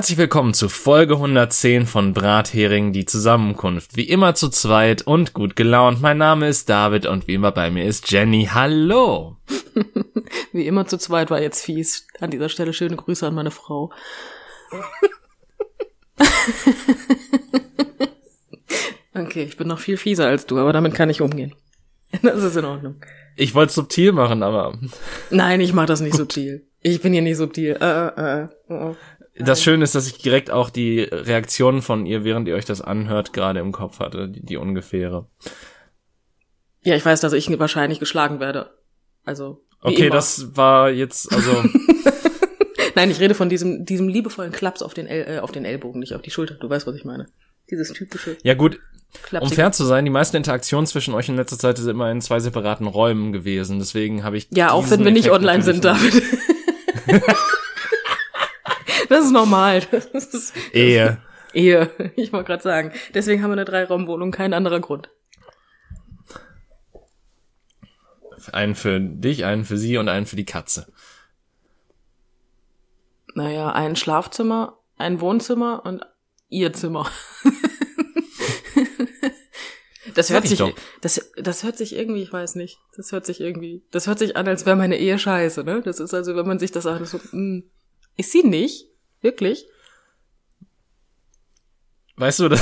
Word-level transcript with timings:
Herzlich 0.00 0.16
willkommen 0.16 0.54
zu 0.54 0.70
Folge 0.70 1.16
110 1.16 1.84
von 1.84 2.14
Brathering, 2.14 2.94
die 2.94 3.04
Zusammenkunft. 3.04 3.98
Wie 3.98 4.08
immer 4.08 4.34
zu 4.34 4.48
zweit 4.48 5.02
und 5.02 5.34
gut 5.34 5.56
gelaunt. 5.56 6.00
Mein 6.00 6.16
Name 6.16 6.48
ist 6.48 6.70
David 6.70 7.04
und 7.04 7.28
wie 7.28 7.34
immer 7.34 7.52
bei 7.52 7.70
mir 7.70 7.84
ist 7.84 8.10
Jenny. 8.10 8.48
Hallo! 8.50 9.36
wie 10.52 10.66
immer 10.66 10.86
zu 10.86 10.96
zweit 10.96 11.30
war 11.30 11.42
jetzt 11.42 11.62
fies. 11.62 12.06
An 12.18 12.30
dieser 12.30 12.48
Stelle 12.48 12.72
schöne 12.72 12.96
Grüße 12.96 13.26
an 13.26 13.34
meine 13.34 13.50
Frau. 13.50 13.92
okay, 19.14 19.42
ich 19.42 19.58
bin 19.58 19.68
noch 19.68 19.80
viel 19.80 19.98
fieser 19.98 20.28
als 20.28 20.46
du, 20.46 20.56
aber 20.56 20.72
damit 20.72 20.94
kann 20.94 21.10
ich 21.10 21.20
umgehen. 21.20 21.54
Das 22.22 22.42
ist 22.42 22.56
in 22.56 22.64
Ordnung. 22.64 23.04
Ich 23.36 23.54
wollte 23.54 23.74
subtil 23.74 24.12
machen, 24.12 24.42
aber. 24.42 24.78
Nein, 25.28 25.60
ich 25.60 25.74
mach 25.74 25.84
das 25.84 26.00
nicht 26.00 26.16
subtil. 26.16 26.66
Ich 26.80 27.02
bin 27.02 27.12
hier 27.12 27.20
nicht 27.20 27.36
subtil. 27.36 27.76
Äh, 27.78 28.06
äh, 28.06 28.48
äh. 28.70 28.94
Das 29.44 29.62
Schöne 29.62 29.84
ist, 29.84 29.94
dass 29.94 30.06
ich 30.06 30.18
direkt 30.18 30.50
auch 30.50 30.70
die 30.70 31.00
Reaktionen 31.00 31.82
von 31.82 32.06
ihr, 32.06 32.24
während 32.24 32.48
ihr 32.48 32.54
euch 32.54 32.64
das 32.64 32.80
anhört, 32.80 33.32
gerade 33.32 33.60
im 33.60 33.72
Kopf 33.72 34.00
hatte, 34.00 34.28
die, 34.28 34.44
die 34.44 34.56
ungefähre. 34.56 35.26
Ja, 36.82 36.96
ich 36.96 37.04
weiß, 37.04 37.20
dass 37.20 37.32
ich 37.32 37.58
wahrscheinlich 37.58 37.98
geschlagen 37.98 38.40
werde. 38.40 38.70
Also. 39.24 39.62
Okay, 39.82 40.06
immer. 40.06 40.14
das 40.14 40.56
war 40.56 40.90
jetzt, 40.90 41.32
also. 41.32 41.64
Nein, 42.94 43.10
ich 43.10 43.20
rede 43.20 43.34
von 43.34 43.48
diesem, 43.48 43.84
diesem 43.84 44.08
liebevollen 44.08 44.52
Klaps 44.52 44.82
auf 44.82 44.94
den, 44.94 45.06
El 45.06 45.36
äh, 45.36 45.38
auf 45.40 45.52
den 45.52 45.64
Ellbogen, 45.64 46.00
nicht 46.00 46.14
auf 46.14 46.22
die 46.22 46.30
Schulter. 46.30 46.54
Du 46.54 46.68
weißt, 46.68 46.86
was 46.86 46.96
ich 46.96 47.04
meine. 47.04 47.26
Dieses 47.70 47.92
typische. 47.92 48.36
Ja, 48.42 48.54
gut. 48.54 48.80
Klapsige. 49.22 49.50
Um 49.50 49.56
fair 49.56 49.72
zu 49.72 49.84
sein, 49.84 50.04
die 50.04 50.10
meisten 50.10 50.36
Interaktionen 50.36 50.86
zwischen 50.86 51.14
euch 51.14 51.28
in 51.28 51.36
letzter 51.36 51.58
Zeit 51.58 51.78
sind 51.78 51.88
immer 51.88 52.10
in 52.10 52.20
zwei 52.20 52.40
separaten 52.40 52.86
Räumen 52.86 53.32
gewesen. 53.32 53.78
Deswegen 53.78 54.22
habe 54.24 54.36
ich. 54.36 54.48
Ja, 54.50 54.72
auch 54.72 54.88
wenn 54.90 55.04
wir 55.04 55.10
nicht 55.10 55.26
Effekt 55.26 55.36
online 55.36 55.62
sind, 55.62 55.84
David. 55.84 56.22
das 59.10 59.26
ist 59.26 59.32
normal. 59.32 59.82
Das 60.12 60.26
ist. 60.32 60.54
Ehe. 60.72 61.20
Ehe. 61.52 61.90
Ich 62.16 62.32
wollte 62.32 62.46
gerade 62.46 62.62
sagen. 62.62 62.92
Deswegen 63.12 63.42
haben 63.42 63.50
wir 63.50 63.54
eine 63.54 63.64
Dreiraumwohnung, 63.64 64.30
kein 64.30 64.54
anderer 64.54 64.80
Grund. 64.80 65.10
Einen 68.52 68.74
für 68.74 68.98
dich, 69.00 69.44
einen 69.44 69.64
für 69.64 69.76
sie 69.76 69.98
und 69.98 70.08
einen 70.08 70.26
für 70.26 70.36
die 70.36 70.46
Katze. 70.46 70.90
Naja, 73.34 73.72
ein 73.72 73.96
Schlafzimmer, 73.96 74.78
ein 74.96 75.20
Wohnzimmer 75.20 75.84
und 75.84 76.06
ihr 76.48 76.72
Zimmer. 76.72 77.10
Das 80.14 80.30
hört 80.30 80.44
ich 80.44 80.58
sich, 80.58 80.74
das, 81.00 81.30
das 81.36 81.62
hört 81.62 81.76
sich 81.76 81.94
irgendwie, 81.94 82.22
ich 82.22 82.32
weiß 82.32 82.56
nicht, 82.56 82.78
das 82.96 83.12
hört 83.12 83.24
sich 83.24 83.40
irgendwie, 83.40 83.84
das 83.90 84.06
hört 84.06 84.18
sich 84.18 84.36
an, 84.36 84.48
als 84.48 84.66
wäre 84.66 84.74
meine 84.74 84.98
Ehe 84.98 85.18
scheiße, 85.18 85.62
ne? 85.62 85.82
Das 85.84 86.00
ist 86.00 86.12
also, 86.12 86.34
wenn 86.34 86.46
man 86.46 86.58
sich 86.58 86.72
das 86.72 86.84
sagt, 86.84 87.06
so, 87.06 87.20
mh, 87.30 87.62
ist 88.16 88.32
sie 88.32 88.42
nicht? 88.42 88.89
Wirklich? 89.22 89.66
Weißt 92.16 92.40
du, 92.40 92.48
das, 92.48 92.60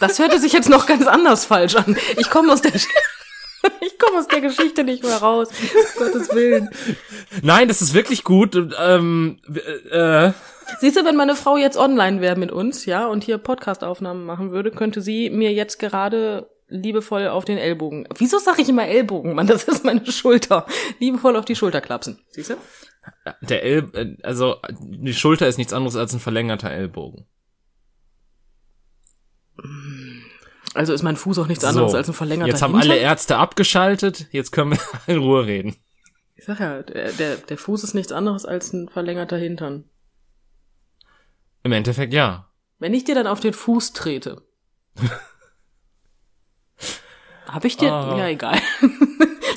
Das 0.00 0.18
hörte 0.18 0.38
sich 0.38 0.52
jetzt 0.52 0.68
noch 0.68 0.86
ganz 0.86 1.06
anders 1.06 1.44
falsch 1.44 1.74
an. 1.76 1.96
Ich 2.16 2.30
komme 2.30 2.52
aus 2.52 2.62
der, 2.62 2.72
ich 3.80 3.98
komme 3.98 4.18
aus 4.18 4.28
der 4.28 4.40
Geschichte 4.40 4.84
nicht 4.84 5.02
mehr 5.02 5.16
raus. 5.16 5.48
Um 5.98 6.04
Gottes 6.04 6.34
Willen. 6.34 6.70
nein, 7.42 7.68
das 7.68 7.82
ist 7.82 7.94
wirklich 7.94 8.24
gut. 8.24 8.56
Ähm, 8.78 9.40
äh, 9.90 10.30
Siehst 10.80 10.96
du, 10.96 11.04
wenn 11.04 11.16
meine 11.16 11.34
Frau 11.34 11.56
jetzt 11.56 11.76
online 11.76 12.20
wäre 12.20 12.36
mit 12.36 12.52
uns, 12.52 12.84
ja, 12.84 13.06
und 13.06 13.24
hier 13.24 13.38
Podcastaufnahmen 13.38 14.24
machen 14.24 14.52
würde, 14.52 14.70
könnte 14.70 15.00
sie 15.00 15.30
mir 15.30 15.52
jetzt 15.52 15.78
gerade 15.78 16.50
liebevoll 16.68 17.28
auf 17.28 17.46
den 17.46 17.56
Ellbogen. 17.56 18.06
Wieso 18.16 18.38
sage 18.38 18.62
ich 18.62 18.68
immer 18.68 18.86
Ellbogen, 18.86 19.34
Mann? 19.34 19.46
Das 19.46 19.64
ist 19.64 19.84
meine 19.84 20.04
Schulter. 20.12 20.66
Liebevoll 21.00 21.36
auf 21.36 21.46
die 21.46 21.56
Schulter 21.56 21.80
klapsen. 21.80 22.20
Siehst 22.30 22.50
du? 22.50 22.54
Der 23.40 23.62
El, 23.62 23.90
äh, 23.94 24.16
also 24.22 24.56
die 24.80 25.14
Schulter 25.14 25.46
ist 25.48 25.58
nichts 25.58 25.72
anderes 25.72 25.96
als 25.96 26.12
ein 26.12 26.20
verlängerter 26.20 26.70
Ellbogen. 26.70 27.26
Also 30.74 30.92
ist 30.92 31.02
mein 31.02 31.16
Fuß 31.16 31.38
auch 31.38 31.46
nichts 31.46 31.64
anderes 31.64 31.92
So, 31.92 31.96
als 31.96 32.08
ein 32.08 32.14
verlängerter 32.14 32.50
Jetzt 32.52 32.62
haben 32.62 32.72
Hintern. 32.72 32.90
alle 32.90 33.00
Ärzte 33.00 33.36
abgeschaltet. 33.36 34.26
Jetzt 34.30 34.52
können 34.52 34.72
wir 34.72 34.78
in 35.14 35.18
Ruhe 35.18 35.46
reden. 35.46 35.76
Ich 36.36 36.44
sag 36.44 36.60
ja, 36.60 36.82
der, 36.82 37.12
der, 37.12 37.36
der 37.36 37.58
Fuß 37.58 37.82
ist 37.82 37.94
nichts 37.94 38.12
anderes 38.12 38.44
als 38.44 38.72
ein 38.72 38.88
verlängerter 38.88 39.36
Hintern. 39.36 39.84
Im 41.64 41.72
Endeffekt 41.72 42.12
ja. 42.12 42.48
Wenn 42.78 42.94
ich 42.94 43.02
dir 43.04 43.16
dann 43.16 43.26
auf 43.26 43.40
den 43.40 43.52
Fuß 43.54 43.92
trete. 43.92 44.42
Hab 47.46 47.64
ich 47.64 47.76
dir? 47.76 47.92
Ah. 47.92 48.16
Ja, 48.18 48.28
egal. 48.28 48.60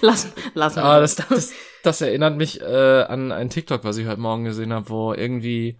lass, 0.06 0.32
lass 0.54 0.76
mal. 0.76 0.84
Ah, 0.84 1.00
das, 1.00 1.16
das, 1.16 1.54
das 1.84 2.02
erinnert 2.02 2.38
mich 2.38 2.62
äh, 2.62 3.04
an 3.04 3.32
ein 3.32 3.50
TikTok, 3.50 3.84
was 3.84 3.98
ich 3.98 4.08
heute 4.08 4.20
Morgen 4.20 4.44
gesehen 4.44 4.74
habe, 4.74 4.90
wo 4.90 5.14
irgendwie 5.14 5.78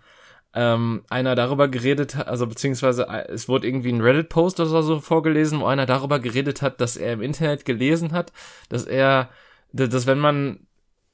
ähm, 0.54 1.04
einer 1.10 1.36
darüber 1.36 1.68
geredet 1.68 2.16
hat, 2.16 2.28
also 2.28 2.46
beziehungsweise 2.46 3.08
äh, 3.08 3.32
es 3.32 3.48
wurde 3.48 3.68
irgendwie 3.68 3.92
ein 3.92 4.02
Reddit-Post 4.02 4.60
oder 4.60 4.84
so 4.84 5.00
vorgelesen, 5.00 5.62
wo 5.62 5.66
einer 5.66 5.86
darüber 5.86 6.20
geredet 6.20 6.62
hat, 6.62 6.82
dass 6.82 6.98
er 6.98 7.14
im 7.14 7.22
Internet 7.22 7.66
gelesen 7.66 8.12
hat, 8.12 8.34
dass 8.70 8.86
er, 8.86 9.30
dass, 9.72 10.08
wenn 10.08 10.20
man 10.20 10.68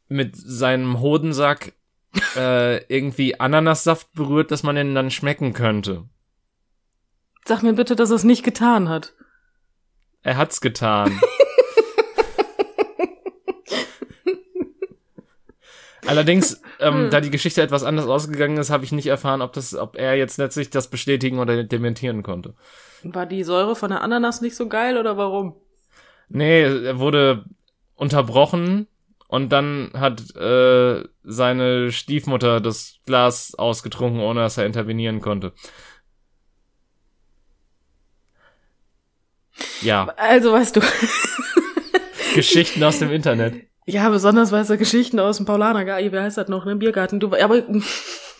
mit 0.08 0.36
seinem 0.36 1.00
Hodensack 1.00 1.74
äh, 2.36 2.84
irgendwie 2.94 3.40
Ananassaft 3.40 4.12
berührt, 4.14 4.52
dass 4.52 4.64
man 4.64 4.76
den 4.76 4.96
dann 4.96 5.12
schmecken 5.12 5.54
könnte. 5.54 6.06
Sag 7.46 7.62
mir 7.64 7.74
bitte, 7.74 7.96
dass 7.96 8.10
er 8.10 8.16
es 8.16 8.24
nicht 8.24 8.44
getan 8.44 8.90
hat. 8.90 9.14
Er 10.24 10.38
hat's 10.38 10.62
getan. 10.62 11.22
Allerdings, 16.08 16.62
ähm, 16.80 17.10
da 17.10 17.22
die 17.22 17.30
Geschichte 17.30 17.62
etwas 17.62 17.84
anders 17.84 18.06
ausgegangen 18.08 18.58
ist, 18.58 18.70
habe 18.70 18.84
ich 18.86 18.92
nicht 18.92 19.08
erfahren, 19.08 19.42
ob 19.42 19.54
das, 19.54 19.76
ob 19.76 19.96
er 19.98 20.16
jetzt 20.16 20.38
letztlich 20.38 20.70
das 20.70 20.90
bestätigen 20.90 21.40
oder 21.40 21.64
dementieren 21.64 22.24
konnte. 22.24 22.56
War 23.04 23.26
die 23.26 23.44
Säure 23.44 23.76
von 23.76 23.90
der 23.90 24.02
Ananas 24.02 24.42
nicht 24.42 24.56
so 24.56 24.68
geil 24.68 24.98
oder 24.98 25.18
warum? 25.18 25.56
Nee, 26.30 26.64
er 26.64 27.00
wurde 27.00 27.46
unterbrochen 27.96 28.88
und 29.28 29.50
dann 29.52 29.92
hat 29.94 30.36
äh, 30.36 31.04
seine 31.24 31.92
Stiefmutter 31.92 32.62
das 32.62 33.00
Glas 33.06 33.56
ausgetrunken, 33.56 34.22
ohne 34.22 34.42
dass 34.42 34.58
er 34.58 34.66
intervenieren 34.66 35.22
konnte. 35.22 35.54
Ja, 39.82 40.06
Also 40.18 40.52
weißt 40.54 40.76
du. 40.76 40.82
Geschichten 42.36 42.84
aus 42.84 43.00
dem 43.00 43.12
Internet. 43.12 43.67
Ja, 43.90 44.10
besonders 44.10 44.52
weißt 44.52 44.70
du 44.70 44.78
Geschichten 44.78 45.18
aus 45.18 45.38
dem 45.38 45.46
Paulaner, 45.46 45.86
wie 45.86 46.20
heißt 46.20 46.38
das 46.38 46.50
noch, 46.50 46.66
ne? 46.66 46.76
Biergarten. 46.76 47.22
Du, 47.22 47.34
aber 47.34 47.64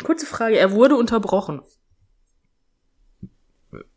kurze 0.04 0.26
Frage, 0.26 0.58
er 0.58 0.74
wurde 0.74 0.98
unterbrochen. 0.98 1.62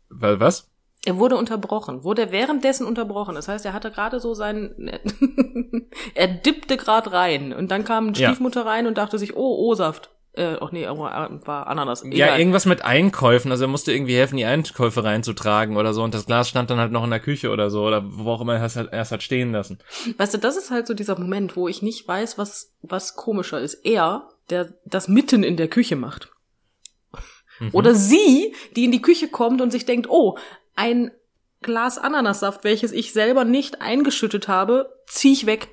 Weil 0.07 0.39
was? 0.39 0.71
Er 1.03 1.17
wurde 1.17 1.35
unterbrochen. 1.35 2.05
Wurde 2.05 2.31
währenddessen 2.31 2.85
unterbrochen. 2.87 3.35
Das 3.35 3.49
heißt, 3.49 3.65
er 3.65 3.73
hatte 3.73 3.91
gerade 3.91 4.21
so 4.21 4.33
seinen, 4.33 4.87
er 6.15 6.27
dippte 6.27 6.77
gerade 6.77 7.11
rein 7.11 7.51
und 7.51 7.69
dann 7.69 7.83
kam 7.83 8.13
die 8.13 8.21
Ja. 8.21 8.29
Stiefmutter 8.29 8.65
rein 8.65 8.87
und 8.87 8.97
dachte 8.97 9.19
sich, 9.19 9.35
oh, 9.35 9.69
O-Saft. 9.69 10.09
Äh, 10.33 10.55
ach 10.61 10.71
nee, 10.71 10.87
war 10.87 11.45
war 11.45 11.67
Ananas. 11.67 12.03
Ja, 12.03 12.27
Egal. 12.27 12.39
irgendwas 12.39 12.65
mit 12.65 12.85
Einkäufen. 12.85 13.51
Also 13.51 13.65
er 13.65 13.67
musste 13.67 13.91
irgendwie 13.91 14.15
helfen, 14.15 14.37
die 14.37 14.45
Einkäufe 14.45 15.03
reinzutragen 15.03 15.75
oder 15.75 15.93
so. 15.93 16.03
Und 16.03 16.13
das 16.13 16.25
Glas 16.25 16.47
stand 16.47 16.69
dann 16.69 16.79
halt 16.79 16.93
noch 16.93 17.03
in 17.03 17.09
der 17.09 17.19
Küche 17.19 17.49
oder 17.49 17.69
so. 17.69 17.83
Oder 17.83 18.03
wo 18.05 18.31
auch 18.31 18.41
immer 18.41 18.55
er 18.55 18.63
es 18.63 18.77
halt 18.77 18.93
erst 18.93 19.11
hat 19.11 19.23
stehen 19.23 19.51
lassen. 19.51 19.79
Weißt 20.17 20.33
du, 20.33 20.37
das 20.37 20.55
ist 20.55 20.71
halt 20.71 20.87
so 20.87 20.93
dieser 20.93 21.19
Moment, 21.19 21.57
wo 21.57 21.67
ich 21.67 21.81
nicht 21.81 22.07
weiß, 22.07 22.37
was, 22.37 22.73
was 22.81 23.15
komischer 23.15 23.59
ist. 23.59 23.85
Er, 23.85 24.29
der 24.49 24.73
das 24.85 25.09
mitten 25.09 25.43
in 25.43 25.57
der 25.57 25.67
Küche 25.67 25.97
macht. 25.97 26.31
Oder 27.73 27.93
sie, 27.93 28.55
die 28.75 28.85
in 28.85 28.91
die 28.91 29.01
Küche 29.01 29.27
kommt 29.27 29.61
und 29.61 29.71
sich 29.71 29.85
denkt, 29.85 30.09
oh, 30.09 30.37
ein 30.75 31.11
Glas 31.61 31.99
Ananassaft, 31.99 32.63
welches 32.63 32.91
ich 32.91 33.13
selber 33.13 33.45
nicht 33.45 33.81
eingeschüttet 33.81 34.47
habe, 34.47 34.91
zieh 35.05 35.33
ich 35.33 35.45
weg. 35.45 35.69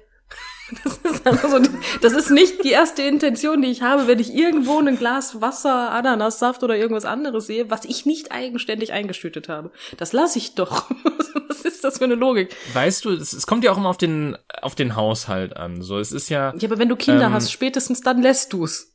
Das 0.84 0.98
ist, 0.98 1.26
einfach 1.26 1.48
so, 1.48 1.58
das 2.02 2.12
ist 2.12 2.30
nicht 2.30 2.62
die 2.62 2.70
erste 2.70 3.02
Intention, 3.02 3.62
die 3.62 3.68
ich 3.68 3.82
habe, 3.82 4.06
wenn 4.06 4.18
ich 4.18 4.34
irgendwo 4.34 4.78
ein 4.78 4.96
Glas 4.98 5.40
Wasser, 5.40 5.90
Ananassaft 5.92 6.62
oder 6.62 6.76
irgendwas 6.76 7.06
anderes 7.06 7.46
sehe, 7.46 7.70
was 7.70 7.84
ich 7.86 8.04
nicht 8.04 8.32
eigenständig 8.32 8.92
eingeschüttet 8.92 9.48
habe. 9.48 9.70
Das 9.96 10.12
lasse 10.12 10.38
ich 10.38 10.54
doch. 10.54 10.90
Was 11.48 11.62
ist 11.62 11.82
das 11.82 11.96
für 11.98 12.04
eine 12.04 12.14
Logik? 12.14 12.54
Weißt 12.74 13.04
du, 13.06 13.10
es, 13.10 13.32
es 13.32 13.46
kommt 13.46 13.64
ja 13.64 13.72
auch 13.72 13.78
immer 13.78 13.88
auf 13.88 13.96
den, 13.96 14.36
auf 14.60 14.74
den 14.74 14.94
Haushalt 14.96 15.56
an. 15.56 15.80
So, 15.82 15.98
es 15.98 16.12
ist 16.12 16.28
ja, 16.28 16.52
Ja, 16.54 16.68
aber 16.68 16.78
wenn 16.78 16.90
du 16.90 16.96
Kinder 16.96 17.26
Ähm, 17.26 17.32
hast, 17.32 17.50
spätestens 17.50 18.02
dann 18.02 18.20
lässt 18.20 18.52
du's. 18.52 18.92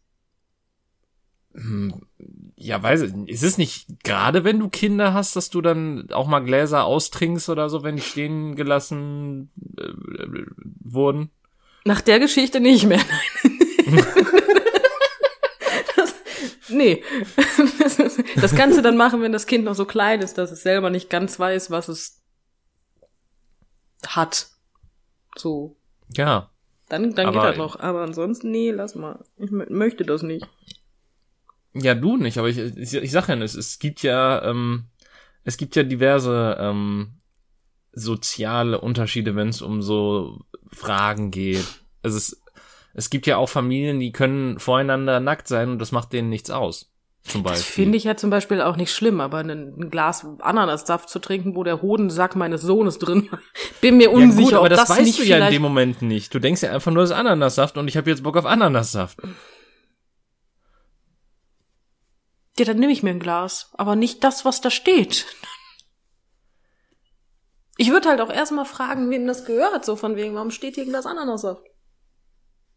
ja, 2.55 2.81
weiß 2.81 3.01
ich, 3.01 3.13
ist 3.27 3.43
es 3.43 3.57
nicht 3.57 4.03
gerade, 4.03 4.43
wenn 4.43 4.59
du 4.59 4.69
Kinder 4.69 5.13
hast, 5.13 5.35
dass 5.35 5.49
du 5.49 5.61
dann 5.61 6.09
auch 6.11 6.27
mal 6.27 6.39
Gläser 6.41 6.85
austrinkst 6.85 7.49
oder 7.49 7.69
so, 7.69 7.83
wenn 7.83 7.95
die 7.95 8.01
stehen 8.01 8.55
gelassen 8.55 9.51
äh, 9.77 9.83
äh, 9.83 10.45
wurden? 10.79 11.31
Nach 11.85 12.01
der 12.01 12.19
Geschichte 12.19 12.59
nicht 12.59 12.85
mehr. 12.85 13.01
Das, 15.95 16.13
nee. 16.69 17.03
Das 18.35 18.55
kannst 18.55 18.77
du 18.77 18.81
dann 18.81 18.97
machen, 18.97 19.21
wenn 19.21 19.31
das 19.31 19.47
Kind 19.47 19.65
noch 19.65 19.75
so 19.75 19.85
klein 19.85 20.21
ist, 20.21 20.37
dass 20.37 20.51
es 20.51 20.63
selber 20.63 20.89
nicht 20.89 21.09
ganz 21.09 21.39
weiß, 21.39 21.71
was 21.71 21.89
es 21.89 22.21
hat. 24.07 24.47
So. 25.37 25.75
Ja. 26.15 26.49
Dann, 26.89 27.15
dann 27.15 27.33
geht 27.33 27.41
das 27.41 27.57
noch. 27.57 27.79
Aber 27.79 28.01
ansonsten, 28.01 28.51
nee, 28.51 28.71
lass 28.71 28.95
mal. 28.95 29.23
Ich 29.37 29.49
mö- 29.49 29.71
möchte 29.71 30.03
das 30.03 30.21
nicht. 30.21 30.47
Ja, 31.73 31.95
du 31.95 32.17
nicht, 32.17 32.37
aber 32.37 32.49
ich, 32.49 32.57
ich, 32.57 32.93
ich 32.93 33.11
sag 33.11 33.29
ja, 33.29 33.35
es, 33.37 33.55
es 33.55 33.79
gibt 33.79 34.03
ja, 34.03 34.43
ähm, 34.43 34.85
es 35.43 35.57
gibt 35.57 35.75
ja 35.75 35.81
diverse 35.81 36.55
ähm, 36.59 37.15
soziale 37.93 38.81
Unterschiede, 38.81 39.35
wenn 39.35 39.49
es 39.49 39.61
um 39.61 39.81
so 39.81 40.39
Fragen 40.71 41.31
geht. 41.31 41.65
Also 42.01 42.17
es, 42.17 42.43
es 42.93 43.09
gibt 43.09 43.27
ja 43.27 43.37
auch 43.37 43.49
Familien, 43.49 43.99
die 43.99 44.11
können 44.11 44.59
voreinander 44.59 45.19
nackt 45.19 45.47
sein 45.47 45.69
und 45.69 45.79
das 45.79 45.91
macht 45.91 46.13
denen 46.13 46.29
nichts 46.29 46.49
aus. 46.49 46.89
Zum 47.25 47.41
Beispiel. 47.41 47.61
Das 47.61 47.65
finde 47.65 47.97
ich 47.97 48.03
ja 48.03 48.17
zum 48.17 48.29
Beispiel 48.29 48.61
auch 48.61 48.75
nicht 48.75 48.91
schlimm, 48.91 49.21
aber 49.21 49.37
ein, 49.37 49.89
Glas 49.89 50.27
Ananassaft 50.39 51.09
zu 51.09 51.19
trinken, 51.19 51.55
wo 51.55 51.63
der 51.63 51.81
Hodensack 51.81 52.35
meines 52.35 52.61
Sohnes 52.61 52.99
drin 52.99 53.31
war, 53.31 53.39
bin 53.81 53.95
mir 53.95 54.11
unsicher, 54.11 54.39
ja 54.39 54.43
gut, 54.43 54.53
aber 54.53 54.63
ob 54.63 54.69
das, 54.69 54.87
das 54.87 54.97
weißt 54.97 55.19
du 55.19 55.23
ja 55.23 55.47
in 55.47 55.53
dem 55.53 55.61
Moment 55.61 56.01
nicht. 56.01 56.33
Du 56.33 56.39
denkst 56.39 56.63
ja 56.63 56.73
einfach 56.73 56.91
nur, 56.91 57.03
das 57.03 57.11
ist 57.11 57.15
Ananassaft 57.15 57.77
und 57.77 57.87
ich 57.87 57.95
habe 57.95 58.09
jetzt 58.09 58.23
Bock 58.23 58.35
auf 58.35 58.45
Ananassaft. 58.45 59.19
Ja, 62.59 62.65
dann 62.65 62.77
nehme 62.77 62.91
ich 62.91 63.03
mir 63.03 63.11
ein 63.11 63.19
Glas, 63.19 63.71
aber 63.73 63.95
nicht 63.95 64.23
das, 64.23 64.43
was 64.43 64.59
da 64.59 64.69
steht. 64.69 65.25
Ich 67.77 67.91
würde 67.91 68.09
halt 68.09 68.21
auch 68.21 68.31
erstmal 68.31 68.65
fragen, 68.65 69.09
wem 69.09 69.25
das 69.25 69.45
gehört, 69.45 69.85
so 69.85 69.95
von 69.95 70.15
wegen, 70.15 70.35
warum 70.35 70.51
steht 70.51 70.75
hier 70.75 70.85
Glas 70.85 71.05
Ananassaft? 71.05 71.63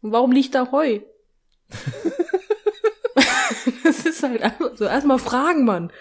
Und 0.01 0.11
warum 0.11 0.31
liegt 0.31 0.55
da 0.55 0.71
Heu? 0.71 0.99
das 3.83 4.05
ist 4.05 4.23
halt 4.23 4.41
einfach 4.41 4.71
so, 4.75 4.85
erstmal 4.85 5.19
fragen, 5.19 5.65
Mann. 5.65 5.91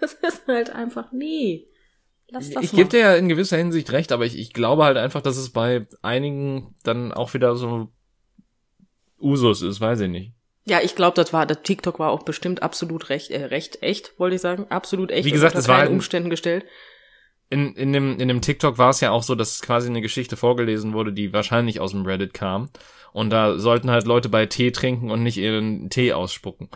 Das 0.00 0.14
ist 0.14 0.48
halt 0.48 0.70
einfach, 0.70 1.12
nee. 1.12 1.68
Lass 2.28 2.50
das 2.50 2.64
Ich 2.64 2.72
gebe 2.72 2.88
dir 2.88 3.00
ja 3.00 3.14
in 3.14 3.28
gewisser 3.28 3.56
Hinsicht 3.56 3.92
recht, 3.92 4.10
aber 4.10 4.24
ich, 4.24 4.38
ich 4.38 4.52
glaube 4.52 4.84
halt 4.84 4.96
einfach, 4.96 5.20
dass 5.20 5.36
es 5.36 5.50
bei 5.50 5.86
einigen 6.00 6.74
dann 6.82 7.12
auch 7.12 7.34
wieder 7.34 7.56
so 7.56 7.88
Usus 9.20 9.62
ist, 9.62 9.80
weiß 9.80 10.00
ich 10.00 10.08
nicht. 10.08 10.32
Ja, 10.64 10.80
ich 10.80 10.94
glaube, 10.94 11.16
das 11.16 11.32
war, 11.32 11.46
das 11.46 11.62
TikTok 11.62 11.98
war 11.98 12.10
auch 12.10 12.22
bestimmt 12.22 12.62
absolut 12.62 13.10
recht, 13.10 13.30
äh, 13.30 13.46
recht 13.46 13.82
echt, 13.82 14.18
wollte 14.18 14.36
ich 14.36 14.42
sagen, 14.42 14.66
absolut 14.68 15.10
echt. 15.10 15.26
Wie 15.26 15.32
gesagt, 15.32 15.54
unter 15.54 15.60
es 15.60 15.68
war 15.68 15.76
keinen 15.76 15.88
halt 15.88 15.92
Umständen 15.92 16.30
gestellt. 16.30 16.64
In, 17.52 17.74
in, 17.74 17.92
dem, 17.92 18.18
in 18.18 18.28
dem 18.28 18.40
TikTok 18.40 18.78
war 18.78 18.88
es 18.90 19.00
ja 19.00 19.10
auch 19.10 19.22
so, 19.22 19.34
dass 19.34 19.60
quasi 19.60 19.88
eine 19.88 20.00
Geschichte 20.00 20.36
vorgelesen 20.38 20.94
wurde, 20.94 21.12
die 21.12 21.32
wahrscheinlich 21.34 21.80
aus 21.80 21.90
dem 21.90 22.06
Reddit 22.06 22.32
kam. 22.32 22.70
Und 23.12 23.28
da 23.30 23.58
sollten 23.58 23.90
halt 23.90 24.06
Leute 24.06 24.30
bei 24.30 24.46
Tee 24.46 24.70
trinken 24.70 25.10
und 25.10 25.22
nicht 25.22 25.36
ihren 25.36 25.90
Tee 25.90 26.14
ausspucken. 26.14 26.70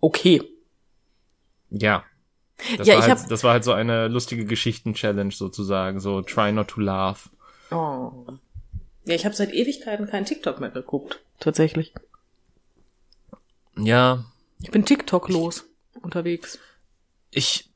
Okay. 0.00 0.42
Ja. 1.70 2.04
Das, 2.78 2.86
Ja, 2.86 2.94
war, 2.94 3.00
ich 3.04 3.08
halt, 3.10 3.20
hab- 3.20 3.28
das 3.28 3.44
war 3.44 3.52
halt 3.52 3.64
so 3.64 3.72
eine 3.72 4.08
lustige 4.08 4.44
Geschichten-Challenge 4.46 5.32
sozusagen, 5.32 6.00
so 6.00 6.22
try 6.22 6.52
not 6.52 6.68
to 6.68 6.80
laugh. 6.80 7.30
Oh. 7.70 8.26
Ja, 9.04 9.14
ich 9.14 9.24
habe 9.24 9.34
seit 9.34 9.52
Ewigkeiten 9.52 10.06
kein 10.06 10.24
TikTok 10.24 10.60
mehr 10.60 10.70
geguckt, 10.70 11.20
tatsächlich. 11.38 11.92
Ja, 13.78 14.24
Ich 14.60 14.70
bin 14.70 14.84
TikTok-los 14.86 15.66
unterwegs. 16.00 16.58
ich, 17.30 17.68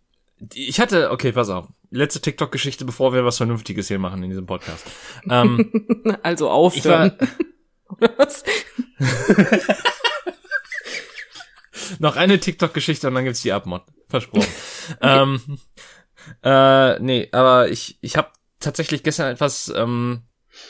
ich 0.55 0.81
hatte, 0.81 1.11
okay, 1.11 1.33
pass 1.33 1.49
auf. 1.49 1.69
Letzte 1.91 2.21
TikTok-Geschichte, 2.21 2.85
bevor 2.85 3.13
wir 3.13 3.25
was 3.25 3.39
Vernünftiges 3.39 3.89
hier 3.89 3.99
machen 3.99 4.23
in 4.23 4.31
diesem 4.31 4.47
Podcast. 4.47 4.87
Ähm, 5.29 5.71
Also 6.23 6.51
aufhören. 6.51 7.17
Was? 7.99 8.45
noch 11.99 12.17
eine 12.17 12.39
TikTok-Geschichte 12.39 13.09
und 13.09 13.15
dann 13.15 13.25
gibt's 13.25 13.43
die 13.43 13.53
Abmod. 13.53 13.83
Versprochen. 14.09 14.47
ähm, 15.01 15.59
äh, 16.43 16.99
nee, 17.01 17.29
aber 17.33 17.69
ich, 17.69 17.99
ich 18.01 18.17
habe 18.17 18.31
tatsächlich 18.61 19.03
gestern 19.03 19.33
etwas 19.33 19.73
ähm, 19.75 20.23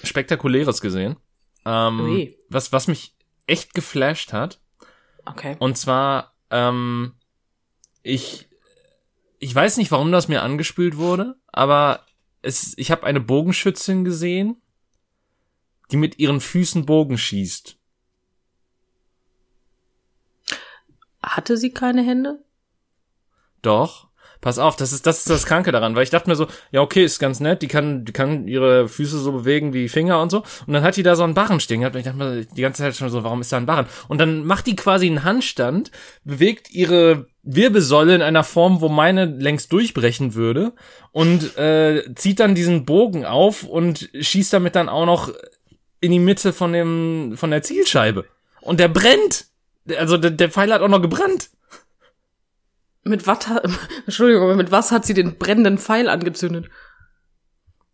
Spektakuläres 0.03 0.81
gesehen. 0.81 1.17
Ähm, 1.65 2.01
Ui. 2.01 2.39
was, 2.49 2.73
was 2.73 2.89
mich 2.89 3.15
echt 3.47 3.75
geflasht 3.75 4.33
hat. 4.33 4.61
Okay. 5.27 5.57
Und 5.59 5.77
zwar, 5.77 6.35
ähm, 6.51 7.15
ich, 8.03 8.49
ich 9.41 9.55
weiß 9.55 9.79
nicht, 9.79 9.91
warum 9.91 10.13
das 10.13 10.29
mir 10.29 10.43
angespült 10.43 10.99
wurde, 10.99 11.35
aber 11.47 12.07
es, 12.43 12.77
ich 12.77 12.91
habe 12.91 13.05
eine 13.05 13.21
Bogenschützin 13.21 14.05
gesehen, 14.05 14.61
die 15.91 15.97
mit 15.97 16.19
ihren 16.19 16.41
Füßen 16.41 16.85
Bogen 16.85 17.17
schießt. 17.17 17.79
Hatte 21.23 21.57
sie 21.57 21.73
keine 21.73 22.03
Hände? 22.03 22.45
Doch. 23.63 24.10
Pass 24.41 24.59
auf, 24.59 24.77
das 24.77 24.93
ist 24.93 25.07
das 25.07 25.19
ist 25.19 25.29
das 25.29 25.45
Kranke 25.45 25.71
daran, 25.71 25.95
weil 25.95 26.03
ich 26.03 26.11
dachte 26.11 26.31
mir 26.31 26.37
so, 26.37 26.47
ja 26.71 26.81
okay, 26.81 27.05
ist 27.05 27.19
ganz 27.19 27.41
nett, 27.41 27.61
die 27.61 27.69
kann 27.69 28.07
die 28.07 28.13
kann 28.13 28.49
ihre 28.49 28.89
Füße 28.89 29.19
so 29.19 29.33
bewegen 29.33 29.75
wie 29.75 29.89
Finger 29.89 30.23
und 30.23 30.31
so 30.31 30.43
und 30.67 30.73
dann 30.73 30.83
hat 30.83 30.97
die 30.97 31.03
da 31.03 31.15
so 31.15 31.25
einen 31.25 31.35
Barren 31.35 31.61
stehen 31.61 31.81
gehabt 31.81 31.95
und 31.95 32.01
ich 32.01 32.07
dachte 32.07 32.19
mir 32.19 32.47
die 32.47 32.63
ganze 32.63 32.83
Zeit 32.83 32.97
schon 32.97 33.11
so, 33.11 33.23
warum 33.23 33.43
ist 33.43 33.53
da 33.53 33.59
ein 33.59 33.67
Barren? 33.67 33.87
Und 34.09 34.19
dann 34.19 34.47
macht 34.47 34.67
die 34.67 34.77
quasi 34.77 35.07
einen 35.07 35.25
Handstand, 35.25 35.91
bewegt 36.25 36.71
ihre 36.71 37.27
Wirbelsäule 37.43 38.15
in 38.15 38.23
einer 38.23 38.45
Form, 38.45 38.81
wo 38.81 38.89
meine 38.89 39.27
längst 39.27 39.73
durchbrechen 39.73 40.35
würde 40.35 40.73
und 41.13 41.59
äh, 41.59 42.15
zieht 42.15 42.41
dann 42.41 42.55
diesen 42.55 42.87
Bogen 42.87 43.27
auf 43.27 43.65
und 43.65 44.09
schießt 44.19 44.53
damit 44.55 44.75
dann 44.75 44.89
auch 44.89 45.07
noch 45.07 45.31
in 46.01 46.13
die 46.13 46.19
Mitte 46.19 46.55
von 46.55 46.73
dem 46.73 47.35
von 47.37 47.51
der 47.51 47.63
Zielscheibe 47.63 48.25
und 48.63 48.81
der 48.81 48.89
brennt. 48.89 49.47
Also 49.99 50.17
der, 50.17 50.31
der 50.31 50.51
Pfeil 50.51 50.73
hat 50.73 50.83
auch 50.83 50.89
noch 50.89 51.03
gebrannt. 51.03 51.51
Mit 53.03 53.27
was 53.27 53.47
hat, 53.49 53.65
Entschuldigung, 54.07 54.57
mit 54.57 54.71
was 54.71 54.93
hat 54.93 55.05
sie 55.05 55.15
den 55.15 55.39
brennenden 55.39 55.79
Pfeil 55.79 56.09
angezündet? 56.09 56.69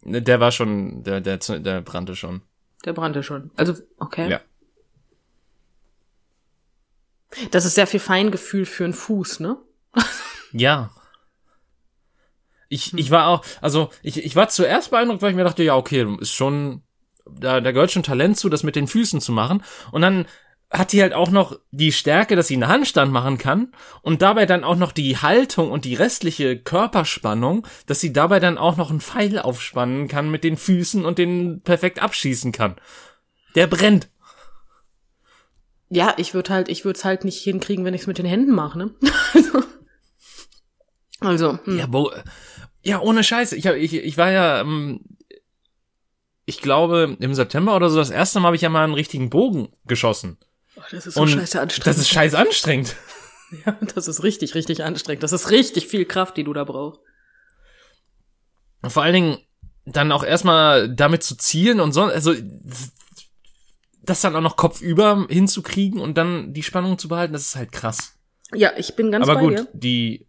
Der 0.02 0.40
war 0.40 0.52
schon, 0.52 1.02
der, 1.02 1.20
der, 1.20 1.38
der 1.38 1.80
brannte 1.80 2.14
schon. 2.14 2.42
Der 2.84 2.92
brannte 2.92 3.22
schon. 3.22 3.50
Also, 3.56 3.74
okay. 3.98 4.30
Ja. 4.30 4.40
Das 7.50 7.64
ist 7.64 7.74
sehr 7.74 7.88
viel 7.88 8.00
Feingefühl 8.00 8.66
für 8.66 8.84
einen 8.84 8.94
Fuß, 8.94 9.40
ne? 9.40 9.58
Ja. 10.52 10.90
Ich, 12.68 12.94
ich 12.94 13.10
war 13.10 13.28
auch, 13.28 13.44
also 13.60 13.90
ich, 14.02 14.24
ich 14.24 14.36
war 14.36 14.48
zuerst 14.48 14.90
beeindruckt, 14.90 15.22
weil 15.22 15.30
ich 15.30 15.36
mir 15.36 15.44
dachte, 15.44 15.62
ja, 15.62 15.76
okay, 15.76 16.06
ist 16.20 16.32
schon, 16.32 16.82
da, 17.24 17.60
da 17.60 17.72
gehört 17.72 17.90
schon 17.90 18.02
Talent 18.02 18.38
zu, 18.38 18.48
das 18.48 18.62
mit 18.62 18.76
den 18.76 18.88
Füßen 18.88 19.20
zu 19.20 19.32
machen. 19.32 19.62
Und 19.92 20.02
dann 20.02 20.26
hat 20.70 20.92
die 20.92 21.00
halt 21.00 21.12
auch 21.12 21.30
noch 21.30 21.58
die 21.70 21.92
Stärke, 21.92 22.34
dass 22.34 22.48
sie 22.48 22.54
einen 22.54 22.68
Handstand 22.68 23.12
machen 23.12 23.38
kann 23.38 23.72
und 24.02 24.20
dabei 24.22 24.46
dann 24.46 24.64
auch 24.64 24.76
noch 24.76 24.92
die 24.92 25.16
Haltung 25.16 25.70
und 25.70 25.84
die 25.84 25.94
restliche 25.94 26.58
Körperspannung, 26.58 27.66
dass 27.86 28.00
sie 28.00 28.12
dabei 28.12 28.40
dann 28.40 28.58
auch 28.58 28.76
noch 28.76 28.90
einen 28.90 29.00
Pfeil 29.00 29.38
aufspannen 29.38 30.08
kann 30.08 30.30
mit 30.30 30.42
den 30.42 30.56
Füßen 30.56 31.04
und 31.04 31.18
den 31.18 31.60
perfekt 31.62 32.02
abschießen 32.02 32.50
kann. 32.50 32.76
Der 33.54 33.68
brennt. 33.68 34.08
Ja, 35.88 36.14
ich 36.16 36.34
würde 36.34 36.52
halt, 36.52 36.68
ich 36.68 36.84
würde 36.84 36.98
es 36.98 37.04
halt 37.04 37.24
nicht 37.24 37.42
hinkriegen, 37.42 37.84
wenn 37.84 37.94
ich 37.94 38.02
es 38.02 38.06
mit 38.08 38.18
den 38.18 38.26
Händen 38.26 38.52
mache, 38.52 38.76
ne? 38.78 38.94
also, 41.20 41.58
hm. 41.64 41.78
Ja, 41.78 41.86
bo 41.86 42.10
ja, 42.82 43.00
ohne 43.00 43.24
Scheiße. 43.24 43.56
Ich, 43.56 43.66
hab, 43.66 43.74
ich, 43.74 43.94
ich 43.94 44.16
war 44.16 44.30
ja, 44.30 44.60
ähm, 44.60 45.00
ich 46.44 46.60
glaube, 46.60 47.16
im 47.18 47.34
September 47.34 47.74
oder 47.74 47.90
so, 47.90 47.98
das 47.98 48.10
erste 48.10 48.38
Mal 48.38 48.46
habe 48.46 48.56
ich 48.56 48.62
ja 48.62 48.68
mal 48.68 48.84
einen 48.84 48.94
richtigen 48.94 49.28
Bogen 49.28 49.68
geschossen. 49.86 50.38
Oh, 50.76 50.82
das 50.90 51.06
ist 51.06 51.14
so 51.14 51.22
Und 51.22 51.28
scheiße 51.28 51.60
anstrengend. 51.60 51.86
das 51.86 51.98
ist 51.98 52.08
scheiß 52.08 52.34
anstrengend. 52.34 52.96
ja, 53.66 53.78
das 53.94 54.08
ist 54.08 54.22
richtig, 54.22 54.54
richtig 54.54 54.84
anstrengend. 54.84 55.22
Das 55.22 55.32
ist 55.32 55.50
richtig 55.50 55.86
viel 55.86 56.04
Kraft, 56.04 56.36
die 56.36 56.44
du 56.44 56.52
da 56.52 56.64
brauchst. 56.64 57.00
Und 58.82 58.90
vor 58.90 59.02
allen 59.02 59.14
Dingen 59.14 59.38
dann 59.84 60.12
auch 60.12 60.24
erstmal 60.24 60.92
damit 60.94 61.22
zu 61.22 61.36
zielen 61.36 61.80
und 61.80 61.92
so, 61.92 62.04
also 62.04 62.34
das 64.02 64.20
dann 64.20 64.36
auch 64.36 64.40
noch 64.40 64.56
kopfüber 64.56 65.26
hinzukriegen 65.28 66.00
und 66.00 66.16
dann 66.16 66.52
die 66.52 66.62
Spannung 66.62 66.98
zu 66.98 67.08
behalten, 67.08 67.32
das 67.32 67.42
ist 67.42 67.56
halt 67.56 67.72
krass. 67.72 68.14
Ja, 68.54 68.72
ich 68.76 68.94
bin 68.94 69.10
ganz 69.10 69.28
Aber 69.28 69.36
bei 69.36 69.40
gut, 69.40 69.58
dir. 69.58 69.68
die 69.72 70.25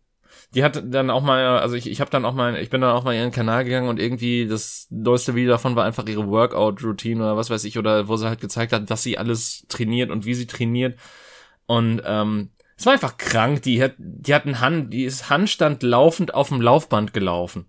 die 0.55 0.63
hat 0.63 0.81
dann 0.85 1.09
auch 1.09 1.23
mal, 1.23 1.59
also 1.59 1.75
ich, 1.75 1.89
ich 1.89 1.99
habe 1.99 2.09
dann 2.09 2.25
auch 2.25 2.33
mal, 2.33 2.57
ich 2.57 2.69
bin 2.69 2.81
dann 2.81 2.95
auch 2.95 3.03
mal 3.03 3.13
ihren 3.13 3.31
Kanal 3.31 3.65
gegangen 3.65 3.89
und 3.89 3.99
irgendwie 3.99 4.47
das 4.47 4.87
neueste 4.89 5.35
Video 5.35 5.51
davon 5.51 5.75
war 5.75 5.85
einfach 5.85 6.07
ihre 6.07 6.27
Workout-Routine 6.27 7.21
oder 7.21 7.37
was 7.37 7.49
weiß 7.49 7.63
ich, 7.65 7.77
oder 7.77 8.07
wo 8.07 8.15
sie 8.15 8.27
halt 8.27 8.39
gezeigt 8.39 8.71
hat, 8.71 8.89
was 8.89 9.03
sie 9.03 9.17
alles 9.17 9.65
trainiert 9.67 10.09
und 10.09 10.25
wie 10.25 10.33
sie 10.33 10.47
trainiert. 10.47 10.97
Und 11.65 12.01
ähm, 12.05 12.51
es 12.77 12.85
war 12.85 12.93
einfach 12.93 13.17
krank. 13.17 13.63
Die 13.63 13.83
hat, 13.83 13.95
die 13.97 14.33
hat 14.33 14.45
einen 14.45 14.61
Hand, 14.61 14.93
die 14.93 15.03
ist 15.03 15.29
Handstand 15.29 15.83
laufend 15.83 16.33
auf 16.33 16.49
dem 16.49 16.61
Laufband 16.61 17.13
gelaufen. 17.13 17.65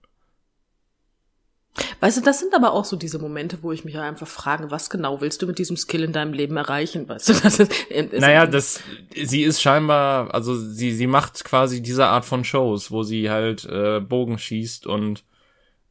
Weißt 2.00 2.16
du, 2.16 2.20
das 2.23 2.40
sind 2.40 2.54
aber 2.54 2.73
auch 2.73 2.85
so 2.85 2.97
diese 2.97 3.18
Momente, 3.18 3.58
wo 3.62 3.73
ich 3.73 3.85
mich 3.85 3.99
einfach 3.99 4.26
frage, 4.26 4.70
was 4.70 4.90
genau 4.90 5.20
willst 5.20 5.42
du 5.42 5.47
mit 5.47 5.58
diesem 5.58 5.76
Skill 5.76 6.04
in 6.04 6.12
deinem 6.12 6.32
Leben 6.32 6.56
erreichen? 6.56 7.08
Weißt 7.08 7.28
du, 7.28 7.32
das 7.35 7.58
ist, 7.61 7.73
ist 7.90 8.20
Naja, 8.20 8.47
das, 8.47 8.80
sie 9.14 9.42
ist 9.42 9.61
scheinbar, 9.61 10.35
also 10.35 10.56
sie, 10.56 10.92
sie 10.92 11.06
macht 11.06 11.44
quasi 11.44 11.82
diese 11.82 12.06
Art 12.06 12.25
von 12.25 12.44
Shows, 12.44 12.90
wo 12.90 13.02
sie 13.02 13.30
halt 13.30 13.64
äh, 13.64 14.00
Bogen 14.00 14.38
schießt 14.38 14.87
und 14.87 15.25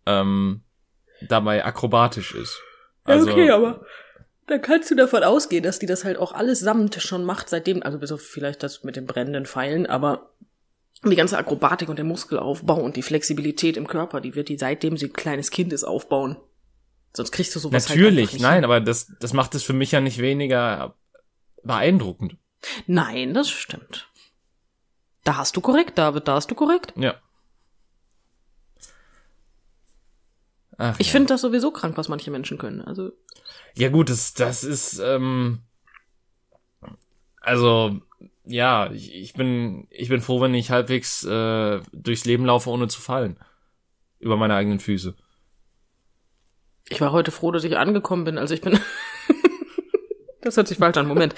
ähm, 0.06 0.62
dabei 1.28 1.66
akrobatisch 1.66 2.36
ist. 2.36 2.62
Also, 3.04 3.32
okay, 3.32 3.50
aber 3.52 3.86
da 4.48 4.58
kannst 4.58 4.90
du 4.90 4.96
davon 4.96 5.24
ausgehen, 5.24 5.64
dass 5.64 5.80
die 5.80 5.86
das 5.86 6.06
halt 6.06 6.18
auch 6.18 6.34
allesamt 6.34 6.96
schon 7.02 7.26
macht, 7.26 7.50
seitdem, 7.50 7.84
also 7.84 8.00
bis 8.00 8.12
auf 8.12 8.22
vielleicht 8.22 8.64
das 8.64 8.84
mit 8.84 8.96
den 8.96 9.06
brennenden 9.06 9.46
Pfeilen, 9.46 9.86
aber 9.86 10.32
die 11.04 11.16
ganze 11.16 11.38
Akrobatik 11.38 11.90
und 11.90 11.98
der 11.98 12.06
Muskelaufbau 12.06 12.82
und 12.82 12.96
die 12.96 13.02
Flexibilität 13.04 13.78
im 13.78 13.88
Körper, 13.88 14.20
die 14.22 14.36
wird 14.36 14.50
die 14.50 14.58
seitdem 14.58 14.98
sie 14.98 15.08
ein 15.08 15.14
kleines 15.14 15.52
Kind 15.52 15.72
ist 15.74 15.84
aufbauen. 15.84 16.38
Sonst 17.16 17.32
kriegst 17.32 17.56
du 17.56 17.60
sowas 17.60 17.88
halt 17.90 17.98
Natürlich, 17.98 18.34
nicht 18.34 18.42
nein, 18.42 18.56
hin. 18.56 18.64
aber 18.66 18.82
das, 18.82 19.12
das 19.20 19.34
macht 19.34 19.56
es 19.56 19.64
für 19.64 19.74
mich 19.74 19.92
ja 19.92 20.02
nicht 20.02 20.18
weniger 20.20 20.96
beeindruckend. 21.64 22.38
Nein, 22.88 23.34
das 23.34 23.50
stimmt. 23.50 24.10
Da 25.24 25.38
hast 25.38 25.56
du 25.56 25.62
korrekt, 25.62 25.98
David, 25.98 26.28
da 26.28 26.36
hast 26.36 26.50
du 26.50 26.56
korrekt. 26.56 26.94
Ja. 26.96 27.16
Ach, 30.78 30.96
Ich 31.00 31.08
ja. 31.08 31.12
finde 31.12 31.28
das 31.30 31.42
sowieso 31.42 31.72
krank, 31.72 31.98
was 31.98 32.08
manche 32.08 32.32
Menschen 32.32 32.58
können. 32.58 32.82
Also, 32.82 33.12
Ja 33.76 33.90
gut, 33.90 34.10
das, 34.10 34.34
das 34.34 34.64
ist, 34.64 35.00
ähm, 35.00 35.62
also, 37.42 38.00
ja, 38.48 38.90
ich, 38.92 39.14
ich 39.14 39.34
bin, 39.34 39.88
ich 39.90 40.10
bin 40.10 40.22
froh, 40.22 40.42
wenn 40.42 40.54
ich 40.54 40.72
halbwegs 40.72 41.24
äh, 41.24 41.80
durchs 41.92 42.26
Leben 42.26 42.46
laufe, 42.46 42.70
ohne 42.70 42.88
zu 42.88 43.02
fallen. 43.02 43.38
Über 44.20 44.38
meine 44.38 44.56
eigenen 44.56 44.80
Füße. 44.80 45.16
ich 46.90 47.02
war 47.02 47.12
heute 47.12 47.32
froh, 47.32 47.52
dass 47.52 47.64
ich 47.64 47.78
angekommen 47.78 48.24
bin. 48.24 48.38
Also 48.38 48.54
ich 48.54 48.62
bin. 48.62 48.80
das 50.42 50.58
hört 50.58 50.68
sich 50.68 50.78
falsch 50.78 50.98
an. 50.98 51.08
Moment. 51.08 51.36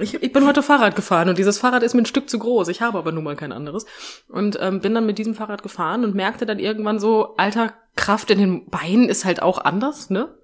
Ich, 0.00 0.14
ich 0.22 0.32
bin 0.32 0.46
heute 0.46 0.62
Fahrrad 0.62 0.96
gefahren 0.96 1.28
und 1.28 1.38
dieses 1.38 1.58
Fahrrad 1.58 1.82
ist 1.84 1.94
mir 1.94 2.02
ein 2.02 2.06
Stück 2.06 2.28
zu 2.28 2.38
groß. 2.38 2.68
Ich 2.68 2.82
habe 2.82 2.98
aber 2.98 3.12
nun 3.12 3.22
mal 3.24 3.36
kein 3.36 3.52
anderes. 3.52 3.86
Und 4.28 4.58
ähm, 4.60 4.80
bin 4.80 4.92
dann 4.94 5.06
mit 5.06 5.18
diesem 5.18 5.34
Fahrrad 5.34 5.62
gefahren 5.62 6.04
und 6.04 6.14
merkte 6.16 6.46
dann 6.46 6.58
irgendwann 6.58 6.98
so, 6.98 7.36
alter, 7.36 7.72
Kraft 7.96 8.30
in 8.30 8.38
den 8.40 8.68
Beinen 8.70 9.08
ist 9.08 9.24
halt 9.24 9.40
auch 9.40 9.58
anders, 9.58 10.10
ne? 10.10 10.36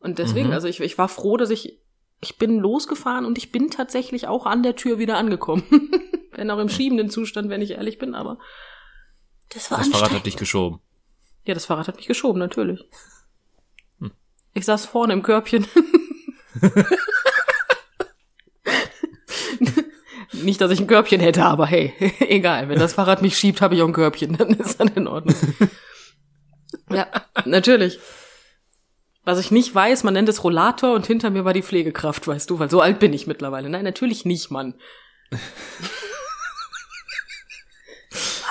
Und 0.00 0.18
deswegen, 0.18 0.48
Mhm. 0.48 0.54
also 0.54 0.68
ich, 0.68 0.80
ich 0.80 0.98
war 0.98 1.08
froh, 1.08 1.38
dass 1.38 1.48
ich, 1.50 1.80
ich 2.20 2.38
bin 2.38 2.58
losgefahren 2.58 3.24
und 3.24 3.38
ich 3.38 3.50
bin 3.52 3.70
tatsächlich 3.70 4.28
auch 4.28 4.46
an 4.46 4.62
der 4.62 4.76
Tür 4.76 4.98
wieder 4.98 5.16
angekommen. 5.16 5.64
wenn 6.32 6.50
auch 6.50 6.58
im 6.58 6.68
schiebenden 6.68 7.10
Zustand, 7.10 7.48
wenn 7.50 7.62
ich 7.62 7.72
ehrlich 7.72 7.98
bin, 7.98 8.14
aber 8.14 8.38
das 9.52 9.70
war 9.70 9.78
Das 9.78 9.88
Fahrrad 9.88 10.12
hat 10.12 10.26
dich 10.26 10.36
geschoben. 10.36 10.80
Ja, 11.44 11.54
das 11.54 11.66
Fahrrad 11.66 11.88
hat 11.88 11.96
mich 11.96 12.06
geschoben, 12.06 12.38
natürlich. 12.38 12.84
Ich 14.52 14.64
saß 14.64 14.86
vorne 14.86 15.12
im 15.12 15.22
Körbchen. 15.22 15.66
Nicht, 20.32 20.60
dass 20.60 20.70
ich 20.70 20.80
ein 20.80 20.86
Körbchen 20.86 21.20
hätte, 21.20 21.44
aber 21.44 21.66
hey, 21.66 21.92
egal. 22.20 22.68
Wenn 22.68 22.78
das 22.78 22.94
Fahrrad 22.94 23.22
mich 23.22 23.36
schiebt, 23.38 23.60
habe 23.60 23.74
ich 23.74 23.82
auch 23.82 23.86
ein 23.86 23.92
Körbchen. 23.92 24.36
Dann 24.36 24.50
ist 24.50 24.80
das 24.80 24.90
in 24.90 25.06
Ordnung. 25.06 25.36
Ja, 26.90 27.06
natürlich. 27.44 27.98
Was 29.24 29.38
ich 29.38 29.50
nicht 29.50 29.74
weiß, 29.74 30.02
man 30.04 30.14
nennt 30.14 30.28
es 30.28 30.42
Rollator 30.44 30.94
und 30.94 31.06
hinter 31.06 31.30
mir 31.30 31.44
war 31.44 31.52
die 31.52 31.62
Pflegekraft, 31.62 32.26
weißt 32.26 32.48
du, 32.48 32.58
weil 32.58 32.70
so 32.70 32.80
alt 32.80 32.98
bin 32.98 33.12
ich 33.12 33.26
mittlerweile. 33.26 33.68
Nein, 33.68 33.84
natürlich 33.84 34.24
nicht, 34.24 34.50
Mann. 34.50 34.74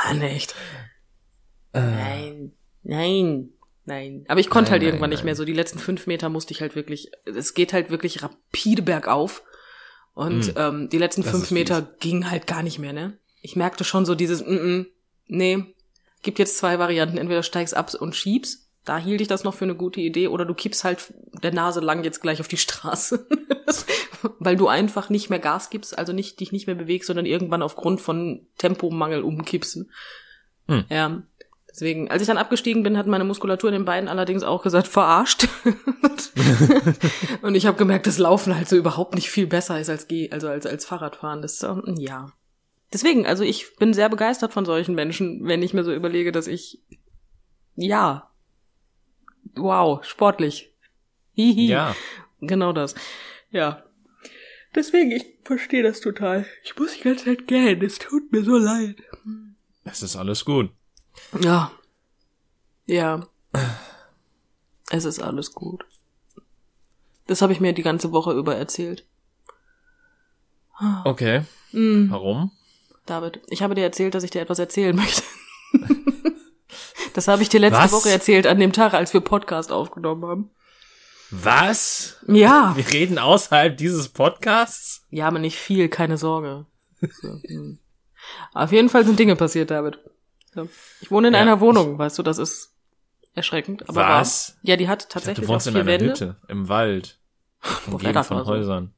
Mann, 0.06 0.22
echt. 0.22 0.56
Nein, 1.74 2.54
nein, 2.84 3.50
nein. 3.86 4.26
Aber 4.28 4.40
ich 4.40 4.50
konnte 4.50 4.70
Nein, 4.70 4.72
halt 4.72 4.82
nein, 4.82 4.88
irgendwann 4.90 5.10
nicht 5.10 5.20
nein. 5.20 5.26
mehr. 5.26 5.36
So 5.36 5.46
die 5.46 5.54
letzten 5.54 5.80
fünf 5.80 6.08
Meter 6.08 6.30
musste 6.30 6.54
ich 6.54 6.62
halt 6.62 6.76
wirklich, 6.76 7.12
es 7.26 7.54
geht 7.54 7.74
halt 7.74 7.90
wirklich 7.90 8.24
rapide 8.24 8.82
bergauf. 8.82 9.44
Und 10.14 10.48
Hm. 10.48 10.54
ähm, 10.58 10.90
die 10.90 10.98
letzten 10.98 11.22
Das 11.24 11.32
fünf 11.32 11.52
Meter 11.52 11.82
ging 12.00 12.30
halt 12.30 12.48
gar 12.48 12.64
nicht 12.64 12.80
mehr, 12.80 12.94
ne? 12.94 13.18
Ich 13.42 13.56
merkte 13.56 13.84
schon 13.84 14.06
so 14.06 14.16
dieses, 14.16 14.42
mm 14.42 14.50
-mm, 14.50 14.86
nee, 15.28 15.64
gibt 16.24 16.40
jetzt 16.40 16.58
zwei 16.58 16.78
Varianten. 16.80 17.18
Entweder 17.18 17.44
steigst 17.44 17.76
ab 17.76 17.94
und 17.94 18.16
schiebst, 18.16 18.69
da 18.86 18.98
hielt 18.98 19.22
ich 19.22 19.28
das 19.28 19.44
noch 19.44 19.54
für 19.54 19.66
eine 19.66 19.76
gute 19.76 20.02
Idee, 20.02 20.28
oder 20.28 20.46
du 20.46 20.54
kippst 20.54 20.84
halt 20.84 21.14
der 21.44 21.54
Nase 21.54 21.80
lang 21.80 22.04
jetzt 22.04 22.22
gleich 22.22 22.40
auf 22.40 22.48
die 22.48 22.58
Straße. 22.58 23.28
Weil 24.40 24.56
du 24.56 24.68
einfach 24.68 25.10
nicht 25.10 25.30
mehr 25.30 25.40
Gas 25.40 25.70
gibst, 25.70 25.98
also 25.98 26.14
nicht, 26.14 26.40
dich 26.40 26.52
nicht 26.52 26.68
mehr 26.68 26.76
bewegst, 26.76 27.08
sondern 27.08 27.26
irgendwann 27.26 27.62
aufgrund 27.62 28.02
von 28.02 28.48
Tempomangel 28.58 29.24
umkippst. 29.24 29.86
Hm. 30.68 30.86
Ja. 30.90 31.24
Deswegen, 31.70 32.10
als 32.10 32.22
ich 32.22 32.28
dann 32.28 32.38
abgestiegen 32.38 32.84
bin, 32.84 32.98
hat 32.98 33.06
meine 33.06 33.24
Muskulatur 33.24 33.70
in 33.70 33.76
den 33.76 33.86
Beinen 33.86 34.10
allerdings 34.10 34.44
auch 34.44 34.64
gesagt, 34.64 34.88
verarscht. 34.88 35.48
und 37.42 37.56
ich 37.56 37.68
habe 37.68 37.78
gemerkt, 37.78 38.08
dass 38.08 38.18
Laufen 38.18 38.56
halt 38.56 38.68
so 38.68 38.76
überhaupt 38.76 39.14
nicht 39.14 39.30
viel 39.30 39.46
besser 39.46 39.80
ist 39.80 39.90
als 39.90 40.08
Geh, 40.08 40.32
also 40.32 40.48
als 40.48 40.66
als 40.66 40.86
Fahrradfahren. 40.86 41.42
Das 41.42 41.62
ähm, 41.62 41.96
ja. 41.98 42.32
Deswegen, 42.92 43.28
also 43.28 43.44
ich 43.44 43.76
bin 43.76 43.94
sehr 43.94 44.10
begeistert 44.10 44.52
von 44.52 44.66
solchen 44.66 44.96
Menschen, 44.96 45.46
wenn 45.48 45.62
ich 45.62 45.76
mir 45.76 45.84
so 45.84 45.94
überlege, 45.94 46.32
dass 46.32 46.48
ich 46.48 46.82
ja 47.76 48.29
wow 49.56 50.04
sportlich. 50.04 50.72
Hihi. 51.34 51.68
Ja. 51.68 51.96
genau 52.42 52.74
das. 52.74 52.96
Ja. 53.52 53.84
Deswegen 54.76 55.12
ich 55.12 55.26
verstehe 55.44 55.84
das 55.84 56.00
total. 56.02 56.46
Ich 56.64 56.76
muss 56.78 56.94
die 56.94 57.02
ganze 57.02 57.26
Zeit 57.26 57.48
gähnen. 57.48 57.82
Es 57.84 57.98
tut 58.00 58.32
mir 58.32 58.44
so 58.44 58.58
leid. 58.58 58.98
Es 59.84 60.04
ist 60.04 60.16
alles 60.16 60.46
gut. 60.46 60.72
ja. 61.42 61.72
Ja. 62.86 63.28
Es 64.92 65.06
ist 65.06 65.20
alles 65.20 65.54
gut. 65.54 65.86
Das 67.28 67.42
habe 67.44 67.54
ich 67.54 67.60
mir 67.60 67.74
die 67.74 67.84
ganze 67.84 68.12
Woche 68.12 68.34
über 68.34 68.56
erzählt. 68.56 69.06
Okay. 71.04 71.44
mm, 71.72 72.10
Warum? 72.10 72.52
David 73.06 73.42
ich 73.50 73.62
habe 73.62 73.76
dir 73.76 73.84
erzählt 73.84 74.16
dass 74.16 74.24
ich 74.24 74.32
dir 74.32 74.42
etwas 74.42 74.60
erzählen 74.60 74.96
möchte 74.96 75.24
das 77.14 77.28
habe 77.28 77.42
ich 77.42 77.50
dir 77.50 77.60
letzte 77.60 77.82
Was? 77.82 77.92
Woche 77.92 78.10
erzählt 78.10 78.48
an 78.48 78.60
dem 78.60 78.74
Tag 78.74 78.94
als 78.94 79.14
wir 79.14 79.22
Podcast 79.22 79.72
aufgenommen 79.72 80.26
haben 80.26 80.50
Was? 81.32 82.18
ja 82.28 82.74
Wir 82.76 82.88
reden 82.92 83.20
außerhalb 83.20 83.76
dieses 83.78 84.10
Podcasts? 84.10 85.06
Ja, 85.10 85.28
aber 85.28 85.40
nicht 85.40 85.58
viel, 85.58 85.90
keine 85.90 86.18
Sorge. 86.18 86.66
So, 87.02 87.28
hm. 87.48 87.80
Auf 88.54 88.72
jeden 88.72 88.90
Fall 88.90 89.06
sind 89.06 89.18
Dinge 89.20 89.36
passiert, 89.36 89.72
David. 89.72 90.00
So. 90.54 90.68
Ich 91.02 91.10
wohne 91.12 91.30
in 91.30 91.34
Ja. 91.34 91.40
einer 91.42 91.60
Wohnung, 91.62 91.98
weißt 91.98 92.18
du, 92.20 92.24
das 92.24 92.38
ist 92.38 92.74
erschreckend. 93.34 93.88
Aber 93.88 94.02
Was? 94.02 94.50
Wahr. 94.50 94.60
Ja, 94.64 94.76
die 94.76 94.88
hat 94.90 95.04
Ich 95.04 95.08
dachte, 95.08 95.14
tatsächlich 95.14 95.46
du 95.48 95.54
wohnst 95.54 95.68
auch 95.68 95.72
in 95.72 95.74
vier 95.76 95.82
einer 95.82 95.92
Wände. 95.92 96.10
Hütte 96.12 96.36
im 96.48 96.68
Wald. 96.70 97.20
Umgeben 97.88 98.24
von? 98.24 98.46
Häusern. 98.46 98.94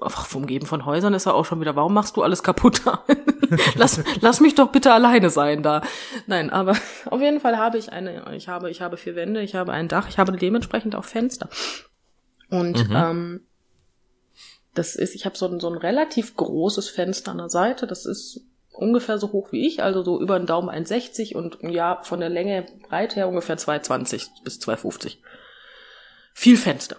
Ach, 0.00 0.26
vom 0.26 0.46
Geben 0.46 0.66
von 0.66 0.84
Häusern 0.84 1.14
ist 1.14 1.26
er 1.26 1.34
auch 1.34 1.44
schon 1.44 1.60
wieder. 1.60 1.76
Warum 1.76 1.94
machst 1.94 2.16
du 2.16 2.22
alles 2.22 2.42
kaputt? 2.42 2.82
lass, 3.76 4.00
lass 4.20 4.40
mich 4.40 4.54
doch 4.54 4.70
bitte 4.70 4.92
alleine 4.92 5.30
sein 5.30 5.62
da. 5.62 5.82
Nein, 6.26 6.50
aber 6.50 6.76
auf 7.10 7.20
jeden 7.20 7.40
Fall 7.40 7.56
habe 7.58 7.78
ich 7.78 7.92
eine, 7.92 8.34
ich 8.34 8.48
habe, 8.48 8.70
ich 8.70 8.80
habe 8.80 8.96
vier 8.96 9.16
Wände, 9.16 9.42
ich 9.42 9.54
habe 9.54 9.72
ein 9.72 9.88
Dach, 9.88 10.08
ich 10.08 10.18
habe 10.18 10.32
dementsprechend 10.32 10.94
auch 10.94 11.04
Fenster. 11.04 11.48
Und 12.50 12.88
Mhm. 12.88 12.96
ähm, 12.96 13.40
das 14.74 14.96
ist, 14.96 15.14
ich 15.14 15.24
habe 15.24 15.36
so 15.36 15.46
ein, 15.46 15.60
so 15.60 15.68
ein 15.68 15.76
relativ 15.76 16.36
großes 16.36 16.88
Fenster 16.88 17.30
an 17.30 17.38
der 17.38 17.48
Seite. 17.48 17.86
Das 17.86 18.06
ist 18.06 18.40
ungefähr 18.72 19.18
so 19.18 19.30
hoch 19.32 19.52
wie 19.52 19.66
ich, 19.66 19.82
also 19.82 20.02
so 20.02 20.20
über 20.20 20.38
den 20.38 20.46
Daumen 20.46 20.68
1,60 20.68 21.36
und 21.36 21.58
ja, 21.62 22.00
von 22.02 22.18
der 22.20 22.28
Länge 22.28 22.66
breit 22.88 23.14
her 23.14 23.28
ungefähr 23.28 23.56
2,20 23.56 24.42
bis 24.42 24.58
2,50. 24.58 25.18
Viel 26.32 26.56
Fenster. 26.56 26.96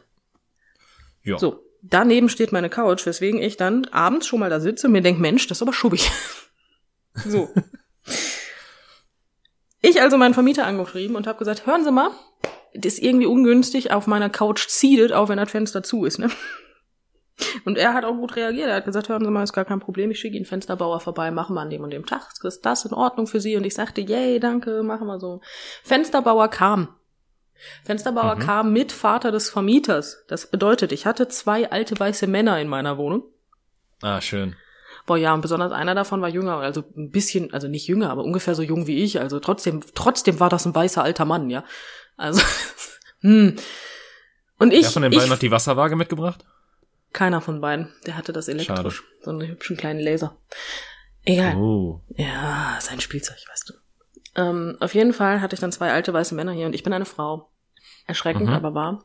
Ja. 1.24 1.38
So, 1.38 1.60
daneben 1.82 2.30
steht 2.30 2.54
meine 2.54 2.70
Couch, 2.70 3.06
weswegen 3.06 3.42
ich 3.42 3.58
dann 3.58 3.86
abends 3.86 4.28
schon 4.28 4.40
mal 4.40 4.50
da 4.50 4.62
sitze 4.62 4.88
und 4.88 4.94
mir 4.94 5.02
denke, 5.02 5.22
Mensch, 5.22 5.48
das 5.48 5.58
ist 5.58 5.62
aber 5.62 5.74
schubbig. 5.74 6.10
So. 7.16 7.50
Ich 9.82 10.02
also 10.02 10.18
meinen 10.18 10.34
Vermieter 10.34 10.66
angeschrieben 10.66 11.16
und 11.16 11.28
habe 11.28 11.38
gesagt, 11.40 11.66
hören 11.68 11.84
Sie 11.84 11.92
mal, 11.92 12.10
das 12.74 12.94
ist 12.94 13.04
irgendwie 13.04 13.28
ungünstig, 13.28 13.92
auf 13.92 14.08
meiner 14.08 14.30
Couch 14.30 14.68
zieht, 14.68 15.14
auch 15.14 15.30
wenn 15.30 15.38
das 15.38 15.52
Fenster 15.52 15.84
zu 15.84 16.06
ist, 16.06 16.18
ne? 16.20 16.30
Und 17.66 17.78
er 17.78 17.94
hat 17.94 18.06
auch 18.06 18.16
gut 18.16 18.38
reagiert. 18.38 18.70
Er 18.70 18.76
hat 18.78 18.86
gesagt, 18.86 19.10
hören 19.10 19.24
Sie 19.24 19.30
mal, 19.30 19.44
ist 19.44 19.52
gar 19.54 19.66
kein 19.66 19.80
Problem, 19.82 20.10
ich 20.10 20.20
schicke 20.20 20.38
Ihnen 20.38 20.46
Fensterbauer 20.46 21.02
vorbei, 21.02 21.32
machen 21.32 21.54
wir 21.56 21.62
an 21.62 21.70
dem 21.70 21.84
und 21.84 21.92
dem 21.92 22.06
Tag. 22.06 22.30
Ist 22.44 22.66
das 22.66 22.86
in 22.86 22.94
Ordnung 22.94 23.28
für 23.28 23.42
Sie? 23.42 23.58
Und 23.58 23.66
ich 23.66 23.76
sagte, 23.76 24.02
yay, 24.02 24.40
danke, 24.40 24.84
machen 24.84 25.06
wir 25.08 25.20
so. 25.20 25.42
Fensterbauer 25.84 26.48
kam. 26.48 26.96
Fensterbauer 27.84 28.36
Mhm. 28.36 28.40
kam 28.40 28.74
mit 28.74 28.92
Vater 28.92 29.32
des 29.32 29.50
Vermieters. 29.50 30.24
Das 30.28 30.50
bedeutet, 30.50 30.92
ich 30.94 31.06
hatte 31.06 31.28
zwei 31.28 31.70
alte 31.72 32.00
weiße 32.00 32.26
Männer 32.28 32.60
in 32.60 32.68
meiner 32.70 32.98
Wohnung. 32.98 33.24
Ah, 34.02 34.22
schön. 34.22 34.56
Boah, 35.06 35.18
ja, 35.18 35.34
und 35.34 35.42
besonders 35.42 35.72
einer 35.72 35.94
davon 35.94 36.22
war 36.22 36.30
jünger, 36.30 36.58
also 36.58 36.84
ein 36.98 37.12
bisschen, 37.12 37.54
also 37.54 37.68
nicht 37.68 37.88
jünger, 37.88 38.10
aber 38.10 38.24
ungefähr 38.24 38.56
so 38.56 38.64
jung 38.64 38.88
wie 38.88 39.04
ich. 39.04 39.20
Also 39.20 39.40
trotzdem, 39.40 39.84
trotzdem 39.94 40.40
war 40.40 40.50
das 40.50 40.66
ein 40.66 40.74
weißer 40.74 41.04
alter 41.04 41.26
Mann, 41.26 41.50
ja. 41.50 41.64
Also, 42.18 42.42
hm. 43.22 43.56
Und 44.58 44.74
ich, 44.74 44.84
Wer 44.86 44.90
von 44.92 45.02
den 45.04 45.12
ich 45.12 45.18
beiden 45.20 45.30
noch 45.32 45.40
die 45.40 45.52
Wasserwaage 45.52 45.96
mitgebracht? 45.96 46.46
keiner 47.14 47.40
von 47.40 47.62
beiden, 47.62 47.94
der 48.06 48.18
hatte 48.18 48.34
das 48.34 48.50
elektrisch, 48.50 48.98
Schade. 48.98 49.24
so 49.24 49.32
einen 49.32 49.48
hübschen 49.48 49.78
kleinen 49.78 50.02
Laser. 50.02 50.36
Egal. 51.24 51.56
Oh. 51.56 52.02
Ja, 52.18 52.78
sein 52.82 53.00
Spielzeug, 53.00 53.38
weißt 53.50 53.70
du. 53.70 53.74
Ähm, 54.42 54.76
auf 54.82 54.94
jeden 54.94 55.14
Fall 55.14 55.40
hatte 55.40 55.54
ich 55.54 55.62
dann 55.62 55.72
zwei 55.72 55.94
alte 55.94 56.12
weiße 56.14 56.36
Männer 56.36 56.52
hier 56.52 56.66
und 56.66 56.76
ich 56.76 56.84
bin 56.84 56.92
eine 56.92 57.06
Frau. 57.06 57.50
Erschreckend, 58.06 58.48
Mhm. 58.48 58.54
aber 58.54 58.74
wahr. 58.74 59.04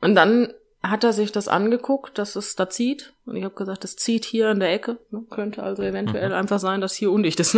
Und 0.00 0.14
dann 0.14 0.52
hat 0.90 1.04
er 1.04 1.12
sich 1.12 1.32
das 1.32 1.48
angeguckt, 1.48 2.18
dass 2.18 2.36
es 2.36 2.54
da 2.56 2.68
zieht. 2.70 3.12
Und 3.26 3.36
ich 3.36 3.44
habe 3.44 3.54
gesagt, 3.54 3.84
das 3.84 3.96
zieht 3.96 4.24
hier 4.24 4.50
in 4.50 4.60
der 4.60 4.72
Ecke. 4.72 4.98
Ne? 5.10 5.24
Könnte 5.30 5.62
also 5.62 5.82
eventuell 5.82 6.28
Mhm. 6.30 6.34
einfach 6.34 6.58
sein, 6.58 6.80
dass 6.80 6.94
hier 6.94 7.10
undicht 7.10 7.40
ist. 7.40 7.56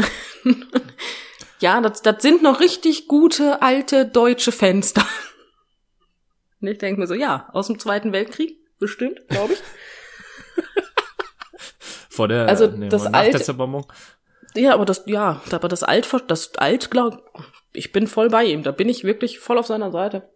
ja, 1.61 1.81
das, 1.81 2.03
das 2.03 2.23
sind 2.23 2.43
noch 2.43 2.61
richtig 2.61 3.09
gute 3.09 3.63
alte 3.63 4.07
deutsche 4.07 4.53
Fenster. 4.53 5.07
Und 6.61 6.69
ich 6.69 6.79
denke 6.79 7.01
mir 7.01 7.07
so, 7.07 7.15
ja, 7.15 7.49
aus 7.53 7.69
dem 7.69 7.79
Zweiten 7.79 8.13
Weltkrieg, 8.13 8.59
bestimmt, 8.79 9.21
glaube 9.29 9.55
ich. 9.55 9.61
Vor 12.09 12.29
der, 12.29 12.49
Also, 12.49 12.67
nee, 12.67 12.89
das 12.89 13.05
nach 13.05 13.13
alte- 13.21 13.39
der 13.39 13.43
Zerbombung. 13.43 13.87
Ja, 14.55 14.75
aber 14.75 14.85
das, 14.85 15.05
ja, 15.07 15.41
aber 15.53 15.69
das 15.69 15.83
Alt, 15.85 16.09
das 16.27 16.55
Alt, 16.57 16.91
glaub, 16.91 17.23
ich 17.73 17.93
bin 17.93 18.07
voll 18.09 18.29
bei 18.31 18.45
ihm. 18.45 18.63
Da 18.65 18.73
bin 18.73 18.89
ich 18.89 19.05
wirklich 19.05 19.39
voll 19.39 19.59
auf 19.59 19.67
seiner 19.69 19.93
Seite. 19.93 20.29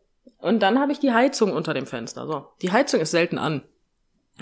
Und 0.44 0.60
dann 0.60 0.78
habe 0.78 0.92
ich 0.92 0.98
die 1.00 1.12
Heizung 1.12 1.52
unter 1.52 1.74
dem 1.74 1.86
Fenster. 1.86 2.26
So, 2.26 2.46
die 2.62 2.70
Heizung 2.72 3.00
ist 3.00 3.10
selten 3.10 3.38
an. 3.38 3.62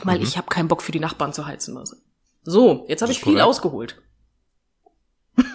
Weil 0.03 0.19
Mhm. 0.19 0.25
ich 0.25 0.37
habe 0.37 0.49
keinen 0.49 0.69
Bock 0.69 0.83
für 0.83 0.93
die 0.93 1.01
Nachbarn 1.01 1.33
zu 1.33 1.47
heizen. 1.47 1.77
Also. 1.77 1.97
So, 2.43 2.85
jetzt 2.89 3.03
habe 3.03 3.13
ich 3.13 3.21
viel 3.21 3.35
korrekt. 3.35 3.47
ausgeholt. 3.49 4.03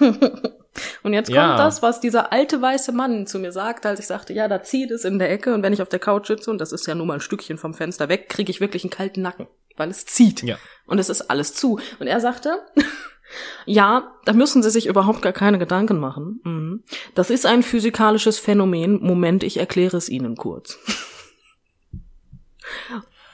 und 1.04 1.14
jetzt 1.14 1.28
kommt 1.28 1.36
Ja. 1.36 1.58
das, 1.58 1.82
was 1.82 2.00
dieser 2.00 2.32
alte 2.32 2.62
weiße 2.62 2.92
Mann 2.92 3.28
zu 3.28 3.40
mir 3.40 3.52
sagte, 3.52 3.90
als 3.90 4.00
ich 4.00 4.08
sagte, 4.08 4.34
ja, 4.34 4.48
da 4.48 4.62
zieht 4.64 4.92
es 4.92 5.06
in 5.06 5.20
der 5.20 5.32
Ecke 5.32 5.54
und 5.54 5.64
wenn 5.64 5.74
ich 5.74 5.82
auf 5.82 5.90
der 5.90 6.00
Couch 6.00 6.28
sitze 6.28 6.50
und 6.52 6.60
das 6.60 6.72
ist 6.72 6.86
ja 6.88 6.96
nur 6.96 7.06
mal 7.06 7.16
ein 7.16 7.22
Stückchen 7.22 7.58
vom 7.58 7.74
Fenster 7.74 8.10
weg, 8.10 8.30
kriege 8.30 8.50
ich 8.52 8.60
wirklich 8.62 8.84
einen 8.84 8.92
kalten 8.92 9.22
Nacken, 9.22 9.48
weil 9.76 9.90
es 9.90 10.06
zieht. 10.06 10.44
Ja. 10.44 10.58
Und 10.86 11.00
es 11.00 11.10
ist 11.10 11.30
alles 11.30 11.54
zu. 11.54 11.80
Und 12.00 12.08
er 12.08 12.20
sagte, 12.20 12.60
ja, 13.66 14.16
da 14.26 14.34
müssen 14.34 14.64
Sie 14.64 14.70
sich 14.70 14.88
überhaupt 14.88 15.22
gar 15.22 15.34
keine 15.34 15.60
Gedanken 15.60 16.00
machen. 16.00 16.40
Mhm. 16.44 16.84
Das 17.16 17.30
ist 17.30 17.46
ein 17.46 17.64
physikalisches 17.64 18.40
Phänomen. 18.40 19.02
Moment, 19.02 19.44
ich 19.44 19.58
erkläre 19.58 19.98
es 19.98 20.10
Ihnen 20.10 20.36
kurz. 20.36 20.78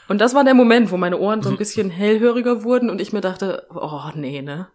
Und 0.07 0.19
das 0.19 0.35
war 0.35 0.43
der 0.43 0.53
Moment, 0.53 0.91
wo 0.91 0.97
meine 0.97 1.17
Ohren 1.17 1.41
so 1.41 1.49
ein 1.49 1.57
bisschen 1.59 1.89
hellhöriger 1.89 2.63
wurden 2.63 2.89
und 2.89 3.01
ich 3.01 3.13
mir 3.13 3.21
dachte, 3.21 3.67
oh 3.73 4.11
nee, 4.15 4.41
ne? 4.41 4.67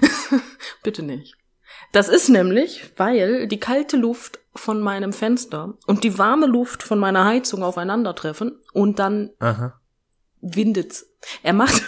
Bitte 0.82 1.02
nicht. 1.02 1.34
Das 1.92 2.08
ist 2.08 2.28
nämlich, 2.28 2.92
weil 2.96 3.48
die 3.48 3.60
kalte 3.60 3.96
Luft 3.96 4.40
von 4.54 4.80
meinem 4.80 5.12
Fenster 5.12 5.74
und 5.86 6.04
die 6.04 6.18
warme 6.18 6.46
Luft 6.46 6.82
von 6.82 6.98
meiner 6.98 7.24
Heizung 7.24 7.62
aufeinandertreffen 7.62 8.60
und 8.72 8.98
dann 8.98 9.30
Aha. 9.40 9.80
windet's. 10.40 11.06
Er 11.42 11.52
macht, 11.52 11.82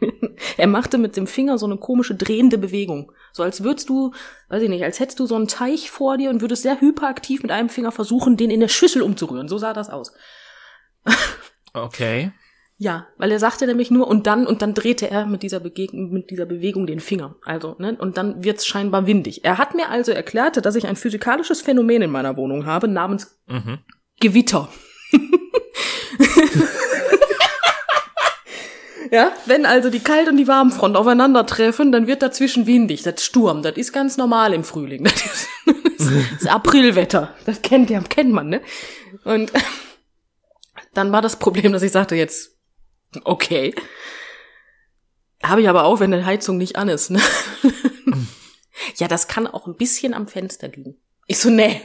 er 0.56 0.66
machte 0.66 0.98
mit 0.98 1.16
dem 1.16 1.26
Finger 1.26 1.58
so 1.58 1.66
eine 1.66 1.76
komische 1.76 2.14
drehende 2.14 2.58
Bewegung. 2.58 3.12
So 3.32 3.42
als 3.42 3.62
würdest 3.62 3.88
du, 3.88 4.12
weiß 4.48 4.62
ich 4.62 4.68
nicht, 4.68 4.84
als 4.84 5.00
hättest 5.00 5.20
du 5.20 5.26
so 5.26 5.34
einen 5.34 5.48
Teich 5.48 5.90
vor 5.90 6.16
dir 6.18 6.30
und 6.30 6.40
würdest 6.40 6.62
sehr 6.62 6.80
hyperaktiv 6.80 7.42
mit 7.42 7.50
einem 7.52 7.68
Finger 7.68 7.92
versuchen, 7.92 8.36
den 8.36 8.50
in 8.50 8.60
der 8.60 8.68
Schüssel 8.68 9.02
umzurühren. 9.02 9.48
So 9.48 9.58
sah 9.58 9.72
das 9.72 9.90
aus. 9.90 10.12
Okay. 11.72 12.32
Ja, 12.78 13.06
weil 13.16 13.32
er 13.32 13.38
sagte 13.38 13.66
nämlich 13.66 13.90
nur 13.90 14.06
und 14.06 14.26
dann 14.26 14.46
und 14.46 14.60
dann 14.60 14.74
drehte 14.74 15.10
er 15.10 15.24
mit 15.24 15.42
dieser 15.42 15.60
Begegnung 15.60 16.10
mit 16.10 16.30
dieser 16.30 16.44
Bewegung 16.44 16.86
den 16.86 17.00
Finger. 17.00 17.36
Also, 17.42 17.74
ne, 17.78 17.96
und 17.98 18.18
dann 18.18 18.44
wird's 18.44 18.66
scheinbar 18.66 19.06
windig. 19.06 19.44
Er 19.46 19.56
hat 19.56 19.74
mir 19.74 19.88
also 19.88 20.12
erklärt, 20.12 20.62
dass 20.64 20.76
ich 20.76 20.86
ein 20.86 20.96
physikalisches 20.96 21.62
Phänomen 21.62 22.02
in 22.02 22.10
meiner 22.10 22.36
Wohnung 22.36 22.66
habe 22.66 22.86
namens 22.88 23.40
Mhm. 23.46 23.78
Gewitter. 24.20 24.68
ja, 29.10 29.32
wenn 29.46 29.66
also 29.66 29.90
die 29.90 30.00
Kalt- 30.00 30.28
und 30.28 30.36
die 30.36 30.48
Warmfront 30.48 30.96
aufeinandertreffen, 30.96 31.92
dann 31.92 32.06
wird 32.06 32.22
dazwischen 32.22 32.66
windig. 32.66 33.02
Das 33.02 33.24
Sturm, 33.24 33.62
das 33.62 33.76
ist 33.76 33.92
ganz 33.92 34.16
normal 34.16 34.52
im 34.52 34.64
Frühling. 34.64 35.08
Das 35.98 36.12
ist, 36.12 36.24
das 36.34 36.42
ist 36.42 36.48
Aprilwetter. 36.48 37.34
Das 37.46 37.62
kennt 37.62 37.88
ja, 37.88 38.00
kennt 38.00 38.30
man, 38.30 38.48
ne? 38.48 38.60
Und 39.24 39.50
dann 40.94 41.10
war 41.10 41.22
das 41.22 41.38
Problem, 41.38 41.72
dass 41.72 41.82
ich 41.82 41.90
sagte 41.90 42.14
jetzt, 42.14 42.54
okay. 43.24 43.74
Habe 45.42 45.62
ich 45.62 45.68
aber 45.68 45.84
auch, 45.84 46.00
wenn 46.00 46.12
die 46.12 46.24
Heizung 46.24 46.58
nicht 46.58 46.76
an 46.76 46.88
ist, 46.88 47.10
ne? 47.10 47.20
ja, 48.96 49.08
das 49.08 49.26
kann 49.26 49.46
auch 49.46 49.66
ein 49.66 49.76
bisschen 49.76 50.12
am 50.14 50.28
Fenster 50.28 50.68
liegen. 50.68 50.96
Ich 51.26 51.38
so, 51.38 51.50
nee. 51.50 51.80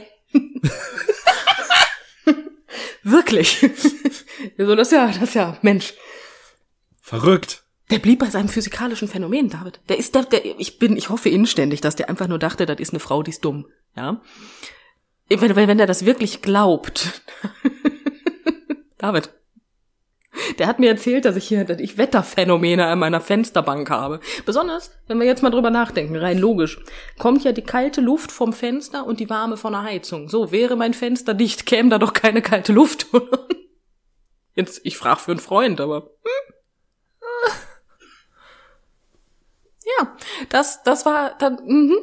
Wirklich. 3.02 3.58
so, 4.58 4.76
das 4.76 4.90
ja, 4.90 5.10
das 5.10 5.34
ja, 5.34 5.58
Mensch. 5.62 5.94
Verrückt. 7.12 7.62
Der 7.90 7.98
blieb 7.98 8.20
bei 8.20 8.30
seinem 8.30 8.48
physikalischen 8.48 9.06
Phänomen, 9.06 9.50
David. 9.50 9.80
Der 9.90 9.98
ist 9.98 10.14
der, 10.14 10.22
der, 10.22 10.58
ich 10.58 10.78
bin, 10.78 10.96
ich 10.96 11.10
hoffe 11.10 11.28
inständig, 11.28 11.82
dass 11.82 11.94
der 11.94 12.08
einfach 12.08 12.26
nur 12.26 12.38
dachte, 12.38 12.64
das 12.64 12.80
ist 12.80 12.94
eine 12.94 13.00
Frau, 13.00 13.22
die 13.22 13.32
ist 13.32 13.44
dumm, 13.44 13.66
ja. 13.94 14.22
Wenn, 15.28 15.54
wenn, 15.54 15.68
wenn 15.68 15.78
er 15.78 15.86
das 15.86 16.06
wirklich 16.06 16.40
glaubt. 16.40 17.20
David. 18.98 19.28
Der 20.58 20.66
hat 20.66 20.78
mir 20.78 20.88
erzählt, 20.88 21.26
dass 21.26 21.36
ich 21.36 21.46
hier, 21.46 21.66
dass 21.66 21.80
ich 21.80 21.98
Wetterphänomene 21.98 22.86
an 22.86 22.98
meiner 22.98 23.20
Fensterbank 23.20 23.90
habe. 23.90 24.20
Besonders, 24.46 24.92
wenn 25.06 25.20
wir 25.20 25.26
jetzt 25.26 25.42
mal 25.42 25.50
drüber 25.50 25.68
nachdenken, 25.68 26.16
rein 26.16 26.38
logisch, 26.38 26.80
kommt 27.18 27.44
ja 27.44 27.52
die 27.52 27.60
kalte 27.60 28.00
Luft 28.00 28.32
vom 28.32 28.54
Fenster 28.54 29.04
und 29.04 29.20
die 29.20 29.28
warme 29.28 29.58
von 29.58 29.74
der 29.74 29.82
Heizung. 29.82 30.30
So, 30.30 30.50
wäre 30.50 30.76
mein 30.76 30.94
Fenster 30.94 31.34
dicht, 31.34 31.66
käme 31.66 31.90
da 31.90 31.98
doch 31.98 32.14
keine 32.14 32.40
kalte 32.40 32.72
Luft. 32.72 33.08
Jetzt, 34.54 34.80
ich 34.84 34.96
frage 34.96 35.20
für 35.20 35.32
einen 35.32 35.40
Freund, 35.40 35.78
aber. 35.78 36.08
Hm. 36.22 36.52
Ja, 39.84 40.16
das, 40.48 40.82
das 40.82 41.06
war 41.06 41.36
dann. 41.38 41.58
Mhm. 41.64 41.96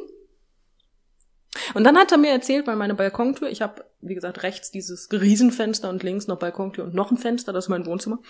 Und 1.74 1.84
dann 1.84 1.98
hat 1.98 2.12
er 2.12 2.18
mir 2.18 2.30
erzählt, 2.30 2.66
weil 2.66 2.76
meine 2.76 2.94
Balkontür, 2.94 3.48
ich 3.48 3.60
habe, 3.60 3.84
wie 4.00 4.14
gesagt, 4.14 4.44
rechts 4.44 4.70
dieses 4.70 5.08
Riesenfenster 5.10 5.88
und 5.88 6.02
links 6.02 6.28
noch 6.28 6.38
Balkontür 6.38 6.84
und 6.84 6.94
noch 6.94 7.10
ein 7.10 7.18
Fenster, 7.18 7.52
das 7.52 7.64
ist 7.64 7.68
mein 7.68 7.86
Wohnzimmer. 7.86 8.20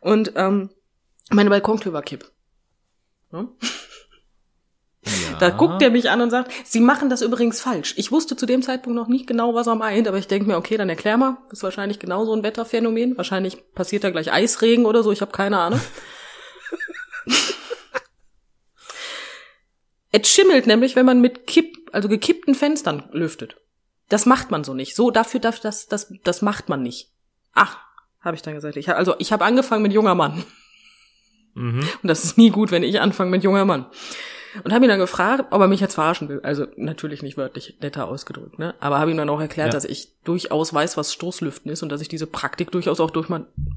Und 0.00 0.32
ähm, 0.36 0.70
meine 1.30 1.50
Balkontür 1.50 1.92
war 1.92 2.02
kipp. 2.02 2.30
Ja? 3.32 3.48
Ja. 5.06 5.38
Da 5.38 5.50
guckt 5.50 5.82
er 5.82 5.90
mich 5.90 6.10
an 6.10 6.20
und 6.20 6.30
sagt, 6.30 6.50
Sie 6.64 6.80
machen 6.80 7.10
das 7.10 7.22
übrigens 7.22 7.60
falsch. 7.60 7.94
Ich 7.96 8.10
wusste 8.10 8.36
zu 8.36 8.44
dem 8.44 8.62
Zeitpunkt 8.62 8.96
noch 8.96 9.06
nicht 9.06 9.26
genau, 9.26 9.54
was 9.54 9.68
er 9.68 9.76
meint, 9.76 10.08
aber 10.08 10.18
ich 10.18 10.26
denke 10.26 10.48
mir, 10.48 10.56
okay, 10.56 10.76
dann 10.76 10.88
erklär 10.88 11.16
mal. 11.16 11.36
Das 11.48 11.60
ist 11.60 11.62
wahrscheinlich 11.62 12.00
genau 12.00 12.24
so 12.24 12.32
ein 12.32 12.42
Wetterphänomen. 12.42 13.16
Wahrscheinlich 13.16 13.72
passiert 13.72 14.02
da 14.02 14.10
gleich 14.10 14.32
Eisregen 14.32 14.84
oder 14.84 15.02
so, 15.04 15.12
ich 15.12 15.20
habe 15.20 15.32
keine 15.32 15.58
Ahnung. 15.58 15.80
es 20.24 20.28
schimmelt 20.30 20.66
nämlich, 20.66 20.96
wenn 20.96 21.06
man 21.06 21.20
mit 21.20 21.46
kipp, 21.46 21.76
also 21.92 22.08
gekippten 22.08 22.54
Fenstern 22.54 23.08
lüftet. 23.12 23.56
Das 24.08 24.26
macht 24.26 24.50
man 24.50 24.62
so 24.64 24.72
nicht. 24.74 24.94
So 24.94 25.10
dafür, 25.10 25.40
das, 25.40 25.60
das, 25.60 25.88
das, 25.88 26.12
das 26.22 26.42
macht 26.42 26.68
man 26.68 26.82
nicht. 26.82 27.10
Ach, 27.54 27.78
habe 28.20 28.36
ich 28.36 28.42
dann 28.42 28.54
gesagt. 28.54 28.76
Ich, 28.76 28.88
hab- 28.88 28.96
also 28.96 29.14
ich 29.18 29.32
habe 29.32 29.44
angefangen 29.44 29.82
mit 29.82 29.92
junger 29.92 30.14
Mann. 30.14 30.44
Mhm. 31.54 31.80
Und 32.02 32.08
das 32.08 32.24
ist 32.24 32.38
nie 32.38 32.50
gut, 32.50 32.70
wenn 32.70 32.82
ich 32.82 33.00
anfange 33.00 33.30
mit 33.30 33.42
junger 33.42 33.64
Mann. 33.64 33.86
Und 34.64 34.72
habe 34.72 34.84
ihn 34.86 34.88
dann 34.88 34.98
gefragt, 34.98 35.46
ob 35.50 35.60
er 35.60 35.68
mich 35.68 35.80
jetzt 35.80 35.94
verarschen 35.94 36.28
will. 36.30 36.40
Also 36.42 36.66
natürlich 36.76 37.22
nicht 37.22 37.36
wörtlich 37.36 37.76
netter 37.82 38.08
ausgedrückt, 38.08 38.58
ne? 38.58 38.74
Aber 38.80 38.98
habe 38.98 39.10
ihm 39.10 39.16
dann 39.18 39.28
auch 39.28 39.40
erklärt, 39.40 39.68
Ja. 39.68 39.72
dass 39.72 39.84
ich 39.84 40.12
durchaus 40.24 40.72
weiß, 40.72 40.96
was 40.96 41.12
Stoßlüften 41.12 41.70
ist 41.70 41.82
und 41.82 41.90
dass 41.90 42.00
ich 42.00 42.08
diese 42.08 42.26
Praktik 42.26 42.70
durchaus 42.70 43.00
auch 43.00 43.10
durch 43.10 43.28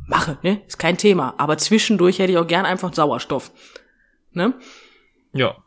mache, 0.08 0.38
ne? 0.42 0.62
Ist 0.68 0.80
kein 0.80 0.98
Thema. 0.98 1.34
Aber 1.38 1.58
zwischendurch 1.58 2.20
hätte 2.20 2.32
ich 2.32 2.38
auch 2.38 2.48
gern 2.48 2.66
einfach 2.66 2.94
Sauerstoff. 2.94 3.52
Ne? 4.32 4.54
Ja. 5.34 5.58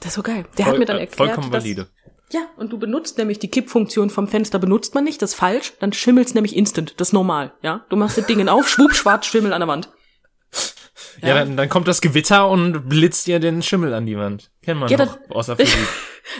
Das 0.00 0.08
ist 0.08 0.14
so 0.14 0.22
geil. 0.22 0.44
Der 0.56 0.64
Voll- 0.64 0.72
hat 0.74 0.78
mir 0.78 0.84
dann 0.86 0.96
äh, 0.98 1.00
erklärt, 1.00 1.16
vollkommen 1.30 1.50
dass, 1.50 1.62
valide. 1.64 1.88
ja, 2.32 2.40
und 2.56 2.72
du 2.72 2.78
benutzt 2.78 3.18
nämlich 3.18 3.38
die 3.38 3.48
Kippfunktion 3.50 4.10
vom 4.10 4.28
Fenster, 4.28 4.58
benutzt 4.58 4.94
man 4.94 5.04
nicht, 5.04 5.20
das 5.22 5.30
ist 5.32 5.36
falsch, 5.36 5.72
dann 5.80 5.92
schimmelt's 5.92 6.34
nämlich 6.34 6.54
instant, 6.56 6.94
das 6.98 7.08
ist 7.08 7.12
normal, 7.12 7.52
ja. 7.62 7.84
Du 7.88 7.96
machst 7.96 8.16
das 8.18 8.26
Ding 8.26 8.46
auf, 8.48 8.68
schwupp, 8.68 8.94
schwarz, 8.94 9.26
Schimmel 9.26 9.52
an 9.52 9.60
der 9.60 9.68
Wand. 9.68 9.88
Ja, 11.22 11.34
dann, 11.34 11.56
dann 11.56 11.68
kommt 11.68 11.88
das 11.88 12.00
Gewitter 12.00 12.48
und 12.48 12.88
blitzt 12.88 13.26
dir 13.26 13.40
den 13.40 13.60
Schimmel 13.62 13.92
an 13.92 14.06
die 14.06 14.16
Wand. 14.16 14.50
Kennt 14.62 14.78
man 14.80 14.88
Ja, 14.88 14.98
noch 14.98 15.16
das- 15.16 15.30
aus 15.36 15.46
der 15.46 15.56
Physik. 15.56 15.78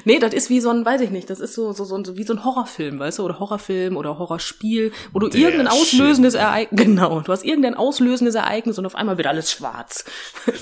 Nee, 0.05 0.19
das 0.19 0.35
ist 0.35 0.51
wie 0.51 0.61
so 0.61 0.69
ein, 0.71 0.85
weiß 0.85 1.01
ich 1.01 1.11
nicht, 1.11 1.31
das 1.31 1.41
ist 1.41 1.55
so, 1.55 1.73
so, 1.73 1.85
so, 1.85 2.05
so 2.05 2.17
wie 2.17 2.23
so 2.23 2.35
ein 2.35 2.45
Horrorfilm, 2.45 2.99
weißt 3.01 3.19
du, 3.19 3.25
oder 3.25 3.39
Horrorfilm 3.41 3.97
oder 3.97 4.19
Horrorspiel, 4.19 4.93
wo 5.13 5.19
du 5.19 5.29
Der 5.29 5.41
irgendein 5.41 5.69
auslösendes 5.69 6.35
Ereignis, 6.35 6.81
genau, 6.85 7.21
du 7.21 7.33
hast 7.33 7.45
irgendein 7.45 7.75
auslösendes 7.75 8.35
Ereignis 8.35 8.79
und 8.79 8.87
auf 8.87 8.95
einmal 8.95 9.17
wird 9.17 9.27
alles 9.27 9.51
schwarz. 9.51 10.05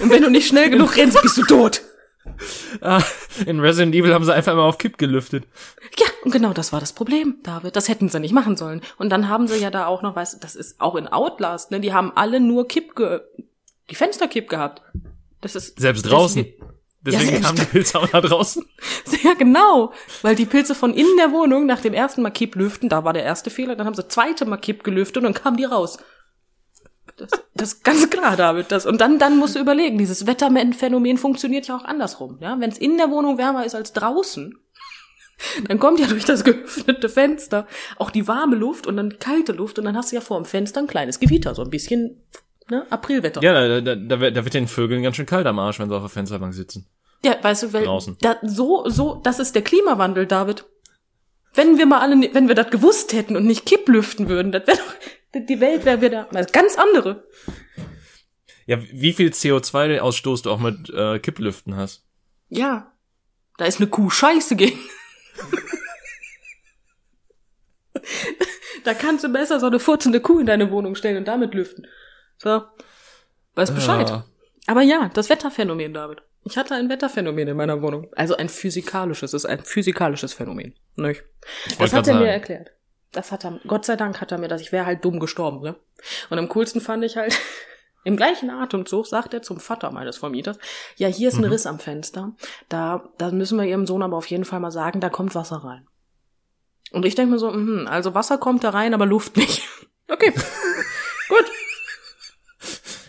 und 0.00 0.10
wenn 0.10 0.22
du 0.22 0.30
nicht 0.30 0.48
schnell 0.48 0.70
genug 0.70 0.96
rennst, 0.96 1.20
bist 1.22 1.36
du 1.36 1.44
tot. 1.44 1.82
Ah, 2.80 3.02
in 3.46 3.60
Resident 3.60 3.94
Evil 3.94 4.14
haben 4.14 4.24
sie 4.24 4.32
einfach 4.34 4.52
immer 4.52 4.62
auf 4.64 4.78
Kipp 4.78 4.96
gelüftet. 4.98 5.44
Ja, 5.98 6.06
und 6.24 6.30
genau 6.32 6.52
das 6.52 6.72
war 6.72 6.80
das 6.80 6.92
Problem, 6.92 7.36
David. 7.42 7.76
Das 7.76 7.88
hätten 7.88 8.08
sie 8.08 8.18
nicht 8.18 8.32
machen 8.32 8.56
sollen. 8.56 8.80
Und 8.96 9.10
dann 9.10 9.28
haben 9.28 9.46
sie 9.46 9.56
ja 9.58 9.70
da 9.70 9.86
auch 9.86 10.02
noch, 10.02 10.16
weißt 10.16 10.34
du, 10.34 10.38
das 10.40 10.54
ist 10.56 10.80
auch 10.80 10.96
in 10.96 11.06
Outlast, 11.06 11.70
ne? 11.70 11.80
Die 11.80 11.92
haben 11.92 12.12
alle 12.14 12.40
nur 12.40 12.66
Kipp 12.66 12.96
ge 12.96 13.20
die 13.90 13.94
Fensterkipp 13.94 14.48
gehabt. 14.48 14.80
Das 15.42 15.54
ist 15.54 15.78
Selbst 15.78 16.02
draußen. 16.10 16.46
Deswegen 17.02 17.26
selbst- 17.26 17.44
kamen 17.44 17.58
die 17.58 17.66
Pilze 17.66 17.98
auch 17.98 18.10
nach 18.10 18.22
draußen. 18.22 18.64
ja, 19.22 19.34
genau. 19.34 19.92
Weil 20.22 20.34
die 20.34 20.46
Pilze 20.46 20.74
von 20.74 20.94
innen 20.94 21.18
der 21.18 21.32
Wohnung 21.32 21.66
nach 21.66 21.82
dem 21.82 21.92
ersten 21.92 22.22
Mal 22.22 22.30
Kipp 22.30 22.56
lüften, 22.56 22.88
da 22.88 23.04
war 23.04 23.12
der 23.12 23.24
erste 23.24 23.50
Fehler, 23.50 23.76
dann 23.76 23.86
haben 23.86 23.94
sie 23.94 24.08
zweite 24.08 24.46
Mal 24.46 24.56
Kipp 24.56 24.82
gelüftet 24.84 25.18
und 25.18 25.24
dann 25.24 25.34
kamen 25.34 25.58
die 25.58 25.64
raus. 25.64 25.98
Das, 27.16 27.30
das 27.54 27.72
ist 27.74 27.84
ganz 27.84 28.10
klar, 28.10 28.36
David. 28.36 28.70
Das, 28.72 28.86
und 28.86 29.00
dann, 29.00 29.18
dann 29.18 29.36
musst 29.38 29.54
du 29.54 29.60
überlegen, 29.60 29.98
dieses 29.98 30.26
Wetterphänomen 30.26 31.16
funktioniert 31.18 31.68
ja 31.68 31.76
auch 31.76 31.84
andersrum. 31.84 32.38
Ja? 32.40 32.56
Wenn 32.58 32.70
es 32.70 32.78
in 32.78 32.96
der 32.98 33.10
Wohnung 33.10 33.38
wärmer 33.38 33.64
ist 33.64 33.74
als 33.74 33.92
draußen, 33.92 34.58
dann 35.68 35.78
kommt 35.78 36.00
ja 36.00 36.06
durch 36.06 36.24
das 36.24 36.44
geöffnete 36.44 37.08
Fenster 37.08 37.66
auch 37.98 38.10
die 38.10 38.26
warme 38.28 38.56
Luft 38.56 38.86
und 38.86 38.96
dann 38.96 39.10
die 39.10 39.16
kalte 39.16 39.52
Luft 39.52 39.78
und 39.78 39.84
dann 39.84 39.96
hast 39.96 40.12
du 40.12 40.16
ja 40.16 40.20
vor 40.22 40.38
dem 40.40 40.44
Fenster 40.44 40.80
ein 40.80 40.86
kleines 40.86 41.20
Gewitter, 41.20 41.54
so 41.54 41.62
ein 41.62 41.70
bisschen 41.70 42.22
ne, 42.70 42.86
Aprilwetter. 42.90 43.42
Ja, 43.42 43.52
da, 43.68 43.80
da, 43.80 43.94
da, 43.94 44.20
wird- 44.20 44.36
da 44.36 44.44
wird 44.44 44.54
den 44.54 44.68
Vögeln 44.68 45.02
ganz 45.02 45.16
schön 45.16 45.26
kalt 45.26 45.46
am 45.46 45.58
Arsch, 45.58 45.78
wenn 45.78 45.88
sie 45.88 45.94
auf 45.94 46.02
der 46.02 46.08
Fensterbank 46.10 46.54
sitzen. 46.54 46.86
Ja, 47.24 47.36
weißt 47.40 47.62
du, 47.64 47.72
weil 47.72 47.84
Draußen. 47.84 48.16
da, 48.20 48.36
so, 48.42 48.88
so, 48.88 49.20
das 49.22 49.38
ist 49.38 49.54
der 49.54 49.62
Klimawandel, 49.62 50.26
David. 50.26 50.64
Wenn 51.54 51.78
wir 51.78 51.86
mal 51.86 52.00
alle, 52.00 52.34
wenn 52.34 52.48
wir 52.48 52.54
das 52.56 52.70
gewusst 52.70 53.12
hätten 53.12 53.36
und 53.36 53.46
nicht 53.46 53.64
Kipplüften 53.64 54.28
würden, 54.28 54.50
das 54.52 54.66
wäre 54.66 54.76
doch, 54.78 54.94
die 55.34 55.60
Welt 55.60 55.84
wäre 55.84 56.00
wieder 56.00 56.28
ganz 56.52 56.76
andere. 56.76 57.26
Ja, 58.66 58.78
wie 58.80 59.12
viel 59.12 59.28
CO2-Ausstoß 59.30 60.42
du 60.44 60.50
auch 60.50 60.58
mit 60.58 60.90
äh, 60.90 61.18
Kipplüften 61.18 61.76
hast. 61.76 62.04
Ja. 62.48 62.92
Da 63.58 63.66
ist 63.66 63.80
eine 63.80 63.88
Kuh 63.88 64.10
scheiße 64.10 64.56
gegen. 64.56 64.78
da 68.84 68.94
kannst 68.94 69.24
du 69.24 69.28
besser 69.28 69.60
so 69.60 69.66
eine 69.66 69.78
furzende 69.78 70.20
Kuh 70.20 70.40
in 70.40 70.46
deine 70.46 70.70
Wohnung 70.70 70.94
stellen 70.94 71.18
und 71.18 71.28
damit 71.28 71.54
lüften. 71.54 71.86
So. 72.38 72.62
Weiß 73.54 73.72
Bescheid. 73.74 74.08
Ja. 74.08 74.24
Aber 74.66 74.82
ja, 74.82 75.10
das 75.14 75.30
Wetterphänomen, 75.30 75.92
David. 75.94 76.22
Ich 76.44 76.56
hatte 76.58 76.74
ein 76.74 76.88
Wetterphänomen 76.88 77.48
in 77.48 77.56
meiner 77.56 77.80
Wohnung. 77.80 78.08
Also 78.16 78.36
ein 78.36 78.48
physikalisches, 78.48 79.32
es 79.32 79.44
ist 79.44 79.46
ein 79.50 79.64
physikalisches 79.64 80.32
Phänomen. 80.32 80.74
Nicht? 80.96 81.22
Ich 81.66 81.76
Das 81.76 81.92
hat 81.92 82.06
er 82.08 82.14
mir 82.14 82.20
sagen. 82.20 82.30
erklärt. 82.30 82.70
Das 83.14 83.32
hat 83.32 83.44
er, 83.44 83.60
Gott 83.66 83.84
sei 83.86 83.96
Dank 83.96 84.20
hat 84.20 84.32
er 84.32 84.38
mir 84.38 84.48
das, 84.48 84.60
ich 84.60 84.72
wäre 84.72 84.84
halt 84.86 85.04
dumm 85.04 85.20
gestorben, 85.20 85.60
ne? 85.60 85.76
Und 86.30 86.38
am 86.38 86.48
coolsten 86.50 86.80
fand 86.80 87.04
ich 87.04 87.16
halt, 87.16 87.38
im 88.04 88.16
gleichen 88.16 88.50
Atemzug 88.50 89.06
sagt 89.06 89.32
er 89.32 89.40
zum 89.42 89.60
Vater 89.60 89.90
meines 89.90 90.18
Vermieters, 90.18 90.58
ja, 90.96 91.08
hier 91.08 91.28
ist 91.28 91.36
ein 91.36 91.44
Mhm. 91.44 91.50
Riss 91.52 91.66
am 91.66 91.78
Fenster, 91.78 92.32
da, 92.68 93.08
da 93.16 93.30
müssen 93.30 93.58
wir 93.58 93.64
ihrem 93.64 93.86
Sohn 93.86 94.02
aber 94.02 94.16
auf 94.16 94.26
jeden 94.26 94.44
Fall 94.44 94.60
mal 94.60 94.70
sagen, 94.70 95.00
da 95.00 95.08
kommt 95.08 95.34
Wasser 95.34 95.56
rein. 95.64 95.86
Und 96.90 97.06
ich 97.06 97.14
denke 97.14 97.32
mir 97.32 97.38
so, 97.38 97.50
mhm, 97.50 97.86
also 97.88 98.14
Wasser 98.14 98.36
kommt 98.38 98.62
da 98.62 98.70
rein, 98.70 98.94
aber 98.94 99.06
Luft 99.06 99.36
nicht. 99.36 99.62
Okay, 100.06 100.34
gut. 101.30 101.44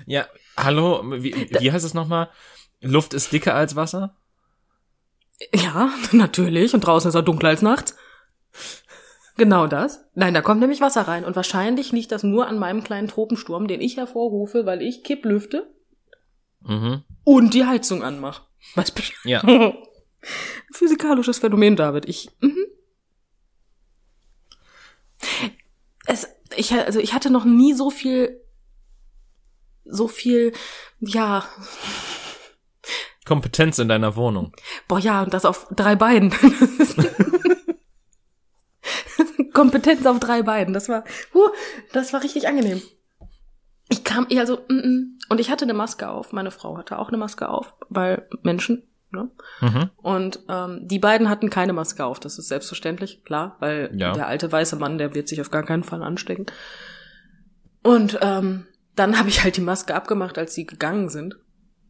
Ja, 0.05 0.27
hallo, 0.55 1.03
wie, 1.21 1.49
wie 1.59 1.71
heißt 1.73 1.83
es 1.83 1.93
nochmal? 1.93 2.29
Luft 2.79 3.13
ist 3.13 3.33
dicker 3.33 3.53
als 3.53 3.75
Wasser? 3.75 4.15
Ja, 5.53 5.89
natürlich. 6.13 6.73
Und 6.73 6.81
draußen 6.87 7.09
ist 7.09 7.15
er 7.15 7.21
dunkler 7.21 7.49
als 7.49 7.61
nachts. 7.61 7.97
Genau 9.37 9.67
das. 9.67 10.05
Nein, 10.13 10.33
da 10.33 10.41
kommt 10.41 10.61
nämlich 10.61 10.79
Wasser 10.81 11.01
rein. 11.01 11.25
Und 11.25 11.35
wahrscheinlich 11.35 11.91
liegt 11.91 12.11
das 12.11 12.23
nur 12.23 12.47
an 12.47 12.57
meinem 12.57 12.83
kleinen 12.83 13.07
Tropensturm, 13.09 13.67
den 13.67 13.81
ich 13.81 13.97
hervorrufe, 13.97 14.65
weil 14.65 14.81
ich 14.81 15.03
Kipplüfte 15.03 15.69
Mhm. 16.61 17.03
und 17.23 17.53
die 17.53 17.65
Heizung 17.65 18.01
anmache. 18.03 18.43
Was 18.75 18.91
Bescheid. 18.91 19.15
Ja. 19.25 19.41
Physikalisches 20.71 21.37
Phänomen, 21.39 21.75
David. 21.75 22.07
Ich, 22.09 22.29
mhm. 22.41 22.65
Es, 26.07 26.27
ich, 26.55 26.71
also 26.73 26.99
ich 26.99 27.13
hatte 27.13 27.29
noch 27.29 27.45
nie 27.45 27.73
so 27.73 27.89
viel, 27.89 28.41
so 29.85 30.07
viel, 30.07 30.53
ja, 30.99 31.47
Kompetenz 33.25 33.79
in 33.79 33.87
deiner 33.87 34.15
Wohnung. 34.15 34.53
Boah, 34.87 34.99
ja, 34.99 35.23
und 35.23 35.33
das 35.33 35.45
auf 35.45 35.67
drei 35.75 35.95
Beinen. 35.95 36.31
Kompetenz 39.55 40.05
auf 40.05 40.19
drei 40.19 40.43
Beinen. 40.43 40.73
Das 40.73 40.87
war, 40.89 41.03
huh, 41.33 41.49
das 41.93 42.13
war 42.13 42.21
richtig 42.21 42.47
angenehm. 42.47 42.81
Ich 43.89 44.03
kam, 44.03 44.27
ja, 44.29 44.41
also, 44.41 44.59
mm, 44.67 44.73
mm. 44.73 45.19
und 45.29 45.39
ich 45.39 45.49
hatte 45.49 45.65
eine 45.65 45.73
Maske 45.73 46.09
auf. 46.09 46.33
Meine 46.33 46.51
Frau 46.51 46.77
hatte 46.77 46.99
auch 46.99 47.07
eine 47.07 47.17
Maske 47.17 47.49
auf, 47.49 47.73
weil 47.89 48.27
Menschen, 48.43 48.83
ne? 49.11 49.29
Mhm. 49.61 49.89
Und 49.97 50.39
ähm, 50.49 50.81
die 50.83 50.99
beiden 50.99 51.29
hatten 51.29 51.49
keine 51.49 51.73
Maske 51.73 52.05
auf. 52.05 52.19
Das 52.19 52.37
ist 52.37 52.47
selbstverständlich, 52.47 53.23
klar, 53.23 53.57
weil 53.59 53.91
Ja. 53.95 54.11
der 54.11 54.27
alte 54.27 54.51
weiße 54.51 54.75
Mann, 54.75 54.97
der 54.97 55.15
wird 55.15 55.27
sich 55.27 55.39
auf 55.41 55.51
gar 55.51 55.63
keinen 55.63 55.83
Fall 55.83 56.03
anstecken. 56.03 56.47
Und 57.83 58.17
ähm, 58.21 58.67
dann 58.95 59.19
habe 59.19 59.29
ich 59.29 59.43
halt 59.43 59.57
die 59.57 59.61
Maske 59.61 59.93
abgemacht, 59.95 60.37
als 60.37 60.53
sie 60.55 60.65
gegangen 60.65 61.09
sind. 61.09 61.35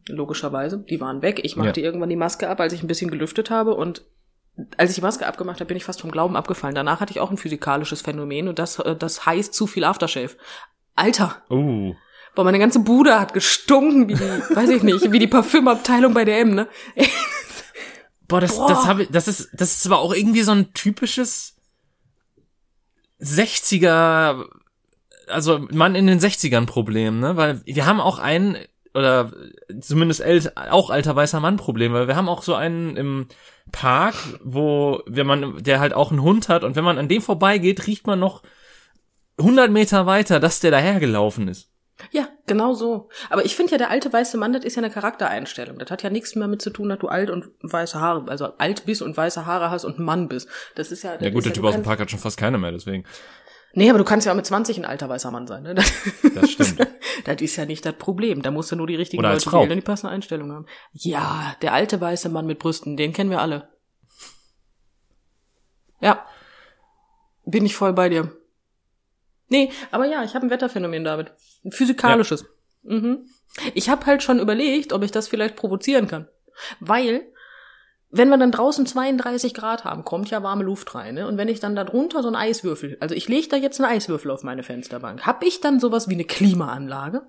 Logischerweise. 0.08 0.84
Die 0.88 1.00
waren 1.00 1.22
weg. 1.22 1.40
Ich 1.42 1.56
machte 1.56 1.80
irgendwann 1.80 2.10
die 2.10 2.16
Maske 2.16 2.48
ab, 2.48 2.60
als 2.60 2.72
ich 2.72 2.82
ein 2.82 2.86
bisschen 2.86 3.10
gelüftet 3.10 3.50
habe. 3.50 3.74
Und 3.74 4.04
als 4.76 4.90
ich 4.90 4.96
die 4.96 5.02
Maske 5.02 5.26
abgemacht 5.26 5.60
habe, 5.60 5.66
bin 5.66 5.76
ich 5.76 5.84
fast 5.84 6.00
vom 6.00 6.10
Glauben 6.10 6.36
abgefallen. 6.36 6.74
Danach 6.74 7.00
hatte 7.00 7.12
ich 7.12 7.20
auch 7.20 7.30
ein 7.30 7.36
physikalisches 7.36 8.02
Phänomen 8.02 8.48
und 8.48 8.58
das, 8.58 8.78
äh, 8.78 8.96
das 8.96 9.26
heißt 9.26 9.52
zu 9.52 9.66
viel 9.66 9.84
Aftershave. 9.84 10.36
Alter, 10.94 11.42
Uh. 11.50 11.94
boah, 12.34 12.44
meine 12.44 12.58
ganze 12.58 12.80
Bude 12.80 13.20
hat 13.20 13.34
gestunken, 13.34 14.08
wie 14.08 14.14
die, 14.14 14.20
weiß 14.56 14.70
ich 14.70 14.82
nicht, 14.82 15.12
wie 15.12 15.18
die 15.18 15.26
Parfümabteilung 15.26 16.14
bei 16.14 16.24
DM, 16.24 16.54
ne? 16.54 16.68
Boah, 18.28 18.40
das, 18.40 18.56
Boah. 18.56 18.68
das 18.68 18.86
habe 18.86 19.04
ich, 19.04 19.08
das 19.10 19.28
ist, 19.28 19.50
das 19.52 19.76
ist 19.76 19.86
aber 19.86 19.98
auch 19.98 20.12
irgendwie 20.12 20.42
so 20.42 20.50
ein 20.50 20.72
typisches 20.72 21.54
60er, 23.20 24.44
also 25.28 25.60
Mann 25.70 25.94
in 25.94 26.08
den 26.08 26.18
60ern 26.18 26.66
Problem, 26.66 27.20
ne? 27.20 27.36
Weil 27.36 27.60
wir 27.64 27.86
haben 27.86 28.00
auch 28.00 28.18
einen, 28.18 28.56
oder 28.94 29.32
zumindest 29.80 30.22
ält, 30.22 30.56
auch 30.56 30.90
alter 30.90 31.14
weißer 31.14 31.38
Mann 31.38 31.56
Problem, 31.56 31.92
weil 31.92 32.08
wir 32.08 32.16
haben 32.16 32.28
auch 32.28 32.42
so 32.42 32.54
einen 32.54 32.96
im 32.96 33.28
Park, 33.72 34.14
wo, 34.42 35.02
wenn 35.06 35.26
man, 35.26 35.62
der 35.62 35.80
halt 35.80 35.92
auch 35.92 36.10
einen 36.10 36.22
Hund 36.22 36.48
hat 36.48 36.64
und 36.64 36.76
wenn 36.76 36.84
man 36.84 36.98
an 36.98 37.08
dem 37.08 37.22
vorbeigeht, 37.22 37.86
riecht 37.86 38.06
man 38.06 38.18
noch 38.18 38.42
100 39.38 39.70
Meter 39.70 40.06
weiter, 40.06 40.40
dass 40.40 40.60
der 40.60 40.70
dahergelaufen 40.70 41.48
ist. 41.48 41.70
Ja, 42.10 42.28
genau 42.46 42.74
so. 42.74 43.08
Aber 43.30 43.44
ich 43.44 43.56
finde 43.56 43.72
ja, 43.72 43.78
der 43.78 43.90
alte 43.90 44.12
weiße 44.12 44.36
Mann, 44.36 44.52
das 44.52 44.64
ist 44.64 44.76
ja 44.76 44.82
eine 44.82 44.92
Charaktereinstellung. 44.92 45.78
Das 45.78 45.90
hat 45.90 46.02
ja 46.02 46.10
nichts 46.10 46.34
mehr 46.34 46.46
mit 46.46 46.60
zu 46.60 46.70
tun, 46.70 46.90
dass 46.90 46.98
du 46.98 47.08
alt 47.08 47.30
und 47.30 47.48
weiße 47.62 47.98
Haare, 47.98 48.28
also 48.28 48.52
alt 48.58 48.84
bist 48.84 49.00
und 49.02 49.16
weiße 49.16 49.46
Haare 49.46 49.70
hast 49.70 49.84
und 49.84 49.98
Mann 49.98 50.28
bist. 50.28 50.48
Das 50.74 50.92
ist 50.92 51.04
ja. 51.04 51.14
Das 51.14 51.22
Ja 51.22 51.30
gut, 51.30 51.44
der 51.44 51.52
ja, 51.52 51.54
Typ 51.54 51.64
aus 51.64 51.74
dem 51.74 51.82
Park 51.82 52.00
hat 52.00 52.10
schon 52.10 52.20
fast 52.20 52.36
keine 52.36 52.58
mehr, 52.58 52.72
deswegen. 52.72 53.04
Nee, 53.78 53.90
aber 53.90 53.98
du 53.98 54.04
kannst 54.04 54.24
ja 54.26 54.32
auch 54.32 54.36
mit 54.36 54.46
20 54.46 54.78
ein 54.78 54.84
alter 54.86 55.08
weißer 55.08 55.30
Mann 55.30 55.46
sein, 55.46 55.62
ne? 55.62 55.74
Das, 55.74 55.92
Das 56.34 56.50
stimmt. 56.50 56.86
das 57.24 57.42
ist 57.42 57.56
ja 57.56 57.66
nicht 57.66 57.84
das 57.84 57.94
Problem. 57.94 58.40
Da 58.40 58.50
musst 58.50 58.72
du 58.72 58.76
nur 58.76 58.86
die 58.86 58.94
richtigen 58.96 59.20
Oder 59.20 59.32
Leute 59.34 59.50
Frau. 59.50 59.60
wählen 59.60 59.72
und 59.72 59.76
die 59.76 59.82
passende 59.82 60.12
Einstellung 60.12 60.50
haben. 60.50 60.66
Ja, 60.92 61.54
der 61.60 61.74
alte 61.74 62.00
weiße 62.00 62.30
Mann 62.30 62.46
mit 62.46 62.58
Brüsten, 62.58 62.96
den 62.96 63.12
kennen 63.12 63.28
wir 63.30 63.40
alle. 63.42 63.68
Ja. 66.00 66.24
Bin 67.44 67.66
ich 67.66 67.76
voll 67.76 67.92
bei 67.92 68.08
dir. 68.08 68.32
Nee, 69.48 69.70
aber 69.90 70.06
ja, 70.06 70.24
ich 70.24 70.34
habe 70.34 70.46
ein 70.46 70.50
Wetterphänomen, 70.50 71.04
David. 71.04 71.32
Ein 71.64 71.70
physikalisches. 71.72 72.46
Mhm. 72.82 73.26
Ich 73.74 73.88
habe 73.88 74.06
halt 74.06 74.22
schon 74.22 74.40
überlegt, 74.40 74.92
ob 74.92 75.02
ich 75.02 75.10
das 75.12 75.28
vielleicht 75.28 75.54
provozieren 75.56 76.08
kann. 76.08 76.28
Weil, 76.80 77.26
wenn 78.10 78.28
wir 78.28 78.38
dann 78.38 78.52
draußen 78.52 78.86
32 78.86 79.52
Grad 79.52 79.84
haben, 79.84 80.04
kommt 80.04 80.30
ja 80.30 80.42
warme 80.42 80.64
Luft 80.64 80.94
rein. 80.94 81.16
Ne? 81.16 81.26
Und 81.26 81.38
wenn 81.38 81.48
ich 81.48 81.60
dann 81.60 81.74
da 81.74 81.84
drunter 81.84 82.22
so 82.22 82.28
einen 82.28 82.36
Eiswürfel, 82.36 82.96
also 83.00 83.14
ich 83.14 83.28
lege 83.28 83.48
da 83.48 83.56
jetzt 83.56 83.80
einen 83.80 83.90
Eiswürfel 83.90 84.30
auf 84.30 84.42
meine 84.42 84.62
Fensterbank, 84.62 85.26
hab 85.26 85.42
ich 85.42 85.60
dann 85.60 85.80
sowas 85.80 86.08
wie 86.08 86.14
eine 86.14 86.24
Klimaanlage? 86.24 87.26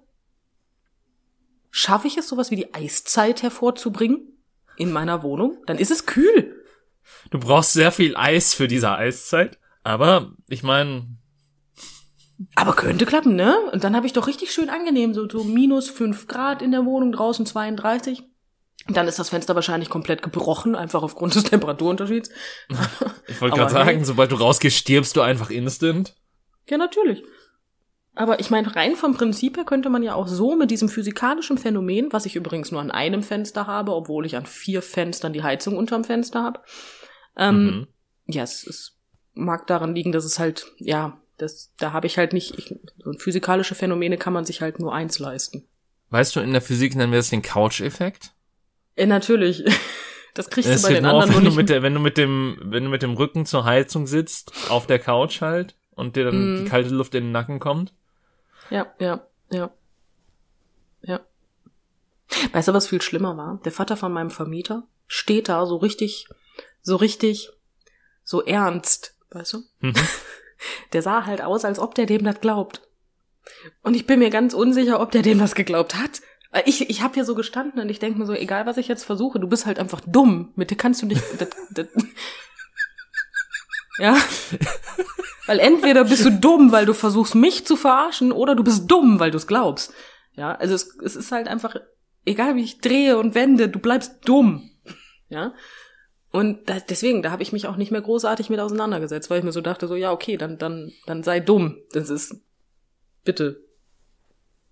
Schaffe 1.72 2.08
ich 2.08 2.18
es, 2.18 2.28
sowas 2.28 2.52
wie 2.52 2.56
die 2.56 2.74
Eiszeit 2.74 3.44
hervorzubringen 3.44 4.40
in 4.78 4.92
meiner 4.92 5.24
Wohnung? 5.24 5.58
Dann 5.66 5.78
ist 5.78 5.92
es 5.92 6.06
kühl. 6.06 6.64
Du 7.32 7.40
brauchst 7.40 7.74
sehr 7.74 7.92
viel 7.92 8.16
Eis 8.16 8.54
für 8.54 8.68
diese 8.68 8.92
Eiszeit, 8.92 9.60
aber 9.84 10.34
ich 10.48 10.64
meine, 10.64 11.08
Aber 12.56 12.74
könnte 12.74 13.06
klappen, 13.06 13.36
ne? 13.36 13.58
Und 13.72 13.84
dann 13.84 13.96
habe 13.96 14.06
ich 14.06 14.14
doch 14.14 14.28
richtig 14.28 14.52
schön 14.52 14.70
angenehm, 14.70 15.14
so, 15.14 15.28
so 15.28 15.44
minus 15.44 15.90
fünf 15.90 16.28
Grad 16.28 16.62
in 16.62 16.72
der 16.72 16.86
Wohnung, 16.86 17.12
draußen 17.12 17.46
32. 17.46 18.24
Dann 18.90 19.08
ist 19.08 19.20
das 19.20 19.30
Fenster 19.30 19.56
wahrscheinlich 19.56 19.90
komplett 19.90 20.22
gebrochen, 20.22 20.76
einfach 20.76 21.04
aufgrund 21.04 21.36
des 21.36 21.44
Temperaturunterschieds. 21.44 22.30
ich 23.28 23.42
wollte 23.42 23.58
gerade 23.58 23.72
sagen, 23.72 23.98
hey. 23.98 24.06
sobald 24.06 24.32
du 24.32 24.36
rausgehst, 24.36 24.78
stirbst 24.78 25.16
du 25.16 25.22
einfach 25.22 25.50
instant. 25.50 26.16
Ja, 26.70 26.78
natürlich. 26.78 27.24
Aber 28.16 28.40
ich 28.40 28.50
meine, 28.50 28.76
rein 28.76 28.96
vom 28.96 29.14
Prinzip 29.14 29.58
her 29.58 29.64
könnte 29.64 29.90
man 29.90 30.02
ja 30.02 30.16
auch 30.16 30.28
so 30.28 30.56
mit 30.56 30.72
diesem 30.72 30.90
physikalischen 30.90 31.58
Phänomen, 31.58 32.12
was 32.12 32.26
ich 32.26 32.36
übrigens 32.36 32.72
nur 32.72 32.82
an 32.82 32.90
einem 32.90 33.22
Fenster 33.22 33.68
habe, 33.68 33.94
obwohl 33.94 34.26
ich 34.26 34.36
an 34.36 34.46
vier 34.46 34.82
Fenstern 34.82 35.34
die 35.34 35.44
Heizung 35.44 35.78
unterm 35.78 36.04
Fenster 36.04 36.42
habe. 36.42 36.62
Ähm, 37.36 37.66
Mhm. 37.66 37.88
Ja, 38.30 38.44
es, 38.44 38.66
es 38.66 38.98
mag 39.34 39.68
daran 39.68 39.96
liegen, 39.96 40.12
dass 40.12 40.26
es 40.26 40.40
halt, 40.40 40.72
ja, 40.78 41.22
das, 41.38 41.74
da 41.78 41.94
habe 41.94 42.08
ich 42.08 42.18
halt 42.18 42.34
nicht, 42.34 42.58
ich, 42.58 42.74
so 42.98 43.14
physikalische 43.14 43.76
Phänomene 43.76 44.18
kann 44.18 44.34
man 44.34 44.46
sich 44.46 44.62
halt 44.62 44.80
nur 44.80 44.94
eins 44.94 45.20
leisten. 45.20 45.68
Weißt 46.10 46.36
du, 46.36 46.40
in 46.40 46.52
der 46.52 46.62
Physik 46.62 46.96
nennen 46.96 47.12
wir 47.12 47.20
das 47.20 47.30
den 47.30 47.42
Couch-Effekt. 47.42 48.34
Äh, 48.98 49.06
natürlich. 49.06 49.64
Das 50.34 50.52
kriegst 50.52 50.70
Es 50.70 50.84
du 50.84 50.88
bei 50.90 50.94
den 50.94 51.04
nur 51.04 51.14
auf, 51.14 51.24
anderen 51.24 51.46
wenn 51.46 51.50
du, 51.50 51.56
mit 51.58 51.68
der, 51.68 51.82
wenn 51.82 51.96
du 51.96 52.00
mit 52.00 52.16
dem, 52.16 52.60
wenn 52.62 52.84
du 52.84 52.92
mit 52.92 53.02
dem 53.02 53.14
Rücken 53.16 53.48
zur 53.48 53.66
Heizung 53.66 54.06
sitzt, 54.06 54.52
auf 54.70 54.86
der 54.86 55.00
Couch 55.00 55.42
halt, 55.42 55.76
und 55.96 56.16
dir 56.16 56.26
dann 56.26 56.36
Mhm. 56.36 56.58
die 56.64 56.70
kalte 56.70 56.90
Luft 56.94 57.16
in 57.16 57.24
den 57.24 57.32
Nacken 57.32 57.58
kommt. 57.60 57.92
Ja, 58.70 58.86
ja, 59.00 59.26
ja. 59.50 59.72
Ja. 61.02 61.22
Weißt 62.52 62.68
du, 62.68 62.74
was 62.74 62.88
viel 62.88 63.02
schlimmer 63.02 63.36
war? 63.36 63.60
Der 63.66 63.72
Vater 63.72 63.98
von 63.98 64.14
meinem 64.14 64.30
Vermieter 64.30 64.84
steht 65.08 65.50
da 65.50 65.66
so 65.66 65.78
richtig, 65.78 66.28
so 66.84 66.98
richtig, 66.98 67.50
so 68.24 68.44
ernst, 68.44 69.16
weißt 69.32 69.54
du? 69.54 69.64
Mhm. 69.80 69.94
Der 70.94 71.02
sah 71.02 71.26
halt 71.26 71.42
aus, 71.42 71.66
als 71.66 71.80
ob 71.80 71.96
der 71.96 72.06
dem 72.06 72.24
das 72.24 72.42
glaubt. 72.42 72.82
Und 73.82 73.96
ich 73.96 74.06
bin 74.06 74.20
mir 74.20 74.30
ganz 74.30 74.54
unsicher, 74.54 75.00
ob 75.00 75.10
der 75.12 75.24
dem 75.24 75.40
das 75.40 75.56
geglaubt 75.56 75.96
hat. 75.96 76.22
Ich, 76.66 76.90
ich 76.90 77.02
habe 77.02 77.14
hier 77.14 77.26
so 77.26 77.36
gestanden 77.36 77.82
und 77.82 77.90
ich 77.90 78.00
denke 78.00 78.20
mir 78.20 78.26
so, 78.26 78.34
egal 78.34 78.66
was 78.66 78.78
ich 78.78 78.88
jetzt 78.88 79.04
versuche, 79.04 79.40
du 79.40 79.48
bist 79.48 79.66
halt 79.66 79.80
einfach 79.80 80.02
dumm. 80.06 80.54
Mit 80.56 80.72
dir 80.72 80.78
kannst 80.78 81.02
du 81.02 81.06
nicht. 81.06 81.22
Das, 81.38 81.50
das, 81.72 81.88
ja. 84.00 84.16
Weil 85.46 85.60
entweder 85.60 86.04
bist 86.04 86.26
du 86.26 86.32
dumm, 86.32 86.72
weil 86.72 86.86
du 86.86 86.94
versuchst, 86.94 87.36
mich 87.36 87.66
zu 87.66 87.76
verarschen, 87.76 88.32
oder 88.32 88.56
du 88.56 88.64
bist 88.64 88.90
dumm, 88.90 89.20
weil 89.20 89.32
du 89.32 89.38
es 89.38 89.48
glaubst. 89.48 89.94
Ja, 90.34 90.54
also 90.56 90.76
es, 90.76 90.96
es 91.04 91.16
ist 91.16 91.32
halt 91.32 91.48
einfach, 91.48 91.76
egal 92.26 92.56
wie 92.56 92.64
ich 92.64 92.80
drehe 92.80 93.18
und 93.18 93.34
wende, 93.34 93.70
du 93.70 93.80
bleibst 93.80 94.20
dumm. 94.26 94.72
Ja. 95.30 95.54
Und 96.32 96.70
da, 96.70 96.80
deswegen, 96.80 97.24
da 97.24 97.32
habe 97.32 97.44
ich 97.44 97.54
mich 97.54 97.68
auch 97.68 97.78
nicht 97.78 97.92
mehr 97.92 98.02
großartig 98.02 98.50
mit 98.50 98.60
auseinandergesetzt, 98.60 99.30
weil 99.30 99.40
ich 99.40 99.46
mir 99.46 99.52
so 99.52 99.62
dachte, 99.62 99.88
so, 99.88 99.96
ja, 99.96 100.12
okay, 100.12 100.38
dann, 100.38 100.58
dann, 100.58 100.92
dann 101.06 101.24
sei 101.24 101.40
dumm. 101.40 101.78
Das 101.92 102.10
ist, 102.10 102.36
bitte, 103.24 103.67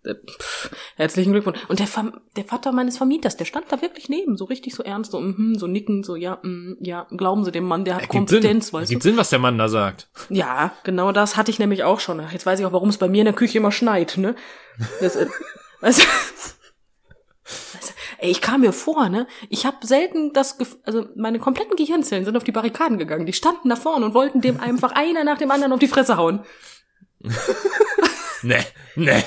Äh, 0.05 0.15
pff, 0.15 0.71
herzlichen 0.95 1.31
Glückwunsch. 1.31 1.59
Und 1.67 1.79
der, 1.79 1.87
der 2.35 2.43
Vater 2.45 2.71
meines 2.71 2.97
Vermieters, 2.97 3.37
der 3.37 3.45
stand 3.45 3.71
da 3.71 3.81
wirklich 3.81 4.09
neben, 4.09 4.37
so 4.37 4.45
richtig 4.45 4.75
so 4.75 4.83
ernst, 4.83 5.11
so, 5.11 5.19
mm, 5.19 5.55
so 5.55 5.67
nicken, 5.67 6.03
so, 6.03 6.15
ja, 6.15 6.39
mm, 6.41 6.77
ja, 6.81 7.07
glauben 7.11 7.43
Sie 7.43 7.51
dem 7.51 7.65
Mann, 7.65 7.85
der 7.85 7.95
hat 7.95 8.01
Ergibt 8.03 8.29
Kompetenz, 8.29 8.67
Sinn. 8.67 8.73
weißt 8.73 8.91
Ergibt 8.91 9.03
du? 9.03 9.09
Sinn, 9.09 9.17
was 9.17 9.29
der 9.29 9.39
Mann 9.39 9.57
da 9.57 9.67
sagt. 9.67 10.09
Ja, 10.29 10.73
genau 10.83 11.11
das 11.11 11.37
hatte 11.37 11.51
ich 11.51 11.59
nämlich 11.59 11.83
auch 11.83 11.99
schon. 11.99 12.21
Jetzt 12.31 12.45
weiß 12.45 12.59
ich 12.59 12.65
auch, 12.65 12.73
warum 12.73 12.89
es 12.89 12.97
bei 12.97 13.07
mir 13.07 13.21
in 13.21 13.25
der 13.25 13.33
Küche 13.33 13.57
immer 13.57 13.71
schneit, 13.71 14.17
ne? 14.17 14.35
Das, 15.01 15.15
äh, 15.15 15.27
weißt 15.81 15.99
du, 16.01 16.05
ey, 18.19 18.31
ich 18.31 18.41
kam 18.41 18.61
mir 18.61 18.73
vor, 18.73 19.09
ne? 19.09 19.27
Ich 19.49 19.65
habe 19.65 19.85
selten 19.85 20.33
das, 20.33 20.57
Gef 20.57 20.77
also 20.83 21.05
meine 21.15 21.39
kompletten 21.39 21.75
Gehirnzellen 21.75 22.25
sind 22.25 22.37
auf 22.37 22.43
die 22.43 22.51
Barrikaden 22.51 22.97
gegangen. 22.97 23.25
Die 23.25 23.33
standen 23.33 23.69
da 23.69 23.75
vorne 23.75 24.05
und 24.05 24.13
wollten 24.13 24.41
dem 24.41 24.59
einfach 24.59 24.91
einer 24.91 25.23
nach 25.23 25.37
dem 25.37 25.51
anderen 25.51 25.73
auf 25.73 25.79
die 25.79 25.87
Fresse 25.87 26.17
hauen. 26.17 26.43
Ne, 28.45 28.63
ne. 28.95 29.23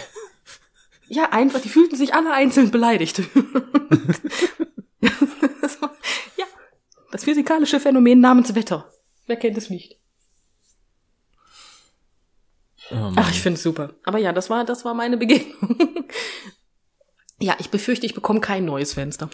Ja, 1.08 1.30
einfach, 1.30 1.60
die 1.60 1.68
fühlten 1.68 1.96
sich 1.96 2.14
alle 2.14 2.32
einzeln 2.32 2.70
beleidigt. 2.70 3.18
das 5.00 5.80
war, 5.80 5.94
ja, 6.36 6.44
das 7.10 7.24
physikalische 7.24 7.80
Phänomen 7.80 8.20
namens 8.20 8.54
Wetter. 8.54 8.92
Wer 9.26 9.36
kennt 9.36 9.56
es 9.56 9.70
nicht? 9.70 9.98
Oh. 12.90 13.12
Ach, 13.16 13.30
ich 13.30 13.40
finde 13.40 13.56
es 13.56 13.62
super. 13.62 13.94
Aber 14.04 14.18
ja, 14.18 14.32
das 14.32 14.50
war, 14.50 14.64
das 14.64 14.84
war 14.84 14.94
meine 14.94 15.16
Begegnung. 15.16 15.76
ja, 17.38 17.56
ich 17.58 17.70
befürchte, 17.70 18.06
ich 18.06 18.14
bekomme 18.14 18.40
kein 18.40 18.64
neues 18.64 18.94
Fenster. 18.94 19.28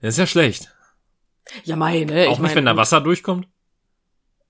Das 0.00 0.14
ist 0.14 0.18
ja 0.18 0.26
schlecht. 0.26 0.74
Ja, 1.64 1.76
meine. 1.76 2.28
Auch 2.28 2.32
ich 2.32 2.38
nicht, 2.38 2.40
mein, 2.40 2.56
wenn 2.56 2.64
da 2.66 2.76
Wasser 2.76 3.00
durchkommt. 3.00 3.48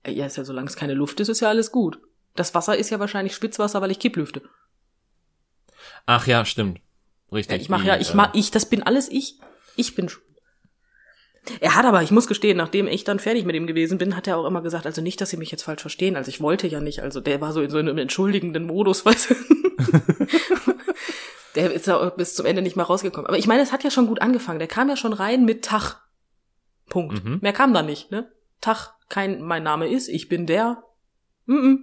Ja, 0.05 0.25
ist 0.25 0.37
ja, 0.37 0.45
solange 0.45 0.67
es 0.67 0.75
keine 0.75 0.93
Luft 0.93 1.19
ist, 1.19 1.29
ist 1.29 1.41
ja 1.41 1.49
alles 1.49 1.71
gut. 1.71 1.99
Das 2.35 2.53
Wasser 2.53 2.77
ist 2.77 2.89
ja 2.89 2.99
wahrscheinlich 2.99 3.35
Spitzwasser, 3.35 3.81
weil 3.81 3.91
ich 3.91 3.99
Kipplüfte. 3.99 4.41
Ach 6.05 6.27
ja, 6.27 6.45
stimmt. 6.45 6.79
Ja, 7.29 7.37
Richtig. 7.37 7.61
ich 7.61 7.69
mache 7.69 7.85
ja, 7.85 7.97
ich 7.97 8.11
äh, 8.11 8.15
mach, 8.15 8.33
ich, 8.33 8.51
das 8.51 8.69
bin 8.69 8.83
alles 8.83 9.09
ich. 9.09 9.39
Ich 9.75 9.95
bin 9.95 10.07
schuld. 10.09 10.25
Er 11.59 11.75
hat 11.75 11.85
aber, 11.85 12.01
ich 12.01 12.11
muss 12.11 12.27
gestehen, 12.27 12.57
nachdem 12.57 12.87
ich 12.87 13.03
dann 13.03 13.19
fertig 13.19 13.45
mit 13.45 13.55
ihm 13.55 13.67
gewesen 13.67 13.97
bin, 13.97 14.15
hat 14.15 14.27
er 14.27 14.37
auch 14.37 14.45
immer 14.45 14.61
gesagt, 14.61 14.85
also 14.85 15.01
nicht, 15.01 15.21
dass 15.21 15.29
Sie 15.29 15.37
mich 15.37 15.51
jetzt 15.51 15.63
falsch 15.63 15.81
verstehen. 15.81 16.15
Also 16.15 16.29
ich 16.29 16.41
wollte 16.41 16.67
ja 16.67 16.79
nicht, 16.79 17.01
also 17.01 17.21
der 17.21 17.41
war 17.41 17.53
so 17.53 17.61
in 17.61 17.69
so 17.69 17.77
einem 17.77 17.97
entschuldigenden 17.97 18.65
Modus, 18.65 19.05
weißt 19.05 19.29
du. 19.29 19.35
der 21.55 21.71
ist 21.71 21.87
ja 21.87 22.09
bis 22.09 22.35
zum 22.35 22.45
Ende 22.45 22.61
nicht 22.61 22.75
mal 22.75 22.83
rausgekommen. 22.83 23.27
Aber 23.27 23.37
ich 23.37 23.47
meine, 23.47 23.61
es 23.61 23.71
hat 23.71 23.83
ja 23.83 23.91
schon 23.91 24.07
gut 24.07 24.21
angefangen. 24.21 24.59
Der 24.59 24.67
kam 24.67 24.89
ja 24.89 24.97
schon 24.97 25.13
rein 25.13 25.45
mit 25.45 25.63
Tag. 25.63 26.01
Punkt. 26.89 27.23
Mhm. 27.23 27.39
Mehr 27.41 27.53
kam 27.53 27.73
da 27.73 27.81
nicht, 27.81 28.11
ne? 28.11 28.31
Tag, 28.61 28.93
kein, 29.09 29.41
mein 29.41 29.63
Name 29.63 29.89
ist, 29.89 30.07
ich 30.07 30.29
bin 30.29 30.45
der. 30.45 30.83
Mm 31.45 31.53
-mm. 31.53 31.77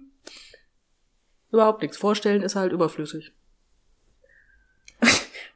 Überhaupt 1.52 1.82
nichts. 1.82 1.96
Vorstellen 1.96 2.42
ist 2.42 2.56
halt 2.56 2.72
überflüssig. 2.72 3.32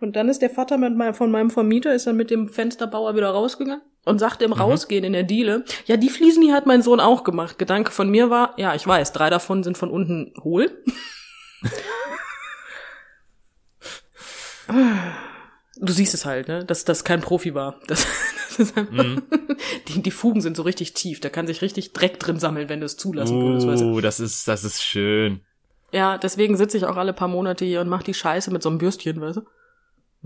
Und 0.01 0.17
dann 0.17 0.29
ist 0.29 0.43
der 0.43 0.51
Vater 0.51 0.77
mit 0.77 0.95
meinem, 0.97 1.15
von 1.15 1.31
meinem 1.31 1.51
Vermieter, 1.51 1.95
ist 1.95 2.07
dann 2.07 2.17
mit 2.17 2.31
dem 2.31 2.49
Fensterbauer 2.49 3.17
wieder 3.17 3.31
rausgegangen 3.31 3.83
und 4.05 4.19
sagte 4.19 4.45
im 4.45 4.53
Rausgehen 4.53 5.05
in 5.05 5.13
der 5.13 5.23
Diele, 5.23 5.65
ja, 5.87 5.97
die 5.97 6.11
Fliesen 6.11 6.43
hier 6.43 6.55
hat 6.55 6.67
mein 6.67 6.83
Sohn 6.83 7.01
auch 7.01 7.25
gemacht. 7.25 7.59
Gedanke 7.59 7.91
von 7.91 8.11
mir 8.11 8.31
war, 8.31 8.55
ja, 8.59 8.75
ich 8.75 8.87
weiß, 8.87 9.13
drei 9.13 9.31
davon 9.31 9.63
sind 9.63 9.79
von 9.79 9.91
unten 9.91 10.33
hohl. 10.43 10.71
Du 15.79 15.93
siehst 15.93 16.15
es 16.15 16.25
halt, 16.25 16.49
ne, 16.49 16.65
dass 16.65 16.85
das 16.85 17.05
kein 17.05 17.21
Profi 17.21 17.55
war. 17.55 17.81
Das, 17.87 18.07
das 18.49 18.71
ist 18.71 18.77
einfach, 18.77 19.23
die, 19.89 20.03
die 20.03 20.11
Fugen 20.11 20.41
sind 20.41 20.57
so 20.57 20.63
richtig 20.63 20.95
tief. 20.95 21.21
Da 21.21 21.29
kann 21.29 21.47
sich 21.47 21.61
richtig 21.61 21.93
Dreck 21.93 22.19
drin 22.19 22.41
sammeln, 22.41 22.71
wenn 22.71 22.81
du 22.81 22.87
es 22.87 22.97
zulassen 22.97 23.39
würdest. 23.39 23.83
Uh, 23.83 24.01
das 24.01 24.19
ist, 24.19 24.49
das 24.49 24.65
ist 24.65 24.83
schön. 24.83 25.43
Ja, 25.93 26.17
deswegen 26.17 26.57
sitze 26.57 26.79
ich 26.79 26.87
auch 26.87 26.97
alle 26.97 27.13
paar 27.13 27.29
Monate 27.29 27.67
hier 27.67 27.83
und 27.83 27.89
mach 27.89 28.03
die 28.03 28.15
Scheiße 28.15 28.51
mit 28.51 28.63
so 28.63 28.71
einem 28.71 28.79
Bürstchen, 28.79 29.21
weißt 29.21 29.37
du? 29.37 29.43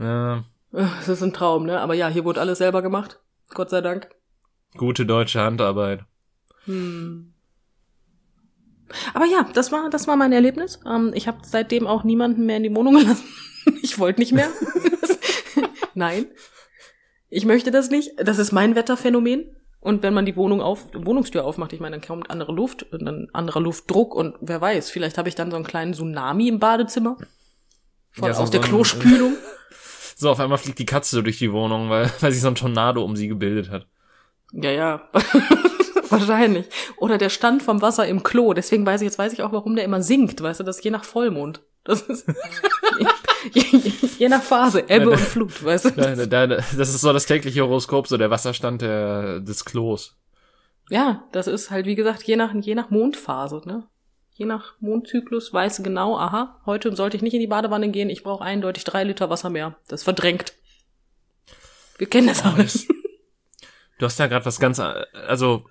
Ja, 0.00 0.44
Das 0.72 1.08
ist 1.08 1.22
ein 1.22 1.32
Traum, 1.32 1.66
ne? 1.66 1.80
Aber 1.80 1.94
ja, 1.94 2.08
hier 2.08 2.24
wurde 2.24 2.40
alles 2.40 2.58
selber 2.58 2.82
gemacht. 2.82 3.20
Gott 3.50 3.70
sei 3.70 3.80
Dank. 3.80 4.08
gute 4.76 5.04
deutsche 5.06 5.40
Handarbeit. 5.40 6.04
Hm. 6.64 7.32
Aber 9.14 9.24
ja, 9.26 9.46
das 9.54 9.70
war, 9.72 9.88
das 9.90 10.08
war 10.08 10.16
mein 10.16 10.32
Erlebnis. 10.32 10.80
Ähm, 10.86 11.12
ich 11.14 11.28
habe 11.28 11.38
seitdem 11.42 11.86
auch 11.86 12.02
niemanden 12.04 12.46
mehr 12.46 12.56
in 12.56 12.62
die 12.64 12.74
Wohnung 12.74 12.94
gelassen. 12.98 13.24
ich 13.82 13.98
wollte 13.98 14.20
nicht 14.20 14.32
mehr. 14.32 14.48
Nein. 15.94 16.26
Ich 17.28 17.44
möchte 17.44 17.70
das 17.70 17.90
nicht. 17.90 18.12
Das 18.16 18.38
ist 18.38 18.52
mein 18.52 18.74
Wetterphänomen. 18.74 19.56
Und 19.80 20.02
wenn 20.02 20.12
man 20.12 20.26
die 20.26 20.36
Wohnung 20.36 20.60
auf, 20.60 20.86
Wohnungstür 20.92 21.44
aufmacht, 21.44 21.72
ich 21.72 21.80
meine, 21.80 21.96
dann 21.98 22.06
kommt 22.06 22.30
andere 22.30 22.52
Luft 22.52 22.82
und 22.92 23.04
dann 23.04 23.28
anderer 23.32 23.60
Luftdruck 23.60 24.14
und 24.14 24.34
wer 24.40 24.60
weiß, 24.60 24.90
vielleicht 24.90 25.16
habe 25.16 25.28
ich 25.30 25.34
dann 25.34 25.50
so 25.50 25.56
einen 25.56 25.64
kleinen 25.64 25.94
Tsunami 25.94 26.48
im 26.48 26.58
Badezimmer. 26.58 27.16
Von, 28.10 28.28
Ja, 28.28 28.34
so- 28.34 28.42
aus 28.42 28.50
der 28.50 28.60
so 28.60 28.64
ein- 28.66 28.70
Klospülung. 28.70 29.32
So, 30.20 30.28
auf 30.28 30.38
einmal 30.38 30.58
fliegt 30.58 30.78
die 30.78 30.84
Katze 30.84 31.16
so 31.16 31.22
durch 31.22 31.38
die 31.38 31.50
Wohnung, 31.50 31.88
weil, 31.88 32.12
weil 32.20 32.30
sich 32.30 32.42
so 32.42 32.48
ein 32.48 32.54
Tornado 32.54 33.02
um 33.02 33.16
sie 33.16 33.26
gebildet 33.26 33.70
hat. 33.70 33.86
Ja, 34.52 34.70
ja. 34.70 35.08
Wahrscheinlich. 36.10 36.66
Oder 36.98 37.16
der 37.16 37.30
Stand 37.30 37.62
vom 37.62 37.80
Wasser 37.80 38.06
im 38.06 38.22
Klo. 38.22 38.52
Deswegen 38.52 38.84
weiß 38.84 39.00
ich, 39.00 39.06
jetzt 39.06 39.18
weiß 39.18 39.32
ich 39.32 39.42
auch, 39.42 39.52
warum 39.52 39.76
der 39.76 39.84
immer 39.86 40.02
sinkt. 40.02 40.42
Weißt 40.42 40.60
du, 40.60 40.64
das 40.64 40.76
ist 40.76 40.84
je 40.84 40.90
nach 40.90 41.04
Vollmond. 41.04 41.62
Das 41.84 42.02
ist 42.02 42.26
je, 43.52 43.62
je, 43.62 43.92
je 44.18 44.28
nach 44.28 44.42
Phase, 44.42 44.90
Ebbe 44.90 45.10
und 45.10 45.20
Flut, 45.20 45.64
weißt 45.64 45.86
du. 45.86 45.90
Da, 45.92 46.26
da, 46.26 46.46
das 46.46 46.74
ist 46.76 47.00
so 47.00 47.14
das 47.14 47.24
tägliche 47.24 47.62
Horoskop, 47.62 48.06
so 48.06 48.18
der 48.18 48.30
Wasserstand 48.30 48.82
der, 48.82 49.40
des 49.40 49.64
Klos. 49.64 50.18
Ja, 50.90 51.24
das 51.32 51.46
ist 51.46 51.70
halt, 51.70 51.86
wie 51.86 51.94
gesagt, 51.94 52.24
je 52.24 52.36
nach, 52.36 52.52
je 52.54 52.74
nach 52.74 52.90
Mondphase, 52.90 53.62
ne? 53.64 53.84
Je 54.40 54.46
nach 54.46 54.72
Mondzyklus 54.80 55.52
weiß 55.52 55.82
genau, 55.82 56.16
aha, 56.16 56.58
heute 56.64 56.96
sollte 56.96 57.14
ich 57.14 57.22
nicht 57.22 57.34
in 57.34 57.40
die 57.40 57.46
Badewanne 57.46 57.90
gehen, 57.90 58.08
ich 58.08 58.22
brauche 58.22 58.42
eindeutig 58.42 58.84
drei 58.84 59.04
Liter 59.04 59.28
Wasser 59.28 59.50
mehr. 59.50 59.76
Das 59.86 60.02
verdrängt. 60.02 60.54
Wir 61.98 62.08
kennen 62.08 62.28
das 62.28 62.42
alles. 62.42 62.88
Du 63.98 64.06
hast 64.06 64.18
ja 64.18 64.28
gerade 64.28 64.46
was 64.46 64.58
ganz, 64.58 64.78
also 64.78 65.66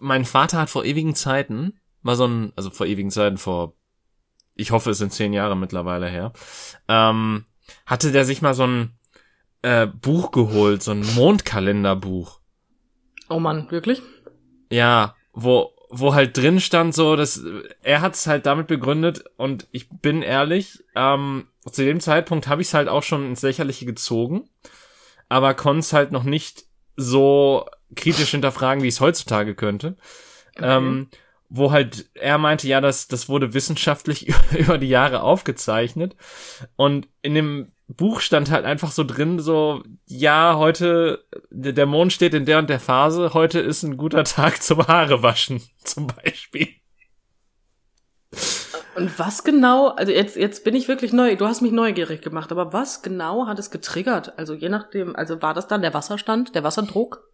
mein 0.00 0.24
Vater 0.24 0.58
hat 0.58 0.68
vor 0.68 0.84
ewigen 0.84 1.14
Zeiten 1.14 1.78
mal 2.02 2.16
so 2.16 2.26
ein, 2.26 2.52
also 2.56 2.70
vor 2.70 2.86
ewigen 2.86 3.12
Zeiten, 3.12 3.38
vor, 3.38 3.76
ich 4.56 4.72
hoffe, 4.72 4.90
es 4.90 4.98
sind 4.98 5.12
zehn 5.12 5.32
Jahre 5.32 5.56
mittlerweile 5.56 6.08
her, 6.08 6.32
ähm, 6.88 7.44
hatte 7.86 8.10
der 8.10 8.24
sich 8.24 8.42
mal 8.42 8.54
so 8.54 8.66
ein 8.66 8.98
äh, 9.62 9.86
Buch 9.86 10.32
geholt, 10.32 10.82
so 10.82 10.90
ein 10.90 11.06
Mondkalenderbuch. 11.14 12.40
Oh 13.28 13.38
Mann, 13.38 13.70
wirklich? 13.70 14.02
Ja, 14.70 15.14
wo 15.32 15.73
wo 15.96 16.14
halt 16.14 16.36
drin 16.36 16.60
stand 16.60 16.94
so, 16.94 17.14
dass 17.16 17.42
er 17.82 18.00
hat 18.00 18.14
es 18.14 18.26
halt 18.26 18.46
damit 18.46 18.66
begründet 18.66 19.24
und 19.36 19.68
ich 19.70 19.88
bin 19.88 20.22
ehrlich, 20.22 20.84
ähm, 20.96 21.48
zu 21.70 21.84
dem 21.84 22.00
Zeitpunkt 22.00 22.48
habe 22.48 22.62
ich 22.62 22.68
es 22.68 22.74
halt 22.74 22.88
auch 22.88 23.02
schon 23.02 23.26
ins 23.26 23.42
Lächerliche 23.42 23.86
gezogen, 23.86 24.48
aber 25.28 25.54
konnte 25.54 25.80
es 25.80 25.92
halt 25.92 26.12
noch 26.12 26.24
nicht 26.24 26.64
so 26.96 27.66
kritisch 27.94 28.30
hinterfragen, 28.30 28.82
wie 28.82 28.88
ich 28.88 28.94
es 28.94 29.00
heutzutage 29.00 29.54
könnte. 29.54 29.96
Ähm, 30.56 31.08
wo 31.48 31.70
halt 31.70 32.10
er 32.14 32.38
meinte, 32.38 32.66
ja, 32.66 32.80
das, 32.80 33.06
das 33.06 33.28
wurde 33.28 33.54
wissenschaftlich 33.54 34.28
über 34.58 34.78
die 34.78 34.88
Jahre 34.88 35.22
aufgezeichnet. 35.22 36.16
Und 36.76 37.08
in 37.22 37.34
dem 37.34 37.72
Buch 37.88 38.20
stand 38.20 38.50
halt 38.50 38.64
einfach 38.64 38.90
so 38.90 39.04
drin, 39.04 39.38
so, 39.38 39.82
ja, 40.06 40.56
heute, 40.56 41.24
der 41.50 41.86
Mond 41.86 42.12
steht 42.12 42.34
in 42.34 42.46
der 42.46 42.58
und 42.58 42.70
der 42.70 42.80
Phase, 42.80 43.34
heute 43.34 43.60
ist 43.60 43.82
ein 43.82 43.96
guter 43.96 44.24
Tag 44.24 44.62
zum 44.62 44.86
Haare 44.86 45.22
waschen, 45.22 45.62
zum 45.84 46.06
Beispiel. 46.06 46.68
Und 48.96 49.18
was 49.18 49.42
genau, 49.42 49.88
also 49.88 50.12
jetzt, 50.12 50.36
jetzt 50.36 50.64
bin 50.64 50.74
ich 50.74 50.88
wirklich 50.88 51.12
neu, 51.12 51.36
du 51.36 51.46
hast 51.46 51.62
mich 51.62 51.72
neugierig 51.72 52.22
gemacht, 52.22 52.52
aber 52.52 52.72
was 52.72 53.02
genau 53.02 53.46
hat 53.46 53.58
es 53.58 53.70
getriggert? 53.70 54.38
Also 54.38 54.54
je 54.54 54.68
nachdem, 54.68 55.16
also 55.16 55.42
war 55.42 55.52
das 55.52 55.66
dann 55.66 55.82
der 55.82 55.94
Wasserstand, 55.94 56.54
der 56.54 56.62
Wasserdruck? 56.62 57.28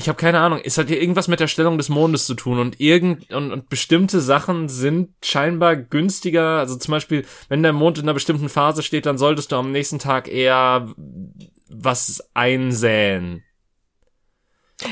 Ich 0.00 0.08
habe 0.08 0.16
keine 0.16 0.38
Ahnung, 0.38 0.60
es 0.62 0.78
hat 0.78 0.86
hier 0.86 1.00
irgendwas 1.00 1.26
mit 1.26 1.40
der 1.40 1.48
Stellung 1.48 1.76
des 1.76 1.88
Mondes 1.88 2.24
zu 2.24 2.34
tun 2.34 2.60
und 2.60 2.78
irgend 2.78 3.32
und, 3.32 3.50
und 3.50 3.68
bestimmte 3.68 4.20
Sachen 4.20 4.68
sind 4.68 5.10
scheinbar 5.24 5.74
günstiger. 5.74 6.60
Also 6.60 6.76
zum 6.76 6.92
Beispiel, 6.92 7.26
wenn 7.48 7.64
der 7.64 7.72
Mond 7.72 7.98
in 7.98 8.04
einer 8.04 8.14
bestimmten 8.14 8.48
Phase 8.48 8.84
steht, 8.84 9.06
dann 9.06 9.18
solltest 9.18 9.50
du 9.50 9.56
am 9.56 9.72
nächsten 9.72 9.98
Tag 9.98 10.28
eher 10.28 10.94
was 11.68 12.30
einsäen. 12.32 13.42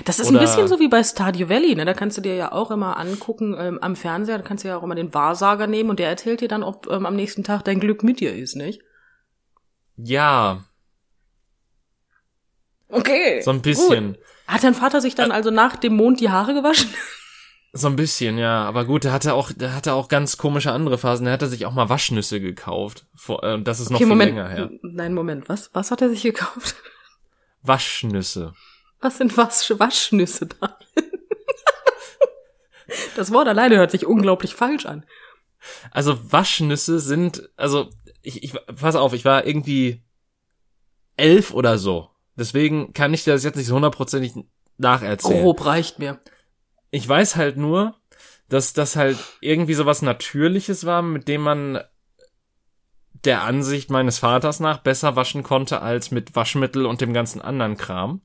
Das 0.05 0.19
ist 0.19 0.31
Oder- 0.31 0.41
ein 0.41 0.45
bisschen 0.45 0.67
so 0.67 0.81
wie 0.81 0.89
bei 0.89 1.05
Stardew 1.05 1.49
Valley, 1.49 1.77
ne? 1.77 1.85
Da 1.85 1.95
kannst 1.95 2.17
du 2.17 2.21
dir 2.21 2.35
ja 2.35 2.51
auch 2.51 2.73
immer 2.73 2.97
angucken 2.97 3.55
ähm, 3.57 3.79
am 3.81 3.95
Fernseher, 3.95 4.39
da 4.39 4.43
kannst 4.43 4.65
du 4.65 4.69
ja 4.69 4.77
auch 4.77 4.83
immer 4.83 4.97
den 4.97 5.15
Wahrsager 5.15 5.69
nehmen 5.69 5.91
und 5.91 6.01
der 6.01 6.09
erzählt 6.09 6.41
dir 6.41 6.49
dann, 6.49 6.65
ob 6.65 6.89
ähm, 6.91 7.07
am 7.07 7.15
nächsten 7.15 7.45
Tag 7.45 7.63
dein 7.63 7.79
Glück 7.79 8.03
mit 8.03 8.19
dir 8.19 8.35
ist, 8.35 8.57
nicht? 8.57 8.83
Ja, 9.97 10.65
Okay. 12.89 13.41
so 13.43 13.53
ein 13.53 13.63
bisschen. 13.63 14.15
Gut. 14.15 14.19
Hat 14.47 14.63
dein 14.63 14.75
Vater 14.75 15.01
sich 15.01 15.15
dann 15.15 15.33
also 15.33 15.51
nach 15.51 15.77
dem 15.77 15.97
Mond 15.97 16.21
die 16.21 16.31
Haare 16.31 16.55
gewaschen? 16.55 16.91
So 17.73 17.89
ein 17.89 17.97
bisschen, 17.97 18.39
ja. 18.39 18.65
Aber 18.65 18.87
gut, 18.87 19.05
der 19.05 19.13
hatte 19.13 19.35
auch, 19.35 19.53
der 19.53 19.75
hatte 19.75 19.93
auch 19.93 20.09
ganz 20.09 20.39
komische 20.39 20.73
andere 20.73 20.97
Phasen. 20.97 21.25
Der 21.25 21.35
hatte 21.35 21.47
sich 21.47 21.67
auch 21.67 21.75
mal 21.75 21.91
Waschnüsse 21.91 22.41
gekauft. 22.41 23.05
Äh, 23.43 23.61
das 23.61 23.81
ist 23.81 23.91
noch 23.91 23.99
viel 23.99 24.07
Moment. 24.07 24.31
länger 24.31 24.49
her. 24.49 24.71
Nein, 24.81 25.13
Moment, 25.13 25.51
was? 25.51 25.69
Was 25.75 25.91
hat 25.91 26.01
er 26.01 26.09
sich 26.09 26.23
gekauft? 26.23 26.75
Waschnüsse. 27.63 28.55
Was 29.01 29.19
sind 29.19 29.37
was 29.37 29.79
Waschnüsse 29.79 30.47
da? 30.47 30.79
das 33.17 33.31
Wort 33.31 33.49
alleine 33.49 33.77
hört 33.77 33.91
sich 33.91 34.07
unglaublich 34.07 34.55
falsch 34.55 34.87
an. 34.87 35.05
Also 35.91 36.33
Waschnüsse 36.33 36.99
sind, 36.99 37.49
also 37.57 37.91
ich, 38.23 38.43
ich 38.43 38.53
pass 38.53 38.97
auf, 38.97 39.13
ich 39.13 39.25
war 39.25 39.47
irgendwie 39.47 40.03
elf 41.17 41.53
oder 41.53 41.79
so. 41.79 42.11
Deswegen 42.37 42.93
kann 42.93 43.15
ich 43.15 43.25
dir 43.25 43.33
das 43.33 43.45
jetzt 43.45 43.57
nicht 43.57 43.67
so 43.67 43.75
hundertprozentig 43.75 44.33
nacherzählen. 44.79 45.43
Grob 45.43 45.65
reicht 45.65 45.99
mir. 45.99 46.21
Ich 46.91 47.09
weiß 47.09 47.37
halt 47.37 47.57
nur, 47.57 47.97
dass 48.49 48.73
das 48.73 48.97
halt 48.97 49.19
irgendwie 49.41 49.75
so 49.75 49.87
was 49.87 50.03
Natürliches 50.03 50.85
war, 50.87 51.03
mit 51.03 51.29
dem 51.29 51.41
man 51.41 51.81
der 53.25 53.43
Ansicht 53.43 53.91
meines 53.91 54.19
Vaters 54.19 54.61
nach 54.61 54.79
besser 54.79 55.17
waschen 55.17 55.43
konnte 55.43 55.81
als 55.81 56.11
mit 56.11 56.37
Waschmittel 56.37 56.87
und 56.87 57.01
dem 57.01 57.13
ganzen 57.13 57.41
anderen 57.41 57.77
Kram. 57.77 58.21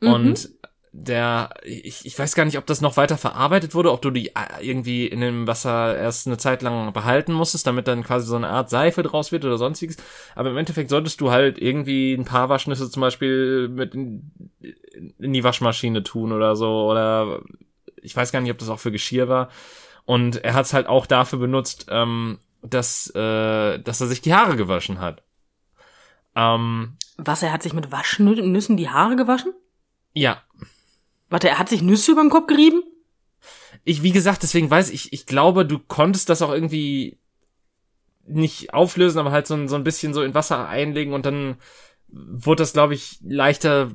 Mhm. 0.00 0.12
Und 0.12 0.50
der, 0.96 1.50
ich, 1.64 2.06
ich 2.06 2.16
weiß 2.16 2.36
gar 2.36 2.44
nicht, 2.44 2.56
ob 2.56 2.66
das 2.66 2.80
noch 2.80 2.96
weiter 2.96 3.18
verarbeitet 3.18 3.74
wurde, 3.74 3.90
ob 3.90 4.00
du 4.00 4.10
die 4.10 4.28
äh, 4.28 4.60
irgendwie 4.60 5.08
in 5.08 5.20
dem 5.20 5.46
Wasser 5.48 5.96
erst 5.96 6.28
eine 6.28 6.38
Zeit 6.38 6.62
lang 6.62 6.92
behalten 6.92 7.32
musstest, 7.32 7.66
damit 7.66 7.88
dann 7.88 8.04
quasi 8.04 8.28
so 8.28 8.36
eine 8.36 8.48
Art 8.48 8.70
Seife 8.70 9.02
draus 9.02 9.32
wird 9.32 9.44
oder 9.44 9.58
sonstiges. 9.58 9.96
Aber 10.36 10.50
im 10.50 10.56
Endeffekt 10.56 10.90
solltest 10.90 11.20
du 11.20 11.32
halt 11.32 11.58
irgendwie 11.58 12.14
ein 12.14 12.24
paar 12.24 12.48
Waschnüsse 12.48 12.88
zum 12.88 13.00
Beispiel 13.00 13.68
mit 13.68 13.94
in, 13.94 14.30
in 15.18 15.32
die 15.32 15.42
Waschmaschine 15.42 16.04
tun 16.04 16.30
oder 16.30 16.54
so 16.54 16.88
oder 16.88 17.40
ich 18.00 18.14
weiß 18.14 18.30
gar 18.30 18.40
nicht, 18.40 18.52
ob 18.52 18.58
das 18.58 18.68
auch 18.68 18.78
für 18.78 18.92
Geschirr 18.92 19.28
war. 19.28 19.48
Und 20.04 20.44
er 20.44 20.54
hat 20.54 20.66
es 20.66 20.74
halt 20.74 20.86
auch 20.86 21.06
dafür 21.06 21.40
benutzt, 21.40 21.86
ähm, 21.88 22.38
dass, 22.62 23.10
äh, 23.16 23.78
dass 23.80 24.00
er 24.00 24.06
sich 24.06 24.20
die 24.20 24.34
Haare 24.34 24.54
gewaschen 24.54 25.00
hat. 25.00 25.24
Ähm, 26.36 26.98
Was, 27.16 27.42
er 27.42 27.52
hat 27.52 27.64
sich 27.64 27.72
mit 27.72 27.90
Waschnüssen 27.90 28.76
die 28.76 28.90
Haare 28.90 29.16
gewaschen? 29.16 29.52
ja, 30.16 30.40
Warte, 31.30 31.48
er 31.48 31.58
hat 31.58 31.68
sich 31.68 31.82
Nüsse 31.82 32.12
über 32.12 32.22
den 32.22 32.30
Kopf 32.30 32.46
gerieben? 32.46 32.82
ich, 33.84 34.02
wie 34.02 34.12
gesagt, 34.12 34.42
deswegen 34.42 34.70
weiß 34.70 34.90
ich, 34.90 35.12
ich 35.12 35.26
glaube, 35.26 35.66
du 35.66 35.78
konntest 35.78 36.28
das 36.30 36.40
auch 36.42 36.52
irgendwie 36.52 37.18
nicht 38.26 38.72
auflösen, 38.72 39.18
aber 39.18 39.32
halt 39.32 39.46
so 39.46 39.54
ein, 39.54 39.68
so 39.68 39.74
ein 39.76 39.84
bisschen 39.84 40.14
so 40.14 40.22
in 40.22 40.32
Wasser 40.34 40.68
einlegen 40.68 41.12
und 41.12 41.26
dann 41.26 41.56
wurde 42.08 42.62
das, 42.62 42.72
glaube 42.72 42.94
ich, 42.94 43.18
leichter 43.22 43.90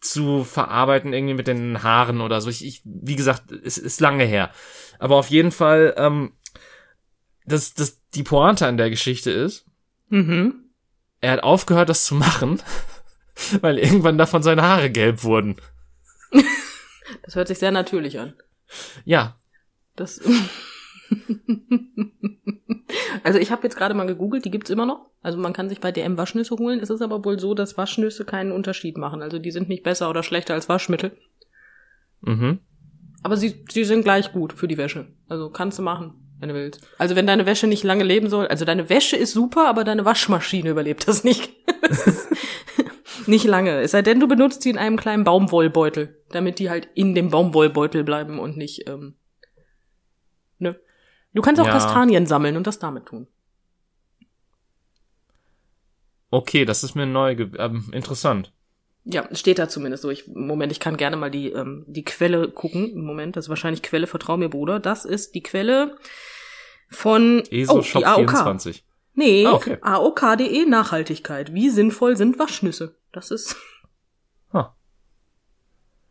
zu 0.00 0.44
verarbeiten 0.44 1.12
irgendwie 1.12 1.34
mit 1.34 1.46
den 1.46 1.82
Haaren 1.82 2.20
oder 2.20 2.40
so. 2.40 2.50
Ich, 2.50 2.64
ich 2.66 2.82
wie 2.84 3.16
gesagt, 3.16 3.52
es 3.52 3.78
ist 3.78 4.00
lange 4.00 4.24
her. 4.24 4.50
Aber 4.98 5.16
auf 5.16 5.30
jeden 5.30 5.52
Fall, 5.52 5.94
ähm, 5.96 6.32
das, 7.46 7.72
das, 7.74 8.02
die 8.14 8.24
Pointe 8.24 8.66
an 8.66 8.76
der 8.76 8.90
Geschichte 8.90 9.30
ist, 9.30 9.64
Mhm. 10.08 10.66
er 11.20 11.32
hat 11.32 11.42
aufgehört, 11.42 11.88
das 11.88 12.04
zu 12.04 12.14
machen, 12.14 12.60
weil 13.62 13.78
irgendwann 13.78 14.18
davon 14.18 14.42
seine 14.42 14.62
Haare 14.62 14.90
gelb 14.90 15.24
wurden. 15.24 15.56
Das 17.22 17.36
hört 17.36 17.48
sich 17.48 17.58
sehr 17.58 17.70
natürlich 17.70 18.18
an. 18.18 18.34
Ja, 19.04 19.36
Das. 19.96 20.20
also 23.22 23.38
ich 23.38 23.50
habe 23.50 23.62
jetzt 23.64 23.76
gerade 23.76 23.94
mal 23.94 24.06
gegoogelt, 24.06 24.44
die 24.44 24.50
gibt's 24.50 24.70
immer 24.70 24.86
noch. 24.86 25.10
Also 25.22 25.38
man 25.38 25.52
kann 25.52 25.68
sich 25.68 25.80
bei 25.80 25.92
DM 25.92 26.16
Waschnüsse 26.18 26.56
holen. 26.56 26.80
Es 26.80 26.90
ist 26.90 27.02
aber 27.02 27.24
wohl 27.24 27.38
so, 27.38 27.54
dass 27.54 27.76
Waschnüsse 27.76 28.24
keinen 28.24 28.50
Unterschied 28.52 28.96
machen. 28.96 29.22
Also 29.22 29.38
die 29.38 29.50
sind 29.50 29.68
nicht 29.68 29.82
besser 29.82 30.10
oder 30.10 30.22
schlechter 30.22 30.54
als 30.54 30.68
Waschmittel. 30.68 31.16
mhm. 32.22 32.60
Aber 33.24 33.36
sie, 33.36 33.64
sie 33.70 33.84
sind 33.84 34.02
gleich 34.02 34.32
gut 34.32 34.52
für 34.52 34.66
die 34.66 34.78
Wäsche. 34.78 35.06
Also 35.28 35.48
kannst 35.48 35.78
du 35.78 35.82
machen, 35.82 36.14
wenn 36.40 36.48
du 36.48 36.56
willst. 36.56 36.80
Also 36.98 37.14
wenn 37.14 37.26
deine 37.26 37.46
Wäsche 37.46 37.68
nicht 37.68 37.84
lange 37.84 38.02
leben 38.02 38.28
soll, 38.28 38.48
also 38.48 38.64
deine 38.64 38.88
Wäsche 38.88 39.14
ist 39.16 39.32
super, 39.32 39.68
aber 39.68 39.84
deine 39.84 40.04
Waschmaschine 40.04 40.70
überlebt 40.70 41.06
das 41.06 41.22
nicht. 41.24 41.52
Das 41.82 42.06
ist 42.06 42.28
nicht 43.26 43.44
lange. 43.44 43.80
Es 43.80 43.92
sei 43.92 44.02
denn, 44.02 44.20
du 44.20 44.28
benutzt 44.28 44.62
sie 44.62 44.70
in 44.70 44.78
einem 44.78 44.96
kleinen 44.96 45.24
Baumwollbeutel, 45.24 46.22
damit 46.30 46.58
die 46.58 46.70
halt 46.70 46.88
in 46.94 47.14
dem 47.14 47.30
Baumwollbeutel 47.30 48.04
bleiben 48.04 48.38
und 48.38 48.56
nicht, 48.56 48.88
ähm, 48.88 49.14
ne? 50.58 50.78
Du 51.34 51.42
kannst 51.42 51.60
auch 51.60 51.66
Ja. 51.66 51.72
Kastanien 51.72 52.26
sammeln 52.26 52.56
und 52.56 52.66
das 52.66 52.78
damit 52.78 53.06
tun. 53.06 53.26
Okay, 56.30 56.64
das 56.64 56.82
ist 56.82 56.94
mir 56.94 57.06
neu, 57.06 57.32
ähm, 57.58 57.90
interessant. 57.92 58.52
Ja, 59.04 59.28
steht 59.34 59.58
da 59.58 59.68
zumindest 59.68 60.02
so. 60.02 60.10
Ich, 60.10 60.28
Moment, 60.28 60.72
ich 60.72 60.80
kann 60.80 60.96
gerne 60.96 61.16
mal 61.16 61.30
die, 61.30 61.50
ähm, 61.50 61.84
die 61.88 62.04
Quelle 62.04 62.48
gucken. 62.50 63.04
Moment, 63.04 63.36
das 63.36 63.46
ist 63.46 63.48
wahrscheinlich 63.48 63.82
Quelle, 63.82 64.06
vertrau 64.06 64.36
mir, 64.36 64.48
Bruder. 64.48 64.78
Das 64.78 65.04
ist 65.04 65.34
die 65.34 65.42
Quelle 65.42 65.96
von 66.88 67.42
ESO 67.50 67.78
oh, 67.78 67.82
Shop 67.82 68.06
AOK. 68.06 68.30
24. 68.30 68.84
Nee, 69.14 69.44
Ah, 69.46 69.52
okay. 69.52 69.76
AOK.de 69.82 70.64
Nachhaltigkeit. 70.66 71.52
Wie 71.52 71.68
sinnvoll 71.68 72.16
sind 72.16 72.38
Waschnüsse? 72.38 72.96
Das 73.12 73.30
ist. 73.30 73.56
Ha. 74.52 74.74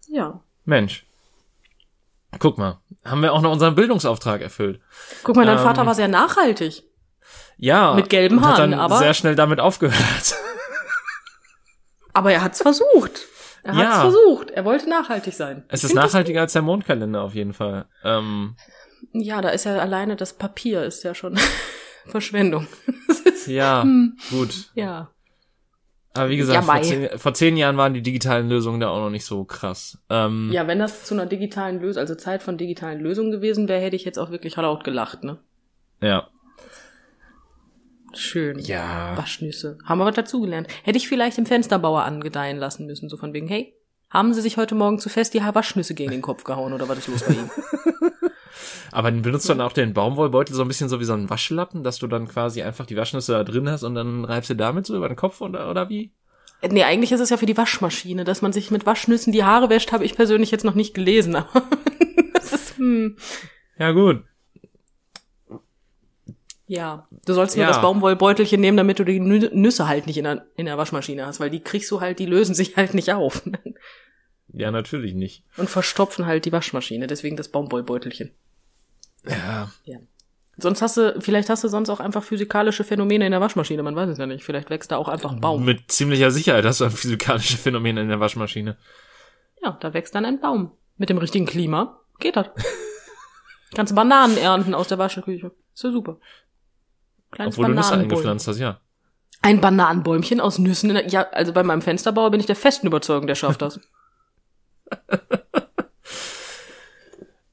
Ja. 0.07 0.41
Mensch. 0.65 1.05
Guck 2.39 2.57
mal, 2.57 2.79
haben 3.03 3.21
wir 3.21 3.33
auch 3.33 3.41
noch 3.41 3.51
unseren 3.51 3.75
Bildungsauftrag 3.75 4.41
erfüllt. 4.41 4.79
Guck 5.23 5.35
mal, 5.35 5.45
dein 5.45 5.57
Ähm, 5.57 5.63
Vater 5.63 5.85
war 5.85 5.95
sehr 5.95 6.07
nachhaltig. 6.07 6.83
Ja. 7.57 7.93
Mit 7.93 8.09
gelben 8.09 8.37
und 8.37 8.45
hat 8.45 8.57
Haaren, 8.57 8.71
dann 8.71 8.79
aber- 8.79 8.97
sehr 8.99 9.13
schnell 9.13 9.35
damit 9.35 9.59
aufgehört. 9.59 10.35
Aber 12.13 12.31
er 12.33 12.41
hat's 12.41 12.61
versucht. 12.61 13.25
Er 13.63 13.73
hat's 13.75 13.83
Ja. 13.83 14.01
versucht. 14.01 14.51
Er 14.51 14.65
wollte 14.65 14.89
nachhaltig 14.89 15.33
sein. 15.33 15.63
Es 15.69 15.81
Ich 15.83 15.89
ist 15.91 15.95
nachhaltiger 15.95 16.41
als 16.41 16.53
der 16.53 16.61
Mondkalender 16.61 17.21
auf 17.21 17.35
jeden 17.35 17.53
Fall. 17.53 17.85
Ähm. 18.03 18.55
Ja, 19.13 19.41
da 19.41 19.49
ist 19.49 19.63
ja 19.65 19.77
alleine 19.77 20.15
das 20.17 20.33
Papier 20.33 20.83
ist 20.83 21.03
ja 21.03 21.15
schon 21.15 21.37
Verschwendung. 22.07 22.67
Ist, 23.25 23.47
ja, 23.47 23.83
Hm. 23.83 24.17
gut. 24.29 24.71
ja. 24.73 25.09
Aber 26.13 26.29
wie 26.29 26.37
gesagt, 26.37 26.55
Ja, 26.55 26.61
vor, 26.61 26.81
zehn, 26.81 27.09
vor 27.17 27.33
zehn 27.33 27.55
Jahren 27.55 27.77
waren 27.77 27.93
die 27.93 28.01
digitalen 28.01 28.49
Lösungen 28.49 28.79
da 28.79 28.89
auch 28.89 28.99
noch 28.99 29.09
nicht 29.09 29.25
so 29.25 29.45
krass. 29.45 29.97
Ähm, 30.09 30.49
Ja, 30.51 30.67
wenn 30.67 30.79
das 30.79 31.05
zu 31.05 31.13
einer 31.13 31.25
digitalen 31.25 31.79
Lösung, 31.79 32.01
also 32.01 32.15
Zeit 32.15 32.43
von 32.43 32.57
digitalen 32.57 32.99
Lösungen 32.99 33.31
gewesen 33.31 33.69
wäre, 33.69 33.81
hätte 33.81 33.95
ich 33.95 34.03
jetzt 34.03 34.19
auch 34.19 34.29
wirklich 34.29 34.55
laut 34.57 34.83
gelacht, 34.83 35.23
ne? 35.23 35.39
ja. 36.01 36.27
Schön. 38.13 38.59
Ja. 38.59 39.13
Waschnüsse. 39.15 39.77
Haben 39.85 39.99
wir 39.99 40.05
was 40.05 40.15
dazugelernt. 40.15 40.67
Hätte 40.83 40.97
ich 40.97 41.07
vielleicht 41.07 41.37
dem 41.37 41.45
Fensterbauer 41.45 42.03
angedeihen 42.03 42.57
lassen 42.57 42.85
müssen, 42.85 43.07
so 43.07 43.15
von 43.15 43.31
wegen, 43.31 43.47
hey, 43.47 43.73
haben 44.11 44.33
Sie 44.33 44.41
sich 44.41 44.57
heute 44.57 44.75
Morgen 44.75 44.99
zu 44.99 45.09
fest 45.09 45.33
die 45.33 45.41
Waschnüsse 45.41 45.95
gegen 45.95 46.11
den 46.11 46.21
Kopf 46.21 46.43
gehauen 46.43 46.73
oder 46.73 46.87
was 46.87 46.99
ist 46.99 47.07
los 47.07 47.23
bei 47.23 47.33
Ihnen? 47.33 47.49
Aber 48.91 49.09
benutzt 49.11 49.47
du 49.47 49.53
dann 49.53 49.61
auch 49.61 49.71
den 49.71 49.93
Baumwollbeutel 49.93 50.53
so 50.53 50.61
ein 50.61 50.67
bisschen 50.67 50.89
so 50.89 50.99
wie 50.99 51.05
so 51.05 51.13
einen 51.13 51.29
Waschlappen, 51.29 51.83
dass 51.83 51.97
du 51.97 52.07
dann 52.07 52.27
quasi 52.27 52.61
einfach 52.61 52.85
die 52.85 52.97
Waschnüsse 52.97 53.31
da 53.31 53.43
drin 53.43 53.69
hast 53.69 53.83
und 53.83 53.95
dann 53.95 54.25
reibst 54.25 54.49
du 54.49 54.55
damit 54.55 54.85
so 54.85 54.95
über 54.97 55.07
den 55.07 55.15
Kopf 55.15 55.39
oder, 55.41 55.69
oder 55.69 55.89
wie? 55.89 56.11
nee, 56.69 56.83
eigentlich 56.83 57.11
ist 57.11 57.21
es 57.21 57.29
ja 57.29 57.37
für 57.37 57.45
die 57.45 57.57
Waschmaschine, 57.57 58.23
dass 58.23 58.41
man 58.41 58.53
sich 58.53 58.69
mit 58.69 58.85
Waschnüssen 58.85 59.31
die 59.33 59.43
Haare 59.43 59.69
wäscht, 59.69 59.91
habe 59.93 60.05
ich 60.05 60.15
persönlich 60.15 60.51
jetzt 60.51 60.65
noch 60.65 60.75
nicht 60.75 60.93
gelesen, 60.93 61.35
aber 61.37 61.63
das 62.33 62.53
ist, 62.53 62.77
hm, 62.77 63.15
Ja, 63.79 63.91
gut. 63.93 64.23
ja. 66.67 67.07
Du 67.25 67.33
sollst 67.33 67.55
nur 67.55 67.63
Ja. 67.65 67.69
das 67.71 67.81
Baumwollbeutelchen 67.81 68.59
nehmen, 68.61 68.77
damit 68.77 68.99
du 68.99 69.03
die 69.03 69.19
Nü 69.19 69.49
Nüsse 69.53 69.87
halt 69.87 70.05
nicht 70.07 70.17
in 70.17 70.23
der, 70.25 70.45
in 70.55 70.65
der 70.65 70.77
Waschmaschine 70.77 71.25
hast, 71.25 71.39
weil 71.39 71.49
die 71.49 71.61
kriegst 71.61 71.89
du 71.91 72.01
halt, 72.01 72.19
die 72.19 72.25
lösen 72.25 72.55
sich 72.55 72.75
halt 72.77 72.93
nicht 72.93 73.13
auf 73.13 73.43
Ja, 74.53 74.71
natürlich 74.71 75.13
nicht. 75.13 75.43
und 75.57 75.69
verstopfen 75.69 76.25
halt 76.25 76.45
die 76.45 76.51
Waschmaschine, 76.51 77.07
deswegen 77.07 77.37
das 77.37 77.49
Baumwollbeutelchen. 77.49 78.31
Ja. 79.25 79.71
Ja. 79.85 79.99
Sonst 80.57 80.81
hast 80.81 80.97
du, 80.97 81.19
vielleicht 81.21 81.49
hast 81.49 81.63
du 81.63 81.67
sonst 81.69 81.89
auch 81.89 81.99
einfach 81.99 82.23
physikalische 82.23 82.83
Phänomene 82.83 83.25
in 83.25 83.31
der 83.31 83.41
Waschmaschine, 83.41 83.81
man 83.83 83.95
weiß 83.95 84.09
es 84.09 84.17
ja 84.17 84.25
nicht. 84.25 84.43
Vielleicht 84.43 84.69
wächst 84.69 84.91
da 84.91 84.97
auch 84.97 85.07
einfach 85.07 85.31
ein 85.31 85.39
Baum. 85.39 85.63
Mit 85.63 85.91
ziemlicher 85.91 86.29
Sicherheit 86.31 86.65
hast 86.65 86.81
du 86.81 86.85
ein 86.85 86.91
physikalische 86.91 87.57
Phänomen 87.57 87.97
in 87.97 88.09
der 88.09 88.19
Waschmaschine. 88.19 88.77
Ja, 89.63 89.77
da 89.79 89.93
wächst 89.93 90.13
dann 90.13 90.25
ein 90.25 90.39
Baum. 90.39 90.71
Mit 90.97 91.09
dem 91.09 91.17
richtigen 91.17 91.45
Klima 91.45 91.99
geht 92.19 92.35
das. 92.35 92.47
Kannst 93.73 93.95
Bananen 93.95 94.37
ernten 94.37 94.75
aus 94.75 94.87
der 94.89 94.97
Waschküche. 94.97 95.51
Ist 95.73 95.83
ja 95.83 95.91
super. 95.91 96.17
Kleines 97.31 97.55
Obwohl 97.55 97.67
du 97.67 97.75
Nüsse 97.75 97.89
Bananenbäumchen. 97.91 98.01
eingepflanzt 98.01 98.47
hast, 98.49 98.59
ja. 98.59 98.81
Ein 99.41 99.61
Bananenbäumchen 99.61 100.41
aus 100.41 100.59
Nüssen. 100.59 100.89
In 100.89 100.95
der, 100.97 101.07
ja, 101.07 101.23
also 101.29 101.53
bei 101.53 101.63
meinem 101.63 101.81
Fensterbauer 101.81 102.29
bin 102.31 102.39
ich 102.41 102.45
der 102.45 102.57
festen 102.57 102.87
Überzeugung, 102.87 103.25
der 103.27 103.35
schafft 103.35 103.61
das. 103.61 103.79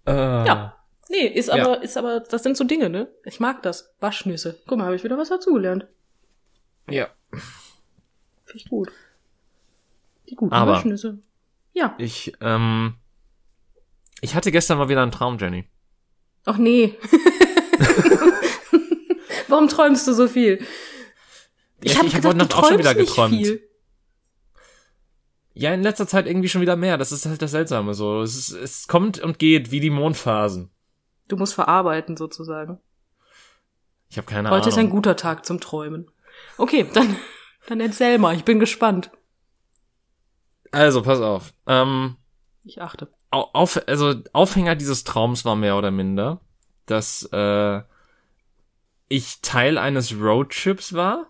Äh, 0.07 0.47
Ja. 0.47 0.75
Nee, 1.11 1.27
ist 1.27 1.49
Ja. 1.49 1.55
aber, 1.55 1.83
ist 1.83 1.97
aber, 1.97 2.21
das 2.21 2.43
sind 2.43 2.57
so 2.57 2.65
Dinge, 2.65 2.91
ne? 2.91 3.09
Ich 3.25 3.41
mag 3.41 3.63
das. 3.63 3.95
Waschnüsse. 4.01 4.59
Guck 4.67 4.79
mal, 4.79 4.85
habe 4.85 4.97
ich 4.97 5.05
wieder 5.05 5.17
was 5.19 5.31
dazugelernt. 5.31 5.87
Ja. 6.89 7.09
Finde 7.31 8.57
ich 8.63 8.69
gut. 8.69 8.91
Die 10.29 10.35
guten 10.35 10.53
Aber- 10.53 10.73
Waschnüsse. 10.73 11.19
Ja. 11.73 11.95
Ich, 11.99 12.33
ähm, 12.41 12.95
ich 14.21 14.35
hatte 14.35 14.51
gestern 14.53 14.79
mal 14.79 14.89
wieder 14.89 15.03
einen 15.03 15.13
Traum, 15.13 15.39
Jenny. 15.39 15.65
Ach 16.45 16.59
nee. 16.59 16.97
Warum 19.49 19.69
träumst 19.69 20.07
du 20.09 20.13
so 20.13 20.29
viel? 20.29 20.63
Ja, 21.83 21.97
hab 21.99 22.05
ich 22.07 22.15
hab 22.17 22.25
heute 22.25 22.39
Nacht 22.39 22.55
auch 22.55 22.69
schon 22.69 22.79
wieder 22.79 22.95
geträumt. 22.95 23.35
viel. 23.35 23.68
Ja, 25.59 25.75
in 25.75 25.83
letzter 25.83 26.07
Zeit 26.07 26.27
irgendwie 26.27 26.49
schon 26.49 26.61
wieder 26.61 26.77
mehr. 26.77 26.99
Das 26.99 27.13
ist 27.13 27.27
halt 27.27 27.43
das 27.43 27.51
Seltsame 27.51 27.95
so. 27.95 28.23
Es, 28.23 28.37
ist, 28.37 28.53
es 28.53 28.89
kommt 28.89 29.19
und 29.19 29.39
geht 29.39 29.71
wie 29.71 29.81
die 29.81 29.91
Mondphasen. 29.91 30.71
Du 31.29 31.37
musst 31.37 31.55
verarbeiten 31.55 32.17
sozusagen. 32.17 32.79
Ich 34.09 34.17
habe 34.17 34.27
keine 34.27 34.49
Heute 34.51 34.57
Ahnung. 34.63 34.69
ist 34.69 34.79
ein 34.79 34.91
guter 34.91 35.17
Tag 35.17 35.45
zum 35.45 35.61
Träumen. 35.61 36.11
Okay, 36.57 36.87
dann, 36.95 37.17
dann 37.67 37.81
erzähl 37.81 38.19
mal. 38.19 38.35
Ich 38.37 38.45
bin 38.45 38.61
gespannt. 38.61 39.11
also, 40.71 41.03
pass 41.03 41.21
auf. 41.21 41.53
Ähm, 41.67 42.17
Ich 42.65 42.81
achte. 42.81 43.09
au- 43.31 43.49
auf, 43.53 43.81
also 43.87 44.15
Aufhänger 44.33 44.77
dieses 44.77 45.05
Traums 45.05 45.45
war 45.45 45.57
mehr 45.57 45.77
oder 45.77 45.91
minder, 45.91 46.41
dass 46.87 47.29
äh, 47.33 47.83
ich 49.09 49.41
Teil 49.43 49.77
eines 49.79 50.15
Roadtrips 50.15 50.93
war. 50.95 51.27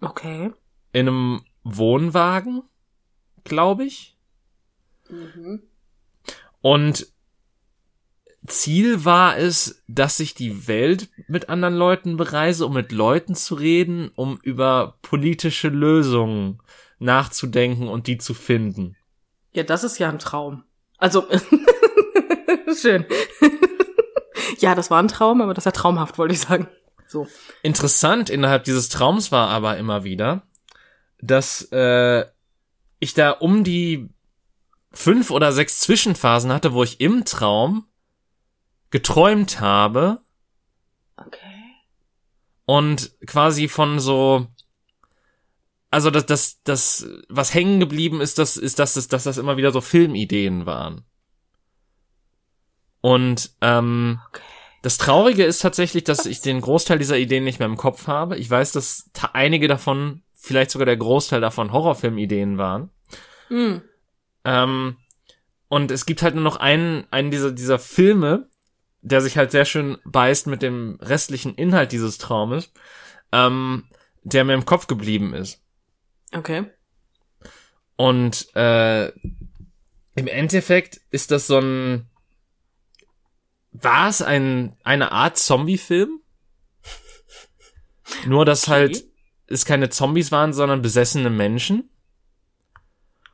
Okay. 0.00 0.52
In 0.92 1.08
einem 1.08 1.44
Wohnwagen, 1.64 2.62
glaube 3.48 3.84
ich. 3.84 4.16
Mhm. 5.08 5.62
Und 6.60 7.06
Ziel 8.46 9.04
war 9.04 9.36
es, 9.36 9.82
dass 9.88 10.20
ich 10.20 10.34
die 10.34 10.68
Welt 10.68 11.08
mit 11.26 11.48
anderen 11.48 11.74
Leuten 11.74 12.16
bereise, 12.16 12.66
um 12.66 12.74
mit 12.74 12.92
Leuten 12.92 13.34
zu 13.34 13.54
reden, 13.54 14.10
um 14.14 14.38
über 14.42 14.98
politische 15.02 15.68
Lösungen 15.68 16.60
nachzudenken 16.98 17.88
und 17.88 18.06
die 18.06 18.18
zu 18.18 18.34
finden. 18.34 18.96
Ja, 19.52 19.62
das 19.62 19.84
ist 19.84 19.98
ja 19.98 20.08
ein 20.08 20.18
Traum. 20.18 20.64
Also, 20.98 21.26
schön. 22.76 23.06
ja, 24.58 24.74
das 24.74 24.90
war 24.90 25.02
ein 25.02 25.08
Traum, 25.08 25.40
aber 25.40 25.54
das 25.54 25.62
ist 25.62 25.66
ja 25.66 25.72
traumhaft, 25.72 26.18
wollte 26.18 26.34
ich 26.34 26.40
sagen. 26.40 26.68
So. 27.06 27.26
Interessant 27.62 28.30
innerhalb 28.30 28.64
dieses 28.64 28.88
Traums 28.88 29.32
war 29.32 29.48
aber 29.48 29.78
immer 29.78 30.04
wieder, 30.04 30.42
dass 31.20 31.62
äh, 31.72 32.26
ich 32.98 33.14
da 33.14 33.30
um 33.30 33.64
die 33.64 34.08
fünf 34.92 35.30
oder 35.30 35.52
sechs 35.52 35.80
Zwischenphasen 35.80 36.52
hatte, 36.52 36.72
wo 36.72 36.82
ich 36.82 37.00
im 37.00 37.24
Traum 37.24 37.86
geträumt 38.90 39.60
habe. 39.60 40.20
Okay. 41.16 41.38
Und 42.64 43.12
quasi 43.26 43.68
von 43.68 44.00
so, 44.00 44.46
also 45.90 46.10
das, 46.10 46.26
das, 46.26 46.62
das, 46.64 47.06
was 47.28 47.54
hängen 47.54 47.80
geblieben 47.80 48.20
ist, 48.20 48.38
das 48.38 48.56
ist, 48.56 48.78
dass 48.78 48.94
das, 48.94 49.08
dass 49.08 49.24
das 49.24 49.38
immer 49.38 49.56
wieder 49.56 49.72
so 49.72 49.80
Filmideen 49.80 50.66
waren. 50.66 51.04
Und 53.00 53.52
ähm, 53.60 54.20
Okay. 54.28 54.42
das 54.82 54.98
Traurige 54.98 55.44
ist 55.44 55.62
tatsächlich, 55.62 56.04
dass 56.04 56.26
ich 56.26 56.40
den 56.40 56.60
Großteil 56.60 56.98
dieser 56.98 57.16
Ideen 57.16 57.44
nicht 57.44 57.58
mehr 57.58 57.68
im 57.68 57.76
Kopf 57.76 58.06
habe. 58.06 58.36
Ich 58.36 58.50
weiß, 58.50 58.72
dass 58.72 59.10
einige 59.32 59.68
davon, 59.68 60.22
vielleicht 60.48 60.70
sogar 60.72 60.86
der 60.86 60.96
Großteil 60.96 61.40
davon 61.40 61.72
Horrorfilmideen 61.72 62.58
waren. 62.58 62.90
Hm. 63.48 63.82
Ähm, 64.44 64.96
und 65.68 65.90
es 65.90 66.06
gibt 66.06 66.22
halt 66.22 66.34
nur 66.34 66.42
noch 66.42 66.56
einen, 66.56 67.06
einen 67.10 67.30
dieser, 67.30 67.52
dieser 67.52 67.78
Filme, 67.78 68.48
der 69.02 69.20
sich 69.20 69.36
halt 69.36 69.52
sehr 69.52 69.64
schön 69.64 69.98
beißt 70.04 70.46
mit 70.46 70.62
dem 70.62 70.98
restlichen 71.00 71.54
Inhalt 71.54 71.92
dieses 71.92 72.18
Traumes, 72.18 72.72
ähm, 73.30 73.84
der 74.22 74.44
mir 74.44 74.54
im 74.54 74.64
Kopf 74.64 74.86
geblieben 74.86 75.34
ist. 75.34 75.62
Okay. 76.34 76.64
Und 77.96 78.54
äh, 78.56 79.08
im 79.08 80.26
Endeffekt 80.26 81.00
ist 81.10 81.30
das 81.30 81.46
so 81.46 81.58
ein. 81.58 82.08
War 83.72 84.08
es 84.08 84.22
ein, 84.22 84.76
eine 84.82 85.12
Art 85.12 85.36
Zombie-Film? 85.36 86.20
Nur, 88.26 88.44
dass 88.44 88.64
Okay. 88.64 88.72
halt 88.72 89.04
es 89.48 89.64
keine 89.64 89.88
Zombies 89.88 90.30
waren, 90.32 90.52
sondern 90.52 90.82
besessene 90.82 91.30
Menschen. 91.30 91.90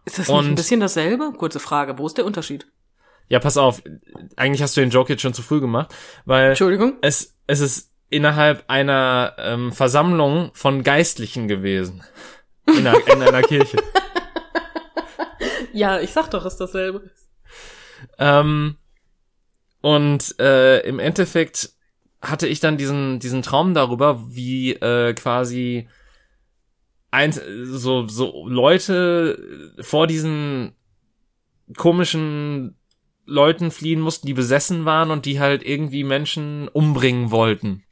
Ist 0.04 0.18
das 0.18 0.28
nicht 0.28 0.36
ein 0.38 0.46
Und- 0.50 0.54
bisschen 0.54 0.80
dasselbe? 0.80 1.32
Kurze 1.36 1.60
Frage. 1.60 1.98
Wo 1.98 2.06
ist 2.06 2.16
der 2.18 2.24
Unterschied? 2.26 2.66
Ja, 3.28 3.38
pass 3.40 3.56
auf. 3.56 3.82
Eigentlich 4.36 4.62
hast 4.62 4.76
du 4.76 4.80
den 4.82 4.90
Joke 4.90 5.10
jetzt 5.12 5.22
schon 5.22 5.32
zu 5.34 5.40
früh 5.42 5.60
gemacht, 5.60 5.94
weil 6.26 6.50
Entschuldigung. 6.50 6.98
es, 7.00 7.34
es 7.46 7.60
ist 7.60 7.90
innerhalb 8.10 8.64
einer 8.68 9.34
ähm, 9.38 9.72
Versammlung 9.72 10.50
von 10.54 10.82
Geistlichen 10.82 11.48
gewesen. 11.48 12.04
In 12.66 12.86
einer, 12.86 13.06
in 13.08 13.22
einer 13.22 13.42
Kirche. 13.42 13.78
Ja, 15.72 15.98
ich 16.00 16.12
sag 16.12 16.30
doch, 16.30 16.46
ist 16.46 16.58
dasselbe. 16.58 17.10
Ähm, 18.18 18.76
und 19.80 20.38
äh, 20.38 20.80
im 20.86 21.00
Endeffekt 21.00 21.70
hatte 22.22 22.46
ich 22.46 22.60
dann 22.60 22.76
diesen, 22.78 23.18
diesen 23.18 23.42
Traum 23.42 23.74
darüber, 23.74 24.22
wie 24.28 24.74
äh, 24.74 25.14
quasi 25.14 25.88
ein, 27.14 27.32
so, 27.32 28.08
so 28.08 28.48
Leute 28.48 29.72
vor 29.80 30.06
diesen 30.08 30.72
komischen 31.76 32.76
Leuten 33.24 33.70
fliehen 33.70 34.00
mussten, 34.00 34.26
die 34.26 34.34
besessen 34.34 34.84
waren 34.84 35.10
und 35.10 35.24
die 35.24 35.38
halt 35.38 35.62
irgendwie 35.62 36.02
Menschen 36.04 36.68
umbringen 36.68 37.30
wollten. 37.30 37.84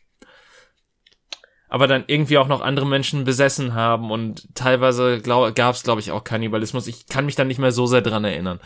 Aber 1.68 1.86
dann 1.86 2.04
irgendwie 2.06 2.36
auch 2.36 2.48
noch 2.48 2.60
andere 2.60 2.84
Menschen 2.84 3.24
besessen 3.24 3.74
haben 3.74 4.10
und 4.10 4.54
teilweise 4.54 5.22
gab 5.22 5.74
es, 5.74 5.84
glaube 5.84 6.00
ich, 6.00 6.10
auch 6.10 6.24
Kannibalismus. 6.24 6.86
Ich 6.86 7.06
kann 7.06 7.24
mich 7.24 7.36
dann 7.36 7.46
nicht 7.46 7.60
mehr 7.60 7.72
so 7.72 7.86
sehr 7.86 8.02
dran 8.02 8.24
erinnern. 8.24 8.60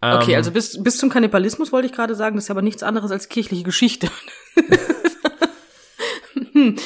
Okay, 0.00 0.32
Ähm, 0.32 0.36
also 0.38 0.50
bis, 0.50 0.82
bis 0.82 0.96
zum 0.96 1.10
Kannibalismus 1.10 1.72
wollte 1.72 1.86
ich 1.86 1.92
gerade 1.92 2.16
sagen, 2.16 2.36
das 2.36 2.46
ist 2.46 2.50
aber 2.50 2.62
nichts 2.62 2.82
anderes 2.82 3.12
als 3.12 3.28
kirchliche 3.28 3.64
Geschichte. 3.64 4.10
Hm. 6.52 6.76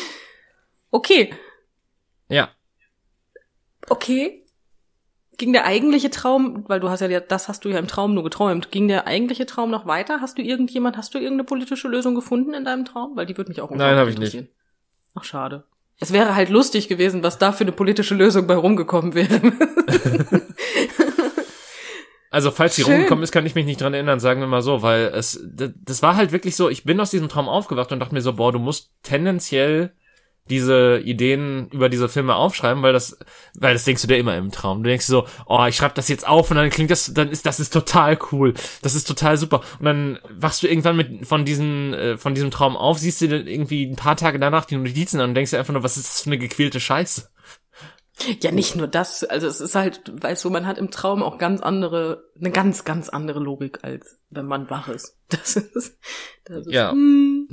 okay, 0.90 1.34
Ja, 2.28 2.50
okay. 3.88 4.40
Ging 5.36 5.52
der 5.52 5.64
eigentliche 5.64 6.10
Traum, 6.10 6.64
weil 6.68 6.78
du 6.78 6.90
hast 6.90 7.00
ja, 7.00 7.18
das 7.18 7.48
hast 7.48 7.64
du 7.64 7.68
ja 7.68 7.78
im 7.78 7.88
Traum 7.88 8.14
nur 8.14 8.22
geträumt, 8.22 8.70
ging 8.70 8.86
der 8.86 9.08
eigentliche 9.08 9.46
Traum 9.46 9.68
noch 9.68 9.84
weiter? 9.84 10.20
Hast 10.20 10.38
du 10.38 10.42
irgendjemand, 10.42 10.96
hast 10.96 11.12
du 11.12 11.18
irgendeine 11.18 11.44
politische 11.44 11.88
Lösung 11.88 12.14
gefunden 12.14 12.54
in 12.54 12.64
deinem 12.64 12.84
Traum? 12.84 13.16
Weil 13.16 13.26
die 13.26 13.36
würde 13.36 13.50
mich 13.50 13.60
auch 13.60 13.70
Nein, 13.70 13.96
hab 13.96 14.06
ich 14.06 14.14
interessieren. 14.14 14.48
Ach, 15.16 15.24
schade. 15.24 15.64
Es 15.98 16.12
wäre 16.12 16.36
halt 16.36 16.50
lustig 16.50 16.86
gewesen, 16.86 17.24
was 17.24 17.38
da 17.38 17.50
für 17.50 17.64
eine 17.64 17.72
politische 17.72 18.14
Lösung 18.14 18.46
bei 18.46 18.54
rumgekommen 18.54 19.14
wäre. 19.14 19.40
Also 22.34 22.50
falls 22.50 22.74
die 22.74 22.82
Schön. 22.82 22.94
rumgekommen 22.94 23.22
ist, 23.22 23.30
kann 23.30 23.46
ich 23.46 23.54
mich 23.54 23.64
nicht 23.64 23.80
dran 23.80 23.94
erinnern, 23.94 24.18
sagen 24.18 24.40
wir 24.40 24.48
mal 24.48 24.60
so, 24.60 24.82
weil 24.82 25.04
es, 25.14 25.40
das 25.46 26.02
war 26.02 26.16
halt 26.16 26.32
wirklich 26.32 26.56
so, 26.56 26.68
ich 26.68 26.82
bin 26.82 26.98
aus 26.98 27.12
diesem 27.12 27.28
Traum 27.28 27.48
aufgewacht 27.48 27.92
und 27.92 28.00
dachte 28.00 28.12
mir 28.12 28.22
so, 28.22 28.32
boah, 28.32 28.50
du 28.50 28.58
musst 28.58 28.90
tendenziell 29.04 29.92
diese 30.50 30.98
Ideen 30.98 31.68
über 31.70 31.88
diese 31.88 32.08
Filme 32.08 32.34
aufschreiben, 32.34 32.82
weil 32.82 32.92
das, 32.92 33.18
weil 33.58 33.72
das 33.72 33.84
denkst 33.84 34.02
du 34.02 34.08
dir 34.08 34.18
immer 34.18 34.36
im 34.36 34.50
Traum. 34.50 34.82
Du 34.82 34.90
denkst 34.90 35.06
so, 35.06 35.26
oh, 35.46 35.64
ich 35.66 35.76
schreibe 35.76 35.94
das 35.94 36.08
jetzt 36.08 36.26
auf 36.26 36.50
und 36.50 36.56
dann 36.56 36.70
klingt 36.70 36.90
das, 36.90 37.12
dann 37.14 37.30
ist 37.30 37.46
das 37.46 37.60
ist 37.60 37.72
total 37.72 38.18
cool, 38.30 38.52
das 38.82 38.94
ist 38.94 39.08
total 39.08 39.38
super. 39.38 39.62
Und 39.78 39.86
dann 39.86 40.18
wachst 40.30 40.62
du 40.62 40.68
irgendwann 40.68 40.96
mit 40.96 41.26
von 41.26 41.44
diesen, 41.44 41.94
äh, 41.94 42.16
von 42.18 42.34
diesem 42.34 42.50
Traum 42.50 42.76
auf, 42.76 42.98
siehst 42.98 43.22
du 43.22 43.28
dann 43.28 43.46
irgendwie 43.46 43.84
ein 43.86 43.96
paar 43.96 44.16
Tage 44.16 44.38
danach 44.38 44.66
die 44.66 44.76
Notizen 44.76 45.20
an 45.20 45.30
und 45.30 45.34
denkst 45.34 45.50
dir 45.50 45.58
einfach 45.58 45.72
nur, 45.72 45.82
was 45.82 45.96
ist 45.96 46.08
das 46.08 46.20
für 46.22 46.30
eine 46.30 46.38
gequälte 46.38 46.80
Scheiße? 46.80 47.28
Ja, 48.40 48.52
nicht 48.52 48.76
nur 48.76 48.86
das. 48.86 49.24
Also 49.24 49.48
es 49.48 49.60
ist 49.60 49.74
halt, 49.74 50.02
weißt 50.22 50.44
du, 50.44 50.50
man 50.50 50.66
hat 50.66 50.78
im 50.78 50.90
Traum 50.90 51.22
auch 51.22 51.36
ganz 51.36 51.60
andere, 51.60 52.30
eine 52.38 52.52
ganz, 52.52 52.84
ganz 52.84 53.08
andere 53.08 53.40
Logik, 53.40 53.80
als 53.82 54.20
wenn 54.30 54.46
man 54.46 54.70
wach 54.70 54.88
ist. 54.88 55.16
Das 55.30 55.56
ist, 55.56 55.98
das 56.44 56.66
ist 56.66 56.72
Ja. 56.72 56.92
hm. 56.92 57.48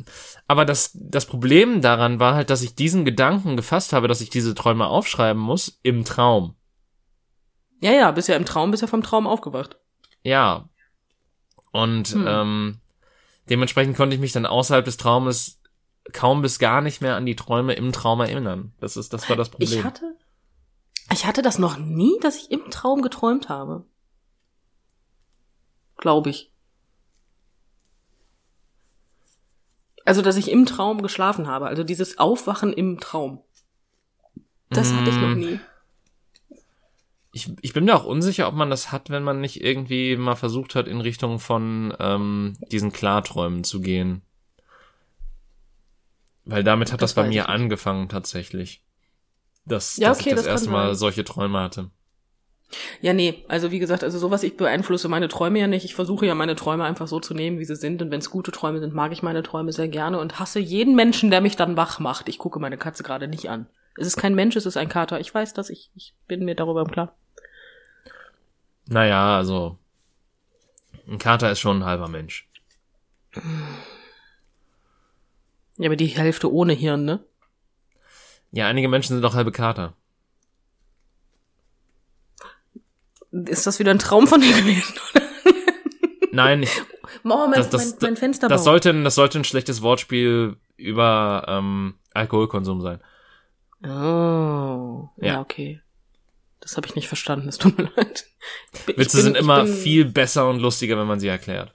Aber 0.47 0.65
das, 0.65 0.91
das 0.93 1.25
Problem 1.25 1.81
daran 1.81 2.19
war 2.19 2.35
halt, 2.35 2.49
dass 2.51 2.61
ich 2.61 2.75
diesen 2.75 3.05
Gedanken 3.05 3.55
gefasst 3.55 3.91
habe, 3.91 4.07
dass 4.07 4.21
ich 4.21 4.29
diese 4.29 4.53
Träume 4.53 4.85
aufschreiben 4.85 5.41
muss 5.41 5.79
im 5.81 6.05
Traum. 6.05 6.55
Ja, 7.79 7.91
ja, 7.91 8.11
bist 8.11 8.27
ja 8.27 8.35
im 8.35 8.45
Traum, 8.45 8.69
bist 8.69 8.81
ja 8.81 8.87
vom 8.87 9.01
Traum 9.01 9.25
aufgewacht. 9.25 9.79
Ja. 10.21 10.69
Und 11.71 12.09
Hm. 12.09 12.25
ähm, 12.27 12.77
dementsprechend 13.49 13.97
konnte 13.97 14.13
ich 14.15 14.21
mich 14.21 14.33
dann 14.33 14.45
außerhalb 14.45 14.85
des 14.85 14.97
Traumes 14.97 15.59
kaum 16.13 16.41
bis 16.43 16.59
gar 16.59 16.81
nicht 16.81 17.01
mehr 17.01 17.15
an 17.15 17.25
die 17.25 17.35
Träume 17.35 17.73
im 17.73 17.91
Traum 17.93 18.19
erinnern. 18.21 18.73
Das 18.79 18.95
ist, 18.97 19.13
das 19.13 19.27
war 19.29 19.35
das 19.37 19.49
Problem. 19.49 19.79
Ich 19.79 19.83
hatte, 19.83 20.15
ich 21.11 21.25
hatte 21.25 21.41
das 21.41 21.59
noch 21.59 21.77
nie, 21.77 22.17
dass 22.21 22.35
ich 22.37 22.51
im 22.51 22.69
Traum 22.71 23.01
geträumt 23.01 23.49
habe. 23.49 23.85
Glaube 25.97 26.29
ich. 26.29 26.51
Also, 30.05 30.21
dass 30.21 30.35
ich 30.35 30.49
im 30.49 30.65
Traum 30.65 31.01
geschlafen 31.03 31.47
habe. 31.47 31.67
Also 31.67 31.83
dieses 31.83 32.17
Aufwachen 32.17 32.73
im 32.73 32.99
Traum. 32.99 33.41
Das 34.69 34.93
hatte 34.93 35.09
ich 35.09 35.15
noch 35.17 35.35
Mm. 35.35 35.39
nie. 35.39 35.59
ich, 37.33 37.49
ich 37.61 37.73
bin 37.73 37.85
mir 37.85 37.95
auch 37.95 38.03
unsicher, 38.05 38.47
ob 38.47 38.55
man 38.55 38.69
das 38.69 38.91
hat, 38.91 39.09
wenn 39.09 39.23
man 39.23 39.39
nicht 39.41 39.63
irgendwie 39.63 40.17
mal 40.17 40.35
versucht 40.35 40.75
hat, 40.75 40.87
in 40.87 40.99
Richtung 41.01 41.39
von 41.39 41.93
ähm, 41.99 42.57
diesen 42.71 42.91
Klarträumen 42.91 43.63
zu 43.63 43.79
gehen. 43.79 44.21
Weil 46.45 46.63
damit 46.63 46.91
hat 46.91 47.01
das, 47.01 47.13
Das 47.13 47.23
bei 47.23 47.29
mir 47.29 47.47
angefangen 47.47 48.09
tatsächlich. 48.09 48.83
Dass, 49.65 49.97
Ja, 49.97 50.09
dass 50.09 50.19
okay, 50.19 50.29
ich 50.29 50.35
das, 50.35 50.45
das 50.45 50.51
erste 50.51 50.69
Mal 50.69 50.87
sein. 50.87 50.95
solche 50.95 51.23
Träume 51.23 51.59
hatte. 51.59 51.91
Ja, 53.01 53.11
nee, 53.13 53.43
also 53.49 53.71
wie 53.71 53.79
gesagt, 53.79 54.03
also 54.03 54.17
sowas, 54.17 54.43
ich 54.43 54.55
beeinflusse 54.55 55.09
meine 55.09 55.27
Träume 55.27 55.59
ja 55.59 55.67
nicht. 55.67 55.83
Ich 55.83 55.93
versuche 55.93 56.25
ja 56.25 56.35
meine 56.35 56.55
Träume 56.55 56.85
einfach 56.85 57.07
so 57.07 57.19
zu 57.19 57.33
nehmen, 57.33 57.59
wie 57.59 57.65
sie 57.65 57.75
sind. 57.75 58.01
Und 58.01 58.11
wenn 58.11 58.19
es 58.19 58.29
gute 58.29 58.51
Träume 58.51 58.79
sind, 58.79 58.93
mag 58.93 59.11
ich 59.11 59.23
meine 59.23 59.43
Träume 59.43 59.73
sehr 59.73 59.89
gerne 59.89 60.19
und 60.19 60.39
hasse 60.39 60.59
jeden 60.59 60.95
Menschen, 60.95 61.31
der 61.31 61.41
mich 61.41 61.57
dann 61.57 61.75
wach 61.75 61.99
macht. 61.99 62.29
Ich 62.29 62.37
gucke 62.37 62.59
meine 62.59 62.77
Katze 62.77 63.03
gerade 63.03 63.27
nicht 63.27 63.49
an. 63.49 63.67
Es 63.97 64.07
ist 64.07 64.15
kein 64.15 64.35
Mensch, 64.35 64.55
es 64.55 64.65
ist 64.65 64.77
ein 64.77 64.87
Kater. 64.87 65.19
Ich 65.19 65.33
weiß 65.33 65.53
das, 65.53 65.69
ich, 65.69 65.91
ich 65.95 66.13
bin 66.27 66.45
mir 66.45 66.55
darüber 66.55 66.81
im 66.81 66.91
Klaren. 66.91 67.09
Naja, 68.87 69.35
also 69.37 69.77
ein 71.07 71.17
Kater 71.17 71.51
ist 71.51 71.59
schon 71.59 71.79
ein 71.79 71.85
halber 71.85 72.07
Mensch. 72.07 72.47
Ja, 75.77 75.87
aber 75.87 75.95
die 75.97 76.07
Hälfte 76.07 76.51
ohne 76.51 76.73
Hirn, 76.73 77.03
ne? 77.05 77.19
Ja, 78.51 78.67
einige 78.67 78.87
Menschen 78.89 79.15
sind 79.15 79.25
auch 79.25 79.33
halbe 79.33 79.51
Kater. 79.51 79.95
Ist 83.31 83.65
das 83.65 83.79
wieder 83.79 83.91
ein 83.91 83.99
Traum 83.99 84.27
von 84.27 84.41
dir 84.41 84.53
gewesen? 84.53 84.93
Nein, 86.31 86.63
ich, 86.63 86.81
Oh, 87.23 87.27
mein, 87.47 87.53
Das, 87.53 87.69
das, 87.69 87.91
mein, 87.91 87.97
mein 88.01 88.17
Fenster 88.17 88.47
das, 88.47 88.63
sollte, 88.63 88.89
ein- 88.89 89.03
das 89.03 89.15
sollte 89.15 89.37
ein 89.39 89.43
schlechtes 89.43 89.81
Wortspiel 89.81 90.57
über 90.75 91.45
ähm, 91.47 91.95
Alkoholkonsum 92.13 92.81
sein. 92.81 92.99
Oh, 93.83 95.09
ja, 95.17 95.33
Ja. 95.33 95.41
okay. 95.41 95.81
Das 96.59 96.77
habe 96.77 96.85
ich 96.87 96.95
nicht 96.95 97.07
verstanden, 97.07 97.49
es 97.49 97.57
tut 97.57 97.77
mir 97.77 97.89
leid. 97.95 98.25
Bin- 98.85 98.97
Witze 98.97 99.17
bin- 99.17 99.23
sind 99.25 99.37
immer 99.37 99.63
bin- 99.63 99.73
viel 99.73 100.05
besser 100.05 100.47
und 100.49 100.59
lustiger, 100.59 100.97
wenn 100.97 101.07
man 101.07 101.19
sie 101.19 101.27
erklärt. 101.27 101.73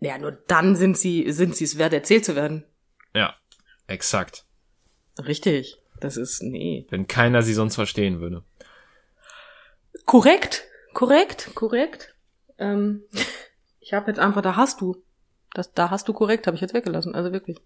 Ja, 0.00 0.18
nur 0.18 0.32
dann 0.32 0.76
sind 0.76 0.98
sie, 0.98 1.30
sind 1.32 1.56
sie 1.56 1.64
es 1.64 1.78
wert, 1.78 1.92
erzählt 1.94 2.24
zu 2.24 2.36
werden. 2.36 2.64
Ja, 3.14 3.34
exakt. 3.86 4.44
Richtig. 5.18 5.78
Das 6.00 6.16
ist, 6.16 6.42
nee. 6.42 6.86
Wenn 6.90 7.06
keiner 7.06 7.42
sie 7.42 7.54
sonst 7.54 7.76
verstehen 7.76 8.20
würde. 8.20 8.42
Korrekt, 10.04 10.64
korrekt, 10.92 11.50
korrekt. 11.54 12.14
Ähm, 12.58 13.02
ich 13.80 13.92
habe 13.92 14.10
jetzt 14.10 14.18
einfach, 14.18 14.42
da 14.42 14.56
hast 14.56 14.80
du. 14.80 14.96
Das, 15.52 15.72
da 15.72 15.90
hast 15.90 16.08
du 16.08 16.12
korrekt, 16.12 16.46
habe 16.46 16.56
ich 16.56 16.60
jetzt 16.60 16.74
weggelassen. 16.74 17.14
Also 17.14 17.32
wirklich. 17.32 17.58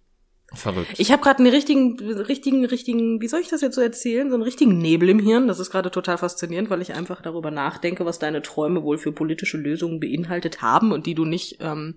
Verrückt. 0.55 0.95
Ich 0.99 1.12
habe 1.12 1.22
gerade 1.22 1.41
einen 1.41 1.53
richtigen, 1.53 1.99
richtigen, 2.01 2.64
richtigen, 2.64 3.20
wie 3.20 3.29
soll 3.29 3.41
ich 3.41 3.49
das 3.49 3.61
jetzt 3.61 3.74
so 3.74 3.83
erzählen? 3.83 4.31
So 4.31 4.35
einen 4.35 4.45
richtigen 4.45 4.79
Nebel 4.79 5.11
im 5.11 5.18
Hirn. 5.18 5.47
Das 5.47 5.59
ist 5.59 5.70
gerade 5.70 5.91
total 5.91 6.16
faszinierend, 6.16 6.70
weil 6.70 6.81
ich 6.81 6.95
einfach 6.95 7.20
darüber 7.20 7.51
nachdenke, 7.51 8.07
was 8.07 8.18
deine 8.18 8.41
Träume 8.41 8.83
wohl 8.83 8.97
für 8.97 9.12
politische 9.12 9.59
Lösungen 9.59 10.01
beinhaltet 10.01 10.62
haben 10.62 10.93
und 10.93 11.05
die 11.05 11.14
du 11.14 11.26
nicht, 11.26 11.59
ähm, 11.61 11.97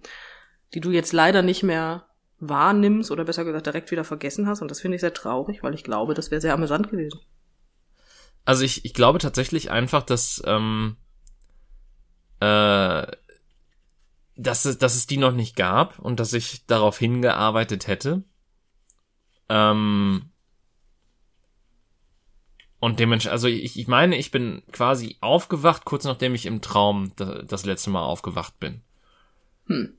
die 0.73 0.81
du 0.81 0.91
jetzt 0.91 1.13
leider 1.13 1.41
nicht 1.41 1.63
mehr 1.63 2.07
wahrnimmst 2.41 3.11
oder 3.11 3.23
besser 3.23 3.45
gesagt 3.45 3.67
direkt 3.67 3.91
wieder 3.91 4.03
vergessen 4.03 4.47
hast. 4.47 4.61
Und 4.61 4.69
das 4.69 4.81
finde 4.81 4.95
ich 4.95 5.01
sehr 5.01 5.13
traurig, 5.13 5.63
weil 5.63 5.73
ich 5.73 5.83
glaube, 5.83 6.13
das 6.13 6.31
wäre 6.31 6.41
sehr 6.41 6.53
amüsant 6.53 6.89
gewesen. 6.89 7.19
Also 8.43 8.63
ich, 8.63 8.83
ich 8.83 8.93
glaube 8.93 9.19
tatsächlich 9.19 9.69
einfach, 9.69 10.03
dass, 10.03 10.41
ähm, 10.45 10.97
äh, 12.39 13.05
dass, 14.35 14.65
es, 14.65 14.77
dass 14.79 14.95
es 14.95 15.05
die 15.05 15.17
noch 15.17 15.31
nicht 15.31 15.55
gab 15.55 15.99
und 15.99 16.19
dass 16.19 16.33
ich 16.33 16.65
darauf 16.65 16.97
hingearbeitet 16.97 17.87
hätte. 17.87 18.23
Ähm, 19.47 20.31
und 22.79 22.99
dementsprechend, 22.99 23.33
also 23.33 23.47
ich, 23.47 23.77
ich 23.77 23.87
meine, 23.87 24.17
ich 24.17 24.31
bin 24.31 24.63
quasi 24.71 25.17
aufgewacht, 25.21 25.85
kurz 25.85 26.05
nachdem 26.05 26.33
ich 26.33 26.47
im 26.47 26.61
Traum 26.61 27.11
das, 27.15 27.45
das 27.45 27.65
letzte 27.65 27.91
Mal 27.91 28.03
aufgewacht 28.03 28.59
bin. 28.59 28.81
Hm. 29.67 29.93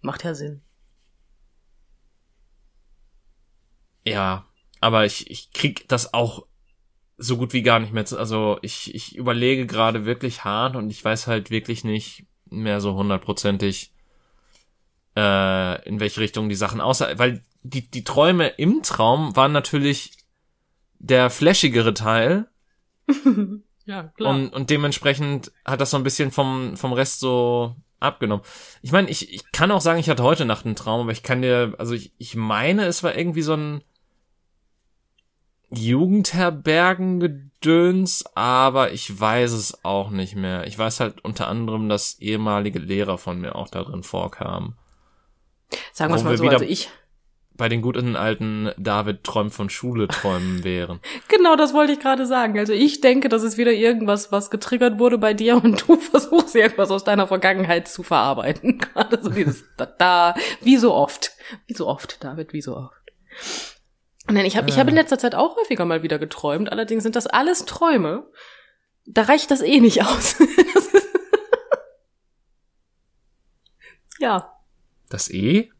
Macht 0.00 0.24
ja 0.24 0.34
Sinn. 0.34 0.62
Ja, 4.06 4.46
aber 4.80 5.06
ich, 5.06 5.30
ich 5.30 5.52
krieg 5.52 5.88
das 5.88 6.12
auch 6.12 6.46
so 7.16 7.36
gut 7.36 7.52
wie 7.52 7.62
gar 7.62 7.78
nicht 7.78 7.92
mehr 7.92 8.04
zu. 8.04 8.18
Also 8.18 8.58
ich, 8.62 8.94
ich 8.94 9.16
überlege 9.16 9.66
gerade 9.66 10.04
wirklich 10.04 10.44
hart 10.44 10.76
und 10.76 10.90
ich 10.90 11.04
weiß 11.04 11.26
halt 11.26 11.50
wirklich 11.50 11.84
nicht 11.84 12.26
mehr 12.50 12.80
so 12.80 12.94
hundertprozentig, 12.94 13.92
äh, 15.16 15.88
in 15.88 16.00
welche 16.00 16.20
Richtung 16.20 16.48
die 16.48 16.54
Sachen 16.54 16.80
außer, 16.80 17.18
weil 17.18 17.42
die, 17.62 17.90
die 17.90 18.04
Träume 18.04 18.48
im 18.48 18.82
Traum 18.82 19.34
waren 19.36 19.52
natürlich 19.52 20.12
der 20.98 21.30
flashigere 21.30 21.94
Teil 21.94 22.48
ja, 23.86 24.12
und, 24.18 24.48
und 24.48 24.70
dementsprechend 24.70 25.52
hat 25.64 25.80
das 25.80 25.90
so 25.90 25.96
ein 25.96 26.04
bisschen 26.04 26.30
vom, 26.30 26.76
vom 26.76 26.92
Rest 26.92 27.20
so 27.20 27.76
abgenommen. 28.00 28.44
Ich 28.82 28.92
meine, 28.92 29.08
ich, 29.08 29.32
ich 29.32 29.50
kann 29.52 29.70
auch 29.70 29.80
sagen, 29.80 30.00
ich 30.00 30.08
hatte 30.08 30.22
heute 30.22 30.44
Nacht 30.44 30.66
einen 30.66 30.76
Traum, 30.76 31.02
aber 31.02 31.12
ich 31.12 31.22
kann 31.22 31.42
dir, 31.42 31.74
also 31.78 31.94
ich, 31.94 32.12
ich 32.18 32.34
meine, 32.34 32.84
es 32.86 33.02
war 33.02 33.16
irgendwie 33.16 33.42
so 33.42 33.54
ein 33.54 33.82
Jugendherbergengedöns, 35.78 38.24
aber 38.34 38.92
ich 38.92 39.18
weiß 39.20 39.52
es 39.52 39.84
auch 39.84 40.10
nicht 40.10 40.34
mehr. 40.36 40.66
Ich 40.66 40.78
weiß 40.78 41.00
halt 41.00 41.24
unter 41.24 41.48
anderem, 41.48 41.88
dass 41.88 42.18
ehemalige 42.20 42.78
Lehrer 42.78 43.18
von 43.18 43.40
mir 43.40 43.56
auch 43.56 43.68
darin 43.68 44.02
vorkamen. 44.02 44.76
Sagen 45.92 46.12
wir 46.12 46.16
es 46.16 46.24
mal 46.24 46.36
so, 46.36 46.44
wieder- 46.44 46.54
also 46.54 46.64
ich, 46.64 46.90
Bei 47.56 47.68
den 47.68 47.82
guten 47.82 48.16
alten 48.16 48.70
David 48.78 49.22
träumt 49.22 49.54
von 49.54 49.70
Schule 49.70 50.08
träumen 50.08 50.64
wären. 50.64 50.98
Genau, 51.28 51.54
das 51.56 51.72
wollte 51.72 51.92
ich 51.92 52.00
gerade 52.00 52.26
sagen. 52.26 52.58
Also 52.58 52.72
ich 52.72 53.00
denke, 53.00 53.28
das 53.28 53.42
ist 53.44 53.56
wieder 53.58 53.70
irgendwas, 53.72 54.32
was 54.32 54.50
getriggert 54.50 54.98
wurde 54.98 55.18
bei 55.18 55.34
dir 55.34 55.62
und 55.62 55.86
du 55.88 55.96
versuchst 56.00 56.54
irgendwas 56.56 56.90
aus 56.90 57.04
deiner 57.04 57.28
Vergangenheit 57.28 57.86
zu 57.88 58.02
verarbeiten. 58.02 58.78
Gerade 58.78 59.22
so 59.22 59.30
dieses 59.30 59.64
da, 59.76 59.86
da, 59.86 60.34
wie 60.62 60.76
so 60.76 60.92
oft. 60.94 61.30
Wie 61.66 61.74
so 61.74 61.86
oft, 61.86 62.22
David, 62.24 62.52
wie 62.52 62.62
so 62.62 62.76
oft. 62.76 62.92
Nein, 64.30 64.46
ich 64.46 64.56
habe 64.56 64.68
ich 64.70 64.78
hab 64.78 64.88
in 64.88 64.94
letzter 64.94 65.18
Zeit 65.18 65.34
auch 65.34 65.56
häufiger 65.56 65.84
mal 65.84 66.02
wieder 66.02 66.18
geträumt. 66.18 66.70
Allerdings 66.72 67.02
sind 67.02 67.14
das 67.16 67.26
alles 67.26 67.66
Träume. 67.66 68.26
Da 69.06 69.22
reicht 69.22 69.50
das 69.50 69.60
eh 69.60 69.80
nicht 69.80 70.02
aus. 70.02 70.36
Das 70.38 70.88
ja, 74.18 74.50
Das 75.10 75.30
E? 75.30 75.70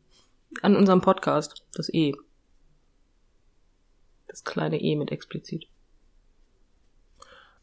an 0.62 0.76
unserem 0.76 1.00
Podcast. 1.00 1.64
Das 1.74 1.92
E. 1.92 2.14
Das 4.28 4.44
kleine 4.44 4.80
E 4.80 4.94
mit 4.96 5.10
explizit. 5.10 5.66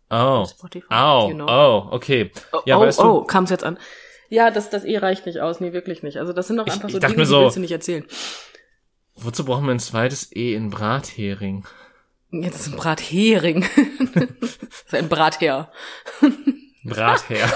Oh. 0.10 0.46
Spotify, 0.46 0.88
Au, 0.94 1.30
you 1.30 1.36
know. 1.36 1.46
oh, 1.48 1.88
okay. 1.92 2.32
Ja, 2.66 2.78
oh, 2.78 2.82
weißt 2.82 3.00
du, 3.00 3.04
oh, 3.04 3.24
kam's 3.24 3.50
jetzt 3.50 3.64
an. 3.64 3.78
Ja, 4.30 4.52
das, 4.52 4.70
das 4.70 4.84
eh 4.84 4.98
reicht 4.98 5.26
nicht 5.26 5.40
aus. 5.40 5.60
Nee, 5.62 5.72
wirklich 5.74 6.04
nicht. 6.04 6.18
Also 6.18 6.34
das 6.34 6.48
sind 6.48 6.58
doch 6.58 6.68
Ich- 6.68 6.74
einfach 6.74 6.90
ich 6.90 6.94
so 6.96 7.00
dachte 7.00 7.14
Dinge, 7.14 7.22
mir 7.24 7.26
die 7.26 7.30
so- 7.30 7.42
willst 7.44 7.56
du 7.58 7.62
nicht 7.62 7.72
erzählen. 7.72 8.06
Wozu 9.16 9.46
brauchen 9.46 9.66
wir 9.66 9.72
ein 9.72 9.80
zweites 9.80 10.32
E 10.36 10.54
in 10.54 10.70
Brathering? 10.70 11.66
Jetzt 12.32 12.62
ist 12.62 12.74
ein 12.74 12.78
Brathering. 12.78 13.62
das 14.40 14.58
ist 14.58 14.94
ein 14.94 15.10
Brather. 15.10 15.72
Bratherr. 16.84 17.52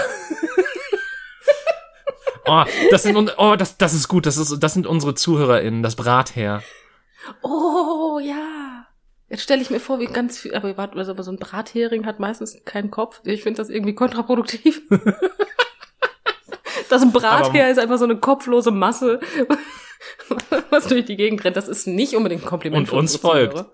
oh, 2.44 2.64
das 2.90 3.02
sind 3.02 3.34
oh, 3.38 3.56
das 3.56 3.78
das 3.78 3.94
ist 3.94 4.08
gut, 4.08 4.26
das 4.26 4.36
ist 4.36 4.62
das 4.62 4.74
sind 4.74 4.86
unsere 4.86 5.14
ZuhörerInnen, 5.14 5.82
das 5.82 5.96
Bratherr. 5.96 6.62
Oh, 7.42 8.20
ja. 8.22 8.86
Jetzt 9.28 9.42
stelle 9.42 9.62
ich 9.62 9.70
mir 9.70 9.80
vor, 9.80 9.98
wie 9.98 10.06
ganz 10.06 10.38
viel, 10.38 10.54
aber 10.54 10.76
also 10.94 11.10
aber 11.10 11.22
so 11.24 11.32
ein 11.32 11.38
Brathering 11.38 12.06
hat 12.06 12.20
meistens 12.20 12.62
keinen 12.64 12.90
Kopf. 12.90 13.20
Ich 13.24 13.42
finde 13.42 13.56
das 13.56 13.70
irgendwie 13.70 13.94
kontraproduktiv. 13.94 14.82
Das 16.88 17.10
Brather 17.12 17.46
Aber- 17.46 17.68
ist 17.70 17.78
einfach 17.78 17.98
so 17.98 18.04
eine 18.04 18.16
kopflose 18.18 18.70
Masse, 18.70 19.20
was 20.70 20.86
durch 20.88 21.04
die 21.04 21.16
Gegend 21.16 21.44
rennt. 21.44 21.56
Das 21.56 21.68
ist 21.68 21.86
nicht 21.86 22.14
unbedingt 22.14 22.42
ein 22.42 22.48
Kompliment. 22.48 22.80
Und 22.80 22.86
für 22.88 22.96
uns 22.96 23.16
folgt. 23.16 23.64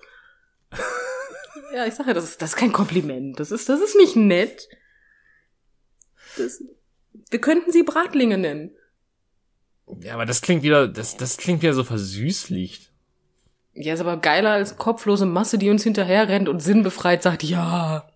Ja, 1.74 1.86
ich 1.86 1.94
sage 1.94 2.10
ja, 2.10 2.14
das 2.14 2.24
ist, 2.24 2.42
das 2.42 2.50
ist 2.50 2.56
kein 2.56 2.72
Kompliment. 2.72 3.40
Das 3.40 3.50
ist, 3.50 3.68
das 3.68 3.80
ist 3.80 3.96
nicht 3.96 4.16
nett. 4.16 4.68
Das, 6.36 6.62
wir 7.30 7.40
könnten 7.40 7.72
sie 7.72 7.82
Bratlinge 7.82 8.38
nennen. 8.38 8.74
Ja, 10.00 10.14
aber 10.14 10.26
das 10.26 10.40
klingt 10.40 10.62
wieder 10.62 10.88
das 10.88 11.16
das 11.16 11.36
klingt 11.36 11.60
wieder 11.62 11.74
so 11.74 11.84
versüßlicht. 11.84 12.90
Ja, 13.74 13.94
ist 13.94 14.00
aber 14.00 14.18
geiler 14.18 14.50
als 14.50 14.76
kopflose 14.76 15.26
Masse, 15.26 15.58
die 15.58 15.70
uns 15.70 15.82
hinterher 15.82 16.28
rennt 16.28 16.48
und 16.48 16.60
sinnbefreit 16.60 17.22
sagt, 17.22 17.42
ja. 17.42 18.08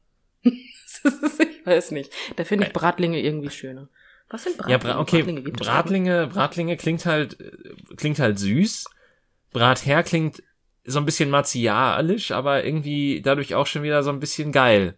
Ich 0.45 1.67
weiß 1.67 1.91
nicht. 1.91 2.13
Da 2.37 2.45
finde 2.45 2.67
ich 2.67 2.73
Bratlinge 2.73 3.21
irgendwie 3.21 3.51
schöner. 3.51 3.89
Was 4.29 4.45
sind 4.45 4.57
Ja, 4.67 4.79
Bratlinge? 4.79 4.95
Bra 4.95 5.01
okay, 5.01 5.17
Bratlinge 5.19 5.43
gibt 5.43 5.61
Bratlinge, 5.61 6.27
Bratlinge 6.27 6.77
klingt 6.77 7.07
halt 7.07 7.41
äh, 7.41 7.53
klingt 7.97 8.19
halt 8.19 8.39
süß. 8.39 8.85
Bratherr 9.53 10.03
klingt 10.03 10.43
so 10.85 10.99
ein 10.99 11.05
bisschen 11.05 11.31
martialisch, 11.31 12.31
aber 12.33 12.65
irgendwie 12.65 13.21
dadurch 13.23 13.55
auch 13.55 13.67
schon 13.67 13.83
wieder 13.83 14.03
so 14.03 14.11
ein 14.11 14.21
bisschen 14.21 14.53
geil. 14.53 14.97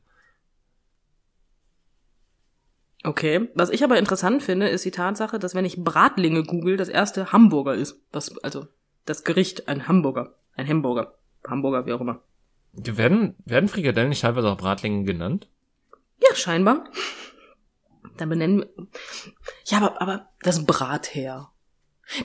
Okay. 3.04 3.48
Was 3.54 3.70
ich 3.70 3.84
aber 3.84 3.98
interessant 3.98 4.42
finde, 4.42 4.68
ist 4.68 4.84
die 4.84 4.90
Tatsache, 4.90 5.38
dass 5.38 5.54
wenn 5.54 5.64
ich 5.64 5.82
Bratlinge 5.82 6.42
google, 6.42 6.76
das 6.76 6.88
erste 6.88 7.32
Hamburger 7.32 7.74
ist. 7.74 8.00
Das, 8.12 8.36
also, 8.38 8.66
das 9.04 9.24
Gericht, 9.24 9.68
ein 9.68 9.88
Hamburger. 9.88 10.34
Ein 10.56 10.68
Hamburger. 10.68 11.14
Hamburger, 11.46 11.86
wie 11.86 11.92
auch 11.92 12.00
immer. 12.00 12.20
Werden 12.72 13.34
werden 13.44 13.68
Frikadellen 13.68 14.10
nicht 14.10 14.22
teilweise 14.22 14.48
auch 14.48 14.58
Bratlinge 14.58 15.04
genannt? 15.04 15.48
Ja, 16.20 16.34
scheinbar. 16.34 16.84
Dann 18.18 18.28
benennen 18.28 18.60
wir. 18.60 18.68
Ja, 19.64 19.78
aber, 19.78 20.02
aber 20.02 20.28
das 20.42 20.66
Brather. 20.66 21.50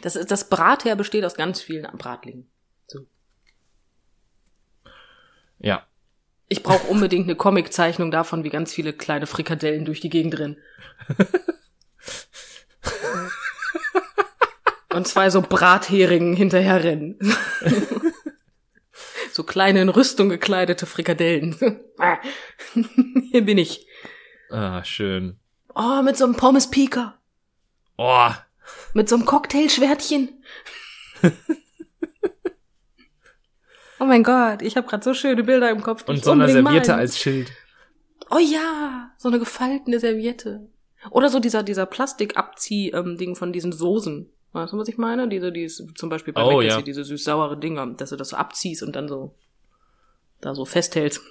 Das, 0.01 0.13
das 0.13 0.49
Brather 0.49 0.95
besteht 0.95 1.25
aus 1.25 1.35
ganz 1.35 1.61
vielen 1.61 1.85
Bratlingen. 1.97 2.49
So. 2.87 3.07
Ja. 5.59 5.87
Ich 6.47 6.63
brauche 6.63 6.87
unbedingt 6.87 7.25
eine 7.25 7.35
Comiczeichnung 7.35 8.11
davon, 8.11 8.43
wie 8.43 8.49
ganz 8.49 8.73
viele 8.73 8.93
kleine 8.93 9.27
Frikadellen 9.27 9.85
durch 9.85 10.01
die 10.01 10.09
Gegend 10.09 10.37
rennen. 10.37 10.57
Und 14.93 15.07
zwei 15.07 15.29
so 15.29 15.41
Bratheringen 15.41 16.35
hinterher 16.35 16.83
rennen. 16.83 17.17
so 19.31 19.43
kleine 19.43 19.81
in 19.81 19.89
Rüstung 19.89 20.29
gekleidete 20.29 20.85
Frikadellen. 20.85 21.79
Hier 23.31 23.43
bin 23.43 23.57
ich. 23.57 23.87
Ah, 24.51 24.83
schön. 24.83 25.39
Oh, 25.75 26.01
mit 26.03 26.17
so 26.17 26.25
einem 26.25 26.35
Pommes-Pika. 26.35 27.15
Oh, 27.97 28.29
Mit 28.93 29.09
so 29.09 29.15
einem 29.15 29.25
Cocktailschwertchen. 29.25 30.43
oh 33.99 34.05
mein 34.05 34.23
Gott, 34.23 34.61
ich 34.61 34.77
habe 34.77 34.87
gerade 34.87 35.03
so 35.03 35.13
schöne 35.13 35.43
Bilder 35.43 35.69
im 35.69 35.81
Kopf. 35.81 36.07
und 36.07 36.23
so 36.23 36.31
eine 36.31 36.47
Serviette 36.47 36.89
malen 36.91 36.99
als 36.99 37.17
Schild. 37.17 37.51
Oh 38.29 38.39
ja, 38.39 39.11
so 39.17 39.29
eine 39.29 39.39
gefaltene 39.39 39.99
Serviette. 39.99 40.67
Oder 41.11 41.29
so 41.29 41.39
dieser, 41.39 41.63
dieser 41.63 41.85
Plastikabzieh-Ding 41.85 43.29
ähm, 43.29 43.35
von 43.35 43.51
diesen 43.53 43.71
Soßen. 43.71 44.29
Weißt 44.53 44.73
du, 44.73 44.77
was 44.77 44.87
ich 44.87 44.97
meine? 44.97 45.27
Diese, 45.27 45.51
die 45.51 45.63
ist 45.63 45.83
zum 45.95 46.09
Beispiel 46.09 46.33
bei 46.33 46.43
Oh, 46.43 46.61
Mc's, 46.61 46.75
ja. 46.75 46.81
diese 46.81 47.03
süß-saure 47.03 47.57
Dinger, 47.57 47.87
dass 47.87 48.11
du 48.11 48.15
das 48.15 48.29
so 48.29 48.37
abziehst 48.37 48.83
und 48.83 48.95
dann 48.95 49.07
so 49.07 49.35
da 50.41 50.55
so 50.55 50.65
festhältst. 50.65 51.21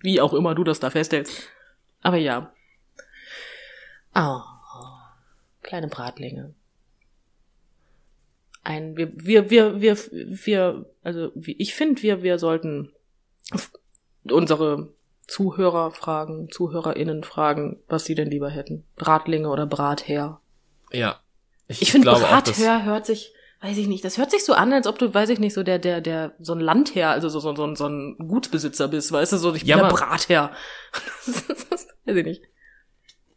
Wie 0.00 0.20
auch 0.20 0.34
immer 0.34 0.54
du 0.54 0.64
das 0.64 0.80
da 0.80 0.90
festhältst. 0.90 1.48
Aber 2.02 2.16
ja. 2.16 2.52
Ah, 4.16 4.42
kleine 5.62 5.88
Bratlinge. 5.88 6.54
Ein, 8.64 8.96
wir, 8.96 9.12
wir, 9.14 9.50
wir, 9.50 9.80
wir, 9.80 9.96
wir, 10.10 10.86
also 11.04 11.30
ich 11.36 11.74
finde, 11.74 12.02
wir, 12.02 12.22
wir 12.22 12.38
sollten 12.38 12.92
unsere 14.28 14.92
Zuhörer 15.28 15.90
fragen, 15.92 16.48
ZuhörerInnen 16.50 17.22
fragen, 17.24 17.78
was 17.88 18.04
sie 18.04 18.14
denn 18.14 18.30
lieber 18.30 18.48
hätten. 18.50 18.84
Bratlinge 18.96 19.48
oder 19.50 19.66
Bratherr. 19.66 20.40
Ja. 20.92 21.20
Ich 21.68 21.92
finde, 21.92 22.10
auch, 22.12 22.20
dass- 22.20 22.28
Bratherr 22.58 22.84
hört 22.84 23.06
sich, 23.06 23.32
weiß 23.60 23.76
ich 23.76 23.86
nicht, 23.86 24.04
das 24.04 24.18
hört 24.18 24.30
sich 24.30 24.44
so 24.44 24.52
an, 24.54 24.72
als 24.72 24.86
ob 24.86 24.98
du, 24.98 25.12
weiß 25.12 25.28
ich 25.30 25.38
nicht, 25.38 25.54
so 25.54 25.62
der, 25.62 25.78
der, 25.78 26.00
der, 26.00 26.34
so 26.40 26.52
ein 26.54 26.60
Landherr, 26.60 27.10
also 27.10 27.28
so, 27.28 27.38
so, 27.40 27.54
so, 27.54 27.64
ein- 27.66 27.76
so 27.76 27.86
ein 27.88 28.16
Gutsbesitzer 28.18 28.88
bist, 28.88 29.12
weißt 29.12 29.32
du, 29.32 29.36
so, 29.36 29.54
ich 29.54 29.62
bin 29.62 29.68
Ja, 29.70 29.76
der 29.78 29.88
Bratherr. 29.88 30.52
weiß 31.26 32.16
ich 32.16 32.24
nicht. 32.24 32.42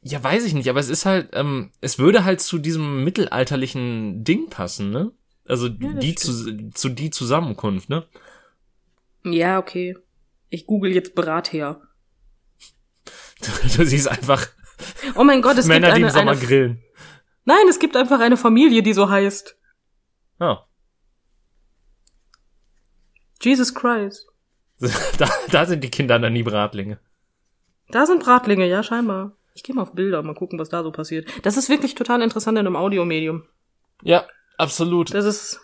Ja, 0.02 0.24
weiß 0.24 0.46
ich 0.46 0.54
nicht, 0.54 0.70
aber 0.70 0.80
es 0.80 0.90
ist 0.90 1.06
halt, 1.06 1.30
ähm, 1.34 1.72
es 1.82 2.00
würde 2.00 2.24
halt 2.24 2.40
zu 2.42 2.58
diesem 2.58 3.04
mittelalterlichen 3.04 4.24
Ding 4.24 4.50
passen, 4.50 4.92
ne? 4.92 5.12
Also 5.46 5.68
das 5.68 6.00
die 6.00 6.16
zu, 6.16 6.70
zu 6.72 6.90
die 6.90 7.10
Zusammenkunft, 7.10 7.90
ne? 7.90 8.06
Ja, 9.24 9.60
okay. 9.60 9.98
Ich 10.50 10.66
google 10.66 10.92
jetzt 10.94 11.16
Bratherr. 11.16 11.82
Du 13.76 13.86
siehst 13.86 14.08
einfach 14.08 14.48
Oh 15.16 15.24
mein 15.24 15.42
Gott, 15.42 15.58
es 15.58 15.66
Männer, 15.66 15.88
gibt 15.88 15.98
die 15.98 16.02
im 16.02 16.08
eine, 16.08 16.14
Sommer 16.14 16.32
eine, 16.32 16.40
grillen. 16.40 16.84
nein, 17.46 17.68
es 17.70 17.80
gibt 17.80 17.96
einfach 17.98 18.20
eine 18.20 18.38
Familie, 18.38 18.84
die 18.84 18.94
so 18.94 19.10
heißt. 19.10 19.58
Ja. 20.40 20.66
Jesus 23.42 23.74
Christ. 23.74 24.28
Da, 25.18 25.30
da 25.52 25.66
sind 25.66 25.84
die 25.84 25.90
Kinder 25.92 26.18
dann 26.20 26.34
die 26.34 26.44
Bratlinge. 26.44 27.00
Da 27.90 28.06
sind 28.06 28.24
Bratlinge, 28.24 28.66
ja, 28.68 28.82
scheinbar. 28.84 29.36
Ich 29.54 29.64
gehe 29.64 29.76
mal 29.76 29.82
auf 29.82 29.94
Bilder, 29.94 30.22
mal 30.24 30.36
gucken, 30.36 30.60
was 30.60 30.70
da 30.70 30.84
so 30.84 30.92
passiert. 30.92 31.28
Das 31.44 31.58
ist 31.58 31.70
wirklich 31.70 31.96
total 31.96 32.22
interessant 32.22 32.58
in 32.58 32.66
einem 32.66 32.76
Audiomedium. 32.76 33.44
Ja, 34.04 34.26
absolut. 34.58 35.14
Das 35.14 35.26
ist, 35.26 35.60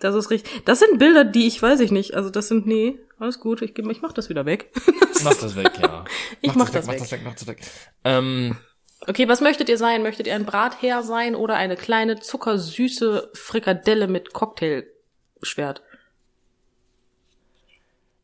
das 0.00 0.14
ist 0.14 0.30
richtig. 0.30 0.64
Das 0.64 0.80
sind 0.80 0.98
Bilder, 0.98 1.24
die 1.24 1.46
ich 1.46 1.60
weiß 1.62 1.80
ich 1.80 1.90
nicht. 1.90 2.14
Also 2.14 2.30
das 2.30 2.48
sind, 2.48 2.66
nee, 2.66 2.98
alles 3.18 3.40
gut. 3.40 3.62
Ich, 3.62 3.78
ich 3.78 4.02
mach 4.02 4.12
das 4.12 4.28
wieder 4.28 4.44
weg. 4.44 4.70
Mach 5.22 5.32
das 5.34 5.56
weg, 5.56 5.70
ja. 5.80 6.04
Ich 6.42 6.48
mach 6.48 6.56
mach 6.66 6.70
das 6.70 6.86
Mach 6.86 6.92
weg. 6.92 7.00
das 7.00 7.12
weg, 7.12 7.20
mach 7.24 7.32
das 7.32 7.46
weg. 7.46 7.60
Ähm, 8.02 8.58
Okay, 9.06 9.28
was 9.28 9.40
möchtet 9.40 9.68
ihr 9.68 9.78
sein? 9.78 10.02
Möchtet 10.02 10.26
ihr 10.26 10.34
ein 10.34 10.46
Bratherr 10.46 11.02
sein 11.02 11.34
oder 11.34 11.56
eine 11.56 11.76
kleine 11.76 12.20
zuckersüße 12.20 13.30
Frikadelle 13.34 14.08
mit 14.08 14.32
Cocktailschwert? 14.32 15.82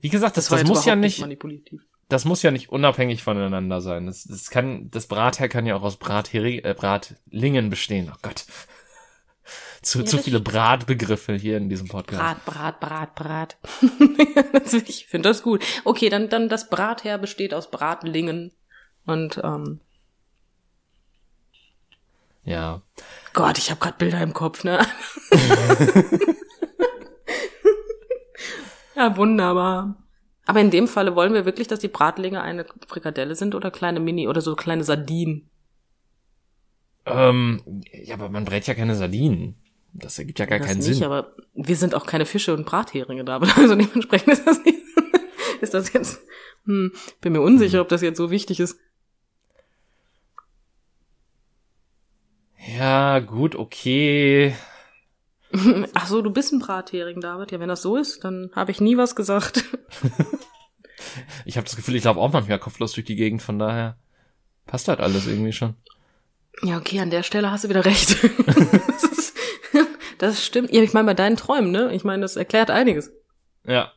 wie 0.02 0.08
gesagt, 0.08 0.36
das, 0.38 0.50
war 0.50 0.56
das 0.58 0.62
jetzt 0.62 0.68
muss 0.68 0.86
ja 0.86 0.94
überhaupt 0.94 1.04
nicht, 1.04 1.20
manipulativ. 1.20 1.82
Das 2.10 2.24
muss 2.24 2.42
ja 2.42 2.50
nicht 2.50 2.70
unabhängig 2.70 3.22
voneinander 3.22 3.80
sein. 3.80 4.06
Das, 4.06 4.24
das 4.24 4.50
kann, 4.50 4.90
das 4.90 5.06
Bratherr 5.06 5.48
kann 5.48 5.64
ja 5.64 5.76
auch 5.76 5.82
aus 5.82 5.96
Bratheri 5.96 6.58
äh, 6.58 6.74
Bratlingen 6.74 7.70
bestehen. 7.70 8.10
Oh 8.12 8.18
Gott. 8.20 8.44
Zu, 9.82 10.00
Ja, 10.00 10.04
zu 10.04 10.18
viele 10.18 10.40
Bratbegriffe 10.40 11.34
hier 11.34 11.56
in 11.56 11.70
diesem 11.70 11.88
Podcast. 11.88 12.44
Brat, 12.44 12.44
Brat, 12.44 12.80
Brat, 12.80 13.14
Brat. 13.14 13.56
Ich 14.86 15.06
finde 15.06 15.30
das 15.30 15.42
gut. 15.42 15.64
Okay, 15.84 16.10
dann, 16.10 16.28
dann 16.28 16.50
das 16.50 16.68
Bratherr 16.68 17.16
besteht 17.16 17.54
aus 17.54 17.70
Bratlingen. 17.70 18.52
Und 19.06 19.40
ähm, 19.42 19.80
Ja. 22.44 22.82
Gott, 23.32 23.56
ich 23.56 23.70
habe 23.70 23.80
gerade 23.80 23.96
Bilder 23.96 24.20
im 24.20 24.34
Kopf, 24.34 24.64
ne? 24.64 24.86
ja, 28.96 29.16
wunderbar. 29.16 29.96
Aber 30.50 30.60
in 30.60 30.72
dem 30.72 30.88
Falle 30.88 31.14
wollen 31.14 31.32
wir 31.32 31.44
wirklich, 31.44 31.68
dass 31.68 31.78
die 31.78 31.86
Bratlinge 31.86 32.42
eine 32.42 32.66
Frikadelle 32.88 33.36
sind 33.36 33.54
oder 33.54 33.70
kleine 33.70 34.00
Mini 34.00 34.26
oder 34.26 34.40
so 34.40 34.56
kleine 34.56 34.82
Sardinen. 34.82 35.48
Ähm, 37.06 37.62
ja, 37.92 38.16
aber 38.16 38.30
man 38.30 38.44
brät 38.44 38.66
ja 38.66 38.74
keine 38.74 38.96
Sardinen. 38.96 39.54
Das 39.92 40.18
ergibt 40.18 40.40
ja 40.40 40.46
gar 40.46 40.58
das 40.58 40.66
keinen 40.66 40.78
nicht, 40.78 40.86
Sinn. 40.96 41.04
aber 41.04 41.36
wir 41.54 41.76
sind 41.76 41.94
auch 41.94 42.04
keine 42.04 42.26
Fische 42.26 42.52
und 42.52 42.66
Bratheringe 42.66 43.24
da. 43.24 43.38
Also 43.56 43.76
dementsprechend 43.76 44.32
ist 44.32 44.44
das 44.44 44.64
nicht, 44.64 44.80
ist 45.60 45.72
das 45.72 45.92
jetzt, 45.92 46.20
hm, 46.64 46.90
bin 47.20 47.32
mir 47.32 47.42
unsicher, 47.42 47.80
ob 47.80 47.88
das 47.88 48.02
jetzt 48.02 48.16
so 48.16 48.32
wichtig 48.32 48.58
ist. 48.58 48.76
Ja, 52.76 53.20
gut, 53.20 53.54
okay. 53.54 54.56
Ach 55.94 56.06
so, 56.06 56.22
du 56.22 56.30
bist 56.30 56.52
ein 56.52 56.60
Brathering, 56.60 57.20
David. 57.20 57.50
Ja, 57.52 57.60
wenn 57.60 57.68
das 57.68 57.82
so 57.82 57.96
ist, 57.96 58.24
dann 58.24 58.50
habe 58.54 58.70
ich 58.70 58.80
nie 58.80 58.96
was 58.96 59.16
gesagt. 59.16 59.64
Ich 61.44 61.56
habe 61.56 61.64
das 61.64 61.76
Gefühl, 61.76 61.96
ich 61.96 62.04
laufe 62.04 62.20
auch 62.20 62.32
manchmal 62.32 62.58
kopflos 62.58 62.92
durch 62.92 63.06
die 63.06 63.16
Gegend, 63.16 63.42
von 63.42 63.58
daher 63.58 63.96
passt 64.66 64.88
halt 64.88 65.00
alles 65.00 65.26
irgendwie 65.26 65.52
schon. 65.52 65.74
Ja, 66.62 66.76
okay, 66.76 67.00
an 67.00 67.10
der 67.10 67.22
Stelle 67.22 67.50
hast 67.50 67.64
du 67.64 67.68
wieder 67.68 67.84
recht. 67.84 68.22
das, 68.46 69.04
ist, 69.04 69.36
das 70.18 70.44
stimmt. 70.44 70.72
Ja, 70.72 70.82
ich 70.82 70.92
meine, 70.92 71.06
bei 71.06 71.14
deinen 71.14 71.36
Träumen, 71.36 71.70
ne? 71.70 71.92
Ich 71.94 72.04
meine, 72.04 72.22
das 72.22 72.36
erklärt 72.36 72.70
einiges. 72.70 73.12
Ja. 73.64 73.92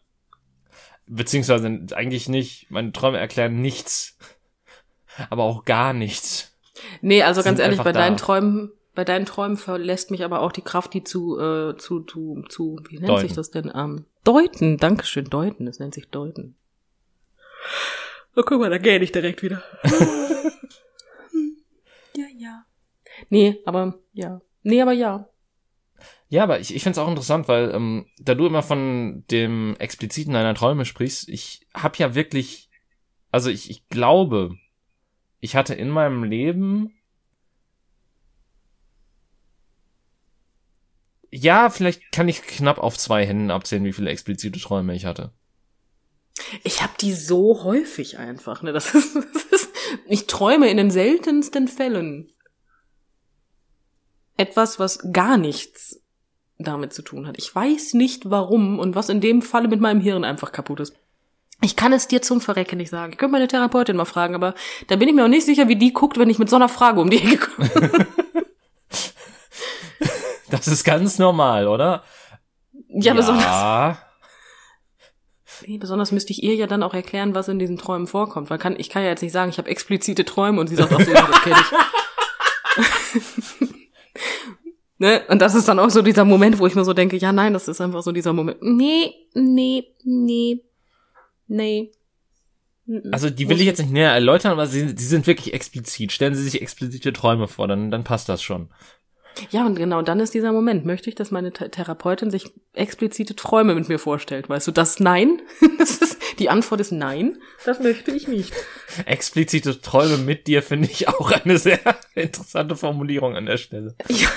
Beziehungsweise 1.05 1.85
eigentlich 1.93 2.29
nicht. 2.29 2.71
Meine 2.71 2.93
Träume 2.93 3.19
erklären 3.19 3.61
nichts. 3.61 4.17
Aber 5.29 5.43
auch 5.43 5.65
gar 5.65 5.93
nichts. 5.93 6.57
Nee, 7.01 7.23
also 7.23 7.43
ganz 7.43 7.59
ehrlich, 7.59 7.81
bei 7.81 7.91
deinen 7.91 8.17
da. 8.17 8.23
Träumen, 8.23 8.71
bei 8.95 9.03
deinen 9.03 9.25
Träumen 9.25 9.57
verlässt 9.57 10.11
mich 10.11 10.23
aber 10.23 10.41
auch 10.41 10.51
die 10.51 10.61
Kraft, 10.61 10.93
die 10.93 11.03
zu, 11.03 11.39
äh, 11.39 11.75
zu, 11.77 12.01
zu, 12.01 12.43
zu, 12.47 12.79
wie 12.87 12.97
nennt 12.97 13.09
Deuten. 13.09 13.27
sich 13.27 13.33
das 13.35 13.49
denn? 13.51 13.71
Ähm, 13.73 14.05
deuten, 14.23 14.77
Dankeschön, 14.77 15.25
deuten, 15.25 15.65
das 15.65 15.79
nennt 15.79 15.95
sich 15.95 16.09
deuten. 16.09 16.55
Oh, 18.35 18.43
guck 18.45 18.59
mal, 18.59 18.69
da 18.69 18.77
gehe 18.77 18.99
ich 18.99 19.11
direkt 19.11 19.41
wieder. 19.41 19.63
ja, 22.15 22.25
ja. 22.37 22.65
Nee, 23.29 23.61
aber, 23.65 23.99
ja. 24.11 24.41
Nee, 24.63 24.81
aber 24.81 24.93
ja. 24.93 25.27
Ja, 26.29 26.43
aber 26.43 26.59
ich, 26.59 26.75
ich 26.75 26.81
finde 26.83 26.99
es 26.99 27.05
auch 27.05 27.09
interessant, 27.09 27.47
weil 27.47 27.71
ähm, 27.73 28.07
da 28.19 28.33
du 28.33 28.47
immer 28.47 28.63
von 28.63 29.23
dem 29.29 29.75
Expliziten 29.77 30.33
deiner 30.33 30.55
Träume 30.55 30.85
sprichst, 30.85 31.29
ich 31.29 31.67
habe 31.75 31.97
ja 31.97 32.15
wirklich, 32.15 32.69
also 33.29 33.49
ich, 33.49 33.69
ich 33.69 33.87
glaube, 33.87 34.57
ich 35.39 35.55
hatte 35.55 35.75
in 35.75 35.89
meinem 35.89 36.23
Leben 36.23 36.93
ja, 41.43 41.69
vielleicht 41.69 42.11
kann 42.11 42.29
ich 42.29 42.41
knapp 42.41 42.77
auf 42.77 42.97
zwei 42.97 43.25
Händen 43.25 43.51
abzählen, 43.51 43.83
wie 43.83 43.93
viele 43.93 44.09
explizite 44.09 44.59
Träume 44.59 44.95
ich 44.95 45.05
hatte. 45.05 45.31
Ich 46.63 46.81
habe 46.81 46.93
die 46.99 47.13
so 47.13 47.63
häufig 47.63 48.17
einfach, 48.17 48.63
ne? 48.63 48.73
Das 48.73 48.95
ist, 48.95 49.15
das 49.33 49.43
ist, 49.43 49.69
ich 50.07 50.25
träume 50.27 50.69
in 50.69 50.77
den 50.77 50.89
seltensten 50.89 51.67
Fällen 51.67 52.31
etwas, 54.37 54.79
was 54.79 54.99
gar 55.11 55.37
nichts 55.37 56.01
damit 56.57 56.93
zu 56.93 57.01
tun 57.01 57.27
hat. 57.27 57.37
Ich 57.37 57.53
weiß 57.53 57.93
nicht 57.93 58.29
warum 58.29 58.79
und 58.79 58.95
was 58.95 59.09
in 59.09 59.21
dem 59.21 59.41
Falle 59.41 59.67
mit 59.67 59.81
meinem 59.81 60.01
Hirn 60.01 60.23
einfach 60.23 60.51
kaputt 60.51 60.79
ist. 60.79 60.95
Ich 61.61 61.75
kann 61.75 61.93
es 61.93 62.07
dir 62.07 62.21
zum 62.21 62.41
Verrecken 62.41 62.77
nicht 62.77 62.89
sagen. 62.89 63.13
Ich 63.13 63.17
könnte 63.17 63.33
meine 63.33 63.47
Therapeutin 63.47 63.95
mal 63.95 64.05
fragen, 64.05 64.33
aber 64.33 64.53
da 64.87 64.95
bin 64.95 65.07
ich 65.07 65.13
mir 65.13 65.25
auch 65.25 65.29
nicht 65.29 65.45
sicher, 65.45 65.67
wie 65.67 65.75
die 65.75 65.93
guckt, 65.93 66.17
wenn 66.17 66.29
ich 66.29 66.39
mit 66.39 66.49
so 66.49 66.55
einer 66.55 66.69
Frage 66.69 66.99
um 66.99 67.09
die 67.09 67.19
Ecke 67.19 67.37
komme. 67.37 68.07
Das 70.53 70.67
ist 70.67 70.83
ganz 70.83 71.17
normal, 71.17 71.67
oder? 71.67 72.03
Ja, 72.89 73.15
besonders, 73.15 73.97
nee, 75.65 75.79
besonders 75.79 76.11
müsste 76.11 76.31
ich 76.31 76.43
ihr 76.43 76.53
ja 76.53 76.67
dann 76.67 76.83
auch 76.83 76.93
erklären, 76.93 77.33
was 77.33 77.47
in 77.47 77.57
diesen 77.57 77.77
Träumen 77.77 78.05
vorkommt. 78.05 78.51
Weil 78.51 78.59
kann, 78.59 78.75
ich 78.77 78.89
kann 78.89 79.01
ja 79.01 79.09
jetzt 79.09 79.23
nicht 79.23 79.31
sagen, 79.31 79.49
ich 79.49 79.57
habe 79.57 79.67
explizite 79.67 80.25
Träume 80.25 80.61
und 80.61 80.67
sie 80.67 80.75
sagt, 80.75 80.93
ach 80.93 81.01
so, 81.01 81.11
ja, 81.11 81.25
das 81.25 81.41
kenne 81.41 81.55
ich. 83.61 83.69
ne? 84.99 85.23
Und 85.27 85.41
das 85.41 85.55
ist 85.55 85.67
dann 85.67 85.79
auch 85.79 85.89
so 85.89 86.03
dieser 86.03 86.23
Moment, 86.23 86.59
wo 86.59 86.67
ich 86.67 86.75
mir 86.75 86.85
so 86.85 86.93
denke, 86.93 87.17
ja, 87.17 87.33
nein, 87.33 87.53
das 87.53 87.67
ist 87.67 87.81
einfach 87.81 88.03
so 88.03 88.11
dieser 88.11 88.33
Moment. 88.33 88.61
Nee, 88.61 89.11
nee, 89.33 89.87
nee, 90.03 90.63
nee. 91.47 91.91
Also 93.11 93.31
die 93.31 93.49
will 93.49 93.59
ich 93.59 93.65
jetzt 93.65 93.79
nicht 93.79 93.91
näher 93.91 94.11
erläutern, 94.11 94.51
aber 94.51 94.67
sie, 94.67 94.89
sie 94.89 95.07
sind 95.07 95.25
wirklich 95.25 95.55
explizit. 95.55 96.11
Stellen 96.11 96.35
Sie 96.35 96.43
sich 96.43 96.61
explizite 96.61 97.11
Träume 97.11 97.47
vor, 97.47 97.67
dann, 97.67 97.89
dann 97.89 98.03
passt 98.03 98.29
das 98.29 98.43
schon. 98.43 98.69
Ja, 99.49 99.65
und 99.65 99.75
genau 99.75 100.01
dann 100.03 100.19
ist 100.19 100.33
dieser 100.33 100.51
Moment. 100.51 100.85
Möchte 100.85 101.09
ich, 101.09 101.15
dass 101.15 101.31
meine 101.31 101.49
Th- 101.51 101.69
Therapeutin 101.69 102.29
sich 102.29 102.51
explizite 102.73 103.35
Träume 103.35 103.73
mit 103.73 103.89
mir 103.89 103.97
vorstellt? 103.99 104.47
Weißt 104.49 104.67
du, 104.67 104.71
das 104.71 104.99
Nein? 104.99 105.41
Das 105.79 105.97
ist, 105.97 106.17
die 106.39 106.49
Antwort 106.49 106.79
ist 106.81 106.91
Nein. 106.91 107.37
Das 107.65 107.79
möchte 107.79 108.11
ich 108.11 108.27
nicht. 108.27 108.53
Explizite 109.05 109.81
Träume 109.81 110.17
mit 110.17 110.47
dir 110.47 110.61
finde 110.61 110.87
ich 110.89 111.07
auch 111.07 111.31
eine 111.31 111.57
sehr 111.57 111.79
interessante 112.15 112.75
Formulierung 112.75 113.35
an 113.35 113.45
der 113.47 113.57
Stelle. 113.57 113.95
Ja, 114.09 114.29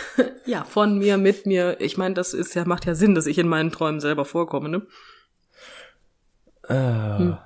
ja, 0.46 0.64
von 0.64 0.98
mir, 0.98 1.18
mit 1.18 1.44
mir. 1.46 1.76
Ich 1.80 1.96
meine, 1.98 2.14
das 2.14 2.32
ist 2.34 2.54
ja, 2.54 2.64
macht 2.64 2.86
ja 2.86 2.94
Sinn, 2.94 3.14
dass 3.14 3.26
ich 3.26 3.38
in 3.38 3.48
meinen 3.48 3.70
Träumen 3.72 4.00
selber 4.00 4.24
vorkomme, 4.24 4.68
ne? 4.68 4.82
Äh, 6.68 7.36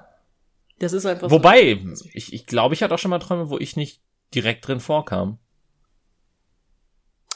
Das 0.78 0.92
ist 0.92 1.04
einfach 1.06 1.30
Wobei, 1.30 1.78
ich, 2.14 2.32
ich 2.32 2.46
glaube, 2.46 2.74
ich 2.74 2.82
hatte 2.82 2.94
auch 2.94 2.98
schon 2.98 3.10
mal 3.10 3.18
Träume, 3.18 3.50
wo 3.50 3.58
ich 3.58 3.76
nicht 3.76 4.00
direkt 4.34 4.66
drin 4.66 4.80
vorkam. 4.80 5.38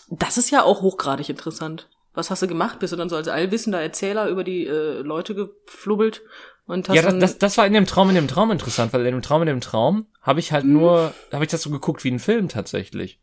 Das 0.09 0.39
ist 0.39 0.51
ja 0.51 0.63
auch 0.63 0.83
hochgradig 0.83 1.29
interessant. 1.29 1.89
Was 2.15 2.31
hast 2.31 2.43
du 2.43 2.47
gemacht? 2.47 2.79
Bist 2.79 2.93
du 2.93 2.97
dann 2.97 3.09
so 3.09 3.17
als 3.17 3.29
allwissender 3.29 3.81
Erzähler 3.81 4.29
über 4.29 4.45
die 4.45 4.67
äh, 4.67 5.01
Leute 5.01 5.35
geflubbelt 5.35 6.23
und 6.67 6.89
hast 6.89 6.97
Ja, 6.97 7.03
das, 7.03 7.19
das, 7.19 7.39
das 7.39 7.59
war 7.59 7.67
in 7.67 7.73
dem 7.73 7.87
Traum, 7.87 8.09
in 8.09 8.15
dem 8.15 8.29
Traum 8.29 8.51
interessant, 8.53 8.93
weil 8.93 9.05
in 9.05 9.13
dem 9.13 9.23
Traum, 9.23 9.43
in 9.43 9.49
dem 9.49 9.61
Traum 9.61 10.07
habe 10.23 10.41
ich 10.41 10.53
halt 10.53 10.65
nur, 10.65 11.13
habe 11.33 11.45
ich 11.45 11.51
das 11.51 11.63
so 11.63 11.71
geguckt 11.71 12.05
wie 12.05 12.11
ein 12.11 12.21
Film 12.21 12.49
tatsächlich. 12.49 13.19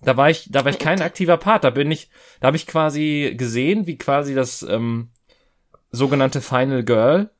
Da 0.00 0.16
war 0.16 0.30
ich, 0.30 0.50
da 0.50 0.64
war 0.64 0.70
ich 0.70 0.78
kein 0.78 1.02
aktiver 1.02 1.36
Part. 1.36 1.64
Da 1.64 1.70
bin 1.70 1.90
ich, 1.90 2.10
da 2.40 2.48
habe 2.48 2.56
ich 2.56 2.66
quasi 2.66 3.34
gesehen, 3.36 3.86
wie 3.86 3.96
quasi 3.96 4.34
das 4.34 4.62
ähm, 4.62 5.10
sogenannte 5.90 6.40
Final 6.40 6.82
Girl 6.82 7.30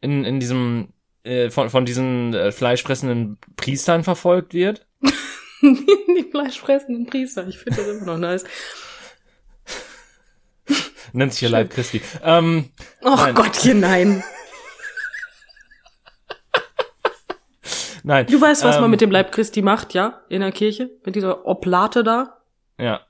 in 0.00 0.24
in 0.24 0.38
diesem 0.40 0.92
äh, 1.24 1.50
von 1.50 1.70
von 1.70 1.84
diesen 1.84 2.34
äh, 2.34 2.52
fleischfressenden 2.52 3.38
Priestern 3.56 4.04
verfolgt 4.04 4.52
wird. 4.54 4.86
die 6.16 6.28
fleischfressenden 6.30 7.06
Priester. 7.06 7.46
Ich 7.48 7.58
finde 7.58 7.82
das 7.82 7.88
immer 7.88 8.06
noch 8.06 8.18
nice. 8.18 8.44
Nennt 11.12 11.32
sich 11.32 11.42
ja 11.42 11.48
Leib 11.48 11.70
Christi. 11.70 12.02
Ähm, 12.22 12.70
Och 13.02 13.16
Nein. 13.24 13.34
Gottchen, 13.34 13.80
nein. 13.80 14.22
nein. 18.02 18.26
Du 18.26 18.40
weißt, 18.40 18.64
was 18.64 18.76
man 18.76 18.84
ähm, 18.84 18.90
mit 18.90 19.00
dem 19.00 19.10
Leib 19.10 19.32
Christi 19.32 19.62
macht, 19.62 19.94
ja? 19.94 20.20
In 20.28 20.40
der 20.40 20.52
Kirche? 20.52 20.90
Mit 21.04 21.14
dieser 21.16 21.46
Oblate 21.46 22.04
da? 22.04 22.38
Ja. 22.78 23.00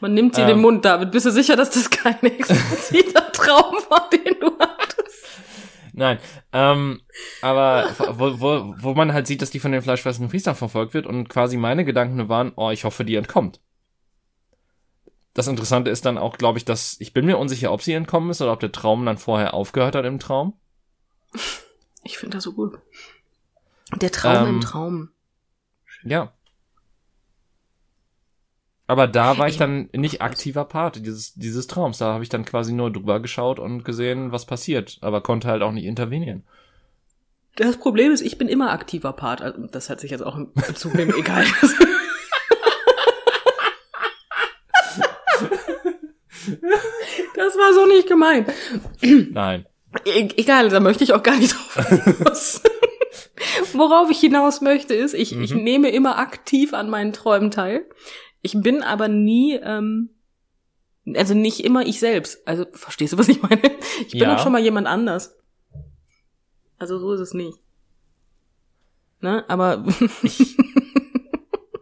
Man 0.00 0.14
nimmt 0.14 0.34
sie 0.34 0.42
in 0.42 0.48
den 0.48 0.56
Ähm. 0.56 0.62
Mund, 0.62 0.84
David. 0.84 1.10
Bist 1.10 1.26
du 1.26 1.30
sicher, 1.30 1.56
dass 1.56 1.70
das 1.70 1.90
kein 1.90 2.20
expliziter 2.22 3.32
Traum 3.32 3.76
war, 3.88 4.08
den 4.10 4.38
du? 4.40 4.52
Nein, 5.98 6.20
ähm, 6.52 7.00
aber 7.42 7.90
wo, 7.98 8.40
wo, 8.40 8.74
wo 8.78 8.94
man 8.94 9.12
halt 9.12 9.26
sieht, 9.26 9.42
dass 9.42 9.50
die 9.50 9.58
von 9.58 9.72
den 9.72 9.82
fleischfressenden 9.82 10.30
Priestern 10.30 10.54
verfolgt 10.54 10.94
wird 10.94 11.06
und 11.06 11.28
quasi 11.28 11.56
meine 11.56 11.84
Gedanken 11.84 12.28
waren, 12.28 12.52
oh, 12.54 12.70
ich 12.70 12.84
hoffe, 12.84 13.04
die 13.04 13.16
entkommt. 13.16 13.60
Das 15.34 15.48
Interessante 15.48 15.90
ist 15.90 16.06
dann 16.06 16.16
auch, 16.16 16.38
glaube 16.38 16.58
ich, 16.58 16.64
dass 16.64 16.96
ich 17.00 17.12
bin 17.12 17.26
mir 17.26 17.36
unsicher, 17.36 17.72
ob 17.72 17.82
sie 17.82 17.94
entkommen 17.94 18.30
ist 18.30 18.40
oder 18.40 18.52
ob 18.52 18.60
der 18.60 18.70
Traum 18.70 19.04
dann 19.04 19.18
vorher 19.18 19.54
aufgehört 19.54 19.96
hat 19.96 20.04
im 20.04 20.20
Traum. 20.20 20.54
Ich 22.04 22.16
finde 22.16 22.36
das 22.36 22.44
so 22.44 22.52
gut. 22.52 22.78
Der 24.00 24.12
Traum 24.12 24.46
Ähm. 24.46 24.54
im 24.54 24.60
Traum. 24.60 25.10
Ja. 26.04 26.32
Aber 28.88 29.06
da 29.06 29.38
war 29.38 29.46
ich 29.46 29.52
Ich- 29.54 29.58
dann 29.58 29.88
nicht 29.94 30.22
aktiver 30.22 30.64
Part 30.64 31.04
dieses, 31.04 31.34
dieses 31.34 31.66
Traums. 31.68 31.98
Da 31.98 32.06
habe 32.14 32.22
ich 32.24 32.30
dann 32.30 32.44
quasi 32.44 32.72
nur 32.72 32.90
drüber 32.90 33.20
geschaut 33.20 33.58
und 33.60 33.84
gesehen, 33.84 34.32
was 34.32 34.46
passiert, 34.46 34.98
aber 35.02 35.20
konnte 35.20 35.46
halt 35.48 35.62
auch 35.62 35.72
nicht 35.72 35.84
intervenieren. 35.84 36.42
Das 37.56 37.76
Problem 37.76 38.12
ist, 38.12 38.22
ich 38.22 38.38
bin 38.38 38.48
immer 38.48 38.70
aktiver 38.72 39.12
Part. 39.12 39.42
Also, 39.42 39.66
das 39.66 39.90
hat 39.90 40.00
sich 40.00 40.10
jetzt 40.10 40.22
auch 40.22 40.36
im 40.38 40.52
Bezug 40.54 40.94
nehmen, 40.94 41.12
egal. 41.18 41.44
Das 47.34 47.56
war 47.56 47.72
so 47.74 47.86
nicht 47.86 48.08
gemeint. 48.08 48.48
Nein. 49.30 49.66
E 50.04 50.28
egal, 50.36 50.68
da 50.68 50.80
möchte 50.80 51.04
ich 51.04 51.12
auch 51.14 51.22
gar 51.22 51.36
nicht 51.36 51.54
drauf 51.54 51.88
hinaus. 51.88 52.62
Worauf 53.72 54.10
ich 54.10 54.20
hinaus 54.20 54.60
möchte, 54.60 54.94
ist, 54.94 55.14
ich, 55.14 55.38
ich 55.38 55.54
Mhm. 55.54 55.62
nehme 55.64 55.90
immer 55.90 56.18
aktiv 56.18 56.74
an 56.74 56.90
meinen 56.90 57.12
Träumen 57.12 57.50
teil. 57.50 57.86
Ich 58.42 58.60
bin 58.60 58.82
aber 58.82 59.08
nie, 59.08 59.54
ähm, 59.54 60.10
also 61.14 61.34
nicht 61.34 61.64
immer 61.64 61.84
ich 61.86 61.98
selbst. 62.00 62.46
Also, 62.46 62.66
verstehst 62.72 63.12
du, 63.12 63.18
was 63.18 63.28
ich 63.28 63.42
meine? 63.42 63.60
Ich 64.06 64.12
bin 64.12 64.20
Ja. 64.20 64.36
auch 64.36 64.42
schon 64.42 64.52
mal 64.52 64.62
jemand 64.62 64.86
anders. 64.86 65.34
Also 66.78 66.98
so 66.98 67.12
ist 67.12 67.20
es 67.20 67.34
nicht. 67.34 67.58
Ne? 69.20 69.44
Aber 69.48 69.84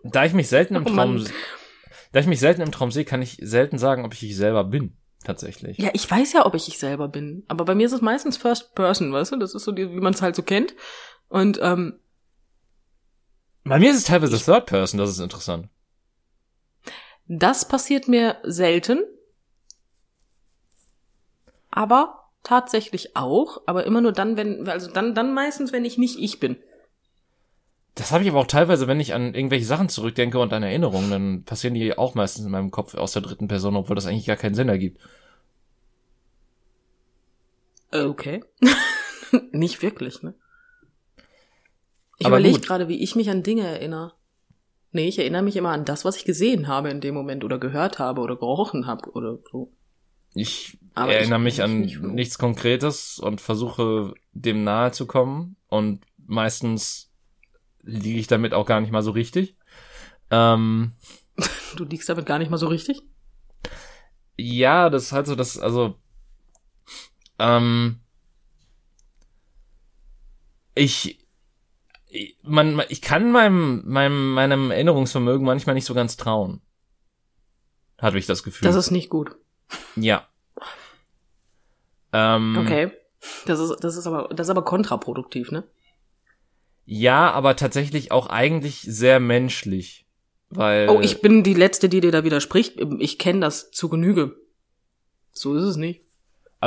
Da 0.05 0.25
ich 0.25 0.33
mich 0.33 0.49
selten 0.49 0.77
im 0.77 0.87
Oh 0.87 0.91
Traum, 0.91 1.23
da 2.13 2.21
ich 2.21 2.27
mich 2.27 2.41
selten 2.41 2.63
im 2.63 2.73
Traum 2.73 2.91
sehe, 2.91 3.05
kann 3.05 3.21
ich 3.21 3.37
selten 3.43 3.77
sagen, 3.79 4.05
ob 4.05 4.15
ich 4.15 4.23
ich 4.23 4.37
selber 4.37 4.65
bin. 4.65 4.97
Tatsächlich. 5.25 5.77
ja, 5.79 5.91
ich 5.93 6.09
weiß 6.09 6.33
ja, 6.35 6.47
ob 6.47 6.55
ich 6.55 6.69
ich 6.69 6.79
selber 6.79 7.09
bin. 7.09 7.45
Aber 7.49 7.65
bei 7.65 7.75
mir 7.75 7.87
ist 7.87 7.93
es 7.93 8.01
meistens 8.01 8.37
First 8.37 8.75
Person, 8.77 9.13
weißt 9.13 9.33
du? 9.33 9.37
Das 9.39 9.55
ist 9.55 9.65
so, 9.65 9.73
die, 9.73 9.91
wie 9.91 10.01
man 10.01 10.15
es 10.15 10.23
halt 10.23 10.37
so 10.37 10.43
kennt. 10.43 10.75
Und 11.29 11.59
ähm, 11.61 11.99
Bei 13.65 13.79
mir 13.81 13.91
ist 13.91 13.97
es 13.97 14.05
teilweise 14.05 14.39
Third 14.39 14.67
Person, 14.67 14.99
das 14.99 15.11
ist 15.11 15.19
interessant. 15.19 15.69
Das 17.29 17.67
passiert 17.67 18.09
mir 18.09 18.37
selten. 18.43 19.03
Aber 21.71 22.31
tatsächlich 22.43 23.17
auch, 23.17 23.61
aber 23.67 23.85
immer 23.85 24.01
nur 24.01 24.13
dann, 24.13 24.37
wenn, 24.37 24.69
also 24.69 24.91
dann, 24.91 25.15
dann 25.15 25.35
meistens, 25.35 25.73
wenn 25.73 25.85
ich 25.85 25.99
nicht 25.99 26.19
ich 26.19 26.39
bin. 26.41 26.57
Das 27.97 28.13
habe 28.13 28.23
ich 28.23 28.31
aber 28.31 28.41
auch 28.41 28.47
teilweise, 28.47 28.87
wenn 28.87 29.01
ich 29.01 29.15
an 29.15 29.35
irgendwelche 29.35 29.65
Sachen 29.65 29.89
zurückdenke 29.89 30.39
und 30.39 30.53
an 30.53 30.63
Erinnerungen, 30.63 31.11
dann 31.11 31.45
passieren 31.45 31.75
die 31.75 31.97
auch 31.97 32.15
meistens 32.15 32.45
in 32.45 32.51
meinem 32.51 32.71
Kopf 32.71 32.95
aus 32.95 33.13
der 33.13 33.23
dritten 33.23 33.49
Person, 33.49 33.75
obwohl 33.75 33.97
das 33.97 34.07
eigentlich 34.07 34.27
gar 34.27 34.37
keinen 34.37 34.55
Sinn 34.55 34.69
ergibt. 34.69 35.01
Okay. 37.91 38.45
nicht 39.53 39.83
wirklich, 39.83 40.23
ne? 40.23 40.35
Ich 42.19 42.27
überlege 42.27 42.61
gerade, 42.61 42.89
wie 42.89 43.03
ich 43.03 43.17
mich 43.17 43.31
an 43.31 43.43
Dinge 43.43 43.67
erinnere. 43.67 44.13
Nee, 44.97 45.09
ich 45.09 45.19
erinnere 45.19 45.43
mich 45.43 45.57
immer 45.57 45.73
an 45.73 45.85
das, 45.85 46.07
was 46.07 46.17
ich 46.17 46.25
gesehen 46.25 46.69
habe 46.69 46.89
in 46.89 47.03
dem 47.03 47.15
Moment 47.15 47.45
oder 47.45 47.59
gehört 47.59 47.99
habe 47.99 48.23
oder 48.23 48.35
gerochen 48.35 48.87
habe 48.87 49.11
oder 49.11 49.39
so. 49.53 49.71
Ich 50.35 50.79
Aber 50.95 51.13
erinnere 51.13 51.39
ich- 51.41 51.45
mich 51.45 51.55
ich 51.59 51.63
an 51.63 51.87
so. 51.89 52.07
nichts 52.09 52.39
Konkretes 52.39 53.19
und 53.19 53.43
versuche 53.43 54.15
dem 54.33 54.65
nahe 54.65 54.93
zu 54.93 55.07
kommen 55.07 55.57
und 55.69 56.07
meistens 56.27 57.11
liege 57.83 58.19
ich 58.19 58.27
damit 58.27 58.55
auch 58.55 58.65
gar 58.65 58.81
nicht 58.81 58.91
mal 58.91 59.03
so 59.03 59.11
richtig. 59.11 59.55
Ähm, 60.31 60.93
Du 61.77 61.85
liegst 61.85 62.09
damit 62.09 62.25
gar 62.25 62.39
nicht 62.39 62.51
mal 62.51 62.57
so 62.57 62.67
richtig? 62.69 63.03
Ja, 64.39 64.89
das 64.89 65.05
ist 65.05 65.13
halt 65.13 65.27
so, 65.27 65.35
das, 65.35 65.59
also, 65.59 65.97
ähm, 67.39 68.01
ich, 70.75 71.07
ich- 71.11 71.26
man, 72.43 72.83
ich 72.89 73.03
kann 73.03 73.33
meinem, 73.33 73.83
meinem, 73.87 74.33
meinem 74.33 74.71
Erinnerungsvermögen 74.71 75.45
manchmal 75.45 75.75
nicht 75.75 75.85
so 75.85 75.95
ganz 75.95 76.17
trauen. 76.17 76.61
Hatte 77.99 78.19
ich 78.19 78.27
das 78.27 78.43
Gefühl. 78.43 78.67
Das 78.67 78.77
ist 78.77 78.91
nicht 78.91 79.11
gut. 79.11 79.37
ja. 79.97 80.27
Ähm, 82.13 82.57
Okay. 82.59 82.91
Das 83.45 83.59
ist, 83.59 83.81
das 83.81 83.97
ist 83.97 84.07
aber, 84.07 84.29
das 84.33 84.47
ist 84.47 84.51
aber 84.51 84.65
kontraproduktiv, 84.65 85.51
ne? 85.51 85.65
Ja, 86.85 87.33
aber 87.33 87.57
tatsächlich 87.57 88.13
auch 88.13 88.29
eigentlich 88.29 88.83
sehr 88.83 89.19
menschlich. 89.19 90.07
Weil. 90.51 90.89
Oh, 90.89 91.01
ich 91.01 91.21
bin 91.21 91.43
die 91.43 91.55
Letzte, 91.55 91.89
die 91.89 92.01
dir 92.01 92.13
da 92.13 92.23
widerspricht. 92.23 92.81
Ich 93.01 93.19
kenne 93.19 93.41
das 93.41 93.73
zu 93.73 93.89
Genüge. 93.89 94.37
So 95.33 95.57
ist 95.57 95.65
es 95.65 95.77
nicht. 95.77 96.06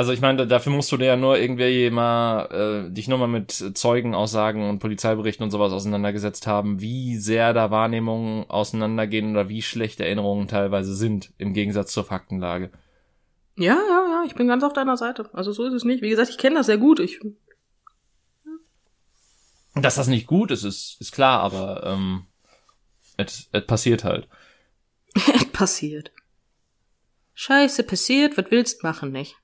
Also 0.00 0.12
ich 0.12 0.22
meine, 0.22 0.46
dafür 0.46 0.72
musst 0.72 0.90
du 0.92 0.96
dir 0.96 1.04
ja 1.04 1.16
nur 1.16 1.36
irgendwie 1.36 1.90
mal 1.90 2.86
äh, 2.86 2.90
dich 2.90 3.06
nur 3.06 3.18
mal 3.18 3.26
mit 3.26 3.52
Zeugenaussagen 3.52 4.66
und 4.66 4.78
Polizeiberichten 4.78 5.44
und 5.44 5.50
sowas 5.50 5.74
auseinandergesetzt 5.74 6.46
haben, 6.46 6.80
wie 6.80 7.18
sehr 7.18 7.52
da 7.52 7.70
Wahrnehmungen 7.70 8.48
auseinandergehen 8.48 9.32
oder 9.32 9.50
wie 9.50 9.60
schlecht 9.60 10.00
Erinnerungen 10.00 10.48
teilweise 10.48 10.96
sind, 10.96 11.34
im 11.36 11.52
Gegensatz 11.52 11.92
zur 11.92 12.04
Faktenlage. 12.04 12.70
Ja, 13.56 13.74
ja, 13.74 14.06
ja, 14.08 14.24
ich 14.26 14.34
bin 14.34 14.48
ganz 14.48 14.64
auf 14.64 14.72
deiner 14.72 14.96
Seite. 14.96 15.28
Also 15.34 15.52
so 15.52 15.66
ist 15.66 15.74
es 15.74 15.84
nicht. 15.84 16.00
Wie 16.00 16.08
gesagt, 16.08 16.30
ich 16.30 16.38
kenne 16.38 16.56
das 16.56 16.64
sehr 16.64 16.78
gut. 16.78 16.98
Ich, 16.98 17.20
Dass 19.74 19.96
das 19.96 20.06
nicht 20.06 20.26
gut 20.26 20.50
ist, 20.50 20.64
ist, 20.64 20.96
ist 20.98 21.12
klar, 21.12 21.40
aber 21.40 21.84
ähm, 21.84 22.24
es 23.18 23.50
es 23.52 23.66
passiert 23.66 24.04
halt. 24.04 24.28
passiert. 25.52 26.10
Scheiße, 27.34 27.82
passiert, 27.82 28.38
was 28.38 28.50
willst 28.50 28.82
machen, 28.82 29.12
nicht? 29.12 29.36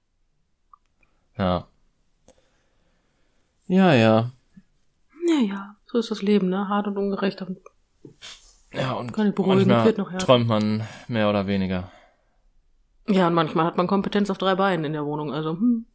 Ja. 1.39 1.67
Ja, 3.67 3.95
ja. 3.95 4.31
Ja, 5.29 5.41
ja, 5.41 5.77
so 5.87 5.99
ist 5.99 6.11
das 6.11 6.23
Leben, 6.23 6.49
ne? 6.49 6.69
Hart 6.69 6.87
und 6.87 6.97
ungerecht. 6.97 7.43
Und 7.43 7.59
Ja, 8.73 8.93
und 8.93 9.13
Kann 9.13 9.29
ich 9.29 9.35
beruhigen, 9.35 9.69
manchmal 9.69 10.19
träumt 10.19 10.47
man 10.47 10.87
mehr 11.09 11.29
oder 11.29 11.47
weniger. 11.47 11.91
Ja, 13.09 13.29
und 13.29 13.35
manchmal 13.35 13.67
hat 13.67 13.77
man 13.77 13.87
Kompetenz 13.87 14.31
auf 14.31 14.39
drei 14.39 14.55
Beinen 14.55 14.85
in 14.85 14.93
der 14.93 15.05
Wohnung, 15.05 15.33
also, 15.33 15.53
hm. 15.53 15.87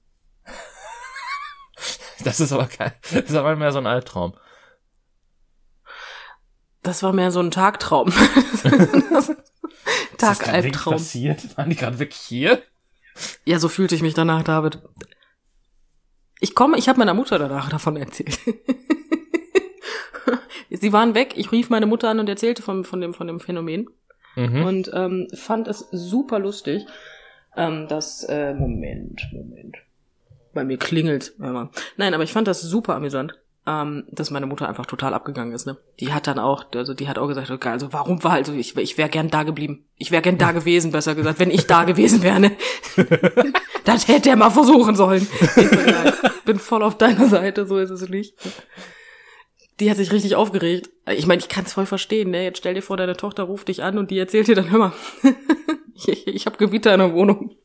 Das 2.23 2.39
ist 2.39 2.51
aber 2.51 2.67
kein, 2.67 2.91
das 3.01 3.13
ist 3.13 3.35
aber 3.35 3.55
mehr 3.55 3.71
so 3.71 3.79
ein 3.79 3.87
Albtraum. 3.87 4.33
Das 6.83 7.03
war 7.03 7.13
mehr 7.13 7.31
so 7.31 7.39
ein 7.39 7.51
Tagtraum. 7.51 8.11
Tagalbtraum. 10.17 10.93
passiert? 10.93 11.57
Waren 11.57 11.69
die 11.69 11.75
gerade 11.75 11.99
wirklich 11.99 12.19
hier? 12.19 12.61
Ja, 13.45 13.59
so 13.59 13.69
fühlte 13.69 13.95
ich 13.95 14.01
mich 14.01 14.13
danach, 14.13 14.43
David. 14.43 14.81
Ich 16.41 16.55
komme, 16.55 16.77
ich 16.77 16.89
habe 16.89 16.99
meiner 16.99 17.13
Mutter 17.13 17.39
danach 17.39 17.69
davon 17.69 17.95
erzählt. 17.95 18.37
Sie 20.69 20.93
waren 20.93 21.15
weg, 21.15 21.33
ich 21.35 21.51
rief 21.51 21.69
meine 21.69 21.85
Mutter 21.85 22.09
an 22.09 22.19
und 22.19 22.29
erzählte 22.29 22.61
von, 22.61 22.83
von, 22.83 23.01
dem, 23.01 23.13
von 23.13 23.27
dem 23.27 23.39
Phänomen 23.39 23.87
Mhm. 24.37 24.63
und 24.63 24.89
ähm, 24.93 25.27
fand 25.33 25.67
es 25.67 25.89
super 25.91 26.39
lustig, 26.39 26.85
ähm, 27.57 27.89
dass, 27.89 28.23
äh, 28.23 28.53
Moment, 28.53 29.27
Moment. 29.33 29.75
Bei 30.53 30.63
mir 30.63 30.77
klingelt. 30.77 31.33
Nein, 31.37 32.13
aber 32.13 32.23
ich 32.23 32.31
fand 32.31 32.47
das 32.47 32.61
super 32.61 32.95
amüsant. 32.95 33.37
Ähm, 33.67 34.05
dass 34.09 34.31
meine 34.31 34.47
Mutter 34.47 34.67
einfach 34.67 34.85
total 34.87 35.13
abgegangen 35.13 35.53
ist. 35.53 35.67
Ne? 35.67 35.77
Die 35.99 36.13
hat 36.13 36.25
dann 36.27 36.39
auch, 36.39 36.65
also 36.73 36.93
die 36.93 37.07
hat 37.07 37.19
auch 37.19 37.27
gesagt, 37.27 37.51
okay, 37.51 37.69
also 37.69 37.93
warum 37.93 38.23
war 38.23 38.33
also 38.33 38.53
ich, 38.53 38.75
ich 38.75 38.97
wäre 38.97 39.09
gern 39.09 39.29
da 39.29 39.43
geblieben. 39.43 39.85
Ich 39.97 40.11
wäre 40.11 40.21
gern 40.21 40.37
da 40.37 40.51
gewesen, 40.53 40.91
besser 40.91 41.15
gesagt, 41.15 41.39
wenn 41.39 41.51
ich 41.51 41.67
da 41.67 41.83
gewesen 41.83 42.23
wäre. 42.23 42.39
Ne? 42.39 42.51
das 43.85 44.07
hätte 44.07 44.29
er 44.29 44.35
mal 44.35 44.49
versuchen 44.49 44.95
sollen. 44.95 45.27
Ich 45.55 46.41
bin 46.45 46.57
voll 46.57 46.81
auf 46.81 46.97
deiner 46.97 47.27
Seite, 47.27 47.67
so 47.67 47.77
ist 47.77 47.91
es 47.91 48.09
nicht. 48.09 48.33
Die 49.79 49.89
hat 49.89 49.97
sich 49.97 50.11
richtig 50.11 50.35
aufgeregt. 50.35 50.89
Ich 51.09 51.27
meine, 51.27 51.39
ich 51.39 51.49
kann 51.49 51.65
es 51.65 51.73
voll 51.73 51.85
verstehen. 51.85 52.31
Ne? 52.31 52.43
Jetzt 52.43 52.59
stell 52.59 52.73
dir 52.73 52.81
vor, 52.81 52.97
deine 52.97 53.15
Tochter 53.15 53.43
ruft 53.43 53.67
dich 53.67 53.83
an 53.83 53.97
und 53.97 54.11
die 54.11 54.17
erzählt 54.17 54.47
dir 54.47 54.55
dann, 54.55 54.71
hör 54.71 54.79
mal, 54.79 54.93
ich, 56.07 56.27
ich 56.27 56.45
habe 56.47 56.57
Gewitter 56.57 56.93
in 56.93 56.99
der 56.99 57.13
Wohnung. 57.13 57.55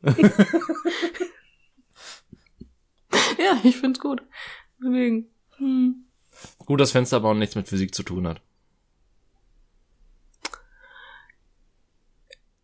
ja, 3.37 3.59
ich 3.63 3.77
find's 3.77 3.99
gut. 3.99 4.21
Deswegen. 4.79 5.31
Hm. 5.57 6.05
Gut, 6.59 6.79
das 6.79 6.91
Fenster 6.91 7.17
aber 7.17 7.29
auch 7.29 7.33
nichts 7.33 7.55
mit 7.55 7.67
Physik 7.67 7.93
zu 7.93 8.03
tun 8.03 8.27
hat. 8.27 8.41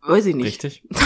Weiß 0.02 0.26
ich 0.26 0.34
nicht. 0.34 0.46
Richtig? 0.46 0.82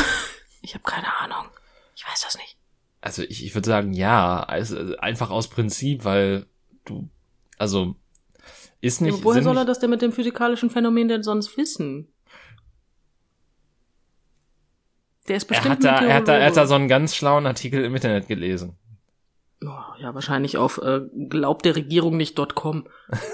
Ich 0.60 0.74
habe 0.74 0.82
keine 0.84 1.16
Ahnung. 1.18 1.46
Ich 1.94 2.04
weiß 2.04 2.22
das 2.22 2.36
nicht. 2.36 2.58
Also 3.00 3.22
ich, 3.22 3.44
ich 3.44 3.54
würde 3.54 3.66
sagen, 3.66 3.92
ja, 3.92 4.40
also 4.42 4.96
einfach 4.98 5.30
aus 5.30 5.48
Prinzip, 5.48 6.04
weil 6.04 6.46
du, 6.84 7.08
also 7.56 7.94
ist 8.80 9.00
nicht. 9.00 9.18
Ja, 9.18 9.24
woher 9.24 9.42
soll 9.42 9.56
er 9.56 9.64
das 9.64 9.78
denn 9.78 9.88
mit 9.88 10.02
dem 10.02 10.12
physikalischen 10.12 10.68
Phänomen 10.68 11.08
denn 11.08 11.22
sonst 11.22 11.56
wissen? 11.56 12.12
Der 15.28 15.36
ist 15.36 15.44
er 15.44 15.48
bestimmt 15.48 15.76
hat, 15.76 15.84
da, 15.84 16.04
er, 16.04 16.14
hat 16.16 16.28
da, 16.28 16.36
er 16.36 16.46
hat 16.46 16.56
da 16.56 16.66
so 16.66 16.74
einen 16.74 16.88
ganz 16.88 17.14
schlauen 17.14 17.46
Artikel 17.46 17.84
im 17.84 17.94
Internet 17.94 18.28
gelesen. 18.28 18.76
Oh, 19.64 19.94
ja, 19.98 20.14
wahrscheinlich 20.14 20.56
auf 20.56 20.78
äh, 20.78 21.00
glaubt 21.28 21.64
der 21.64 21.74
Regierung 21.74 22.16
nicht.com. 22.16 22.86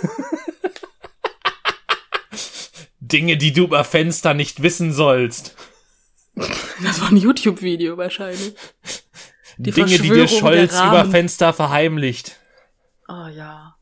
Dinge, 3.01 3.37
die 3.37 3.53
du 3.53 3.64
über 3.64 3.85
Fenster 3.85 4.33
nicht 4.33 4.62
wissen 4.62 4.93
sollst. 4.93 5.55
Das 6.83 7.01
war 7.01 7.11
ein 7.11 7.16
YouTube-Video 7.16 7.97
wahrscheinlich. 7.99 8.55
Die 9.59 9.70
Dinge, 9.70 9.99
die 9.99 10.09
dir 10.09 10.27
Scholz 10.27 10.75
über. 10.75 11.05
Fenster 11.05 11.53
verheimlicht. 11.53 12.41
Oh 13.09 13.29
ja. 13.29 13.77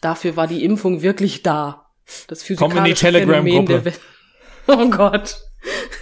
Dafür 0.00 0.36
war 0.36 0.46
die 0.46 0.64
Impfung 0.64 1.02
wirklich 1.02 1.42
da. 1.42 1.90
Das 2.28 2.46
Komm 2.56 2.70
in 2.76 2.84
die 2.84 2.94
physikalische 2.94 3.00
Telegram-Gruppe. 3.00 3.92
Oh 4.68 4.88
Gott. 4.88 5.42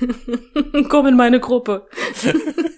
Komm 0.88 1.06
in 1.06 1.16
meine 1.16 1.40
Gruppe. 1.40 1.88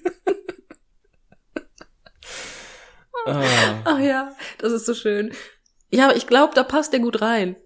Ah. 3.09 3.09
Ach 3.26 3.98
ja, 3.98 4.34
das 4.58 4.72
ist 4.72 4.86
so 4.86 4.94
schön. 4.94 5.32
Ja, 5.90 6.06
aber 6.06 6.16
ich 6.16 6.26
glaube, 6.26 6.54
da 6.54 6.62
passt 6.62 6.92
der 6.92 7.00
gut 7.00 7.20
rein. 7.20 7.56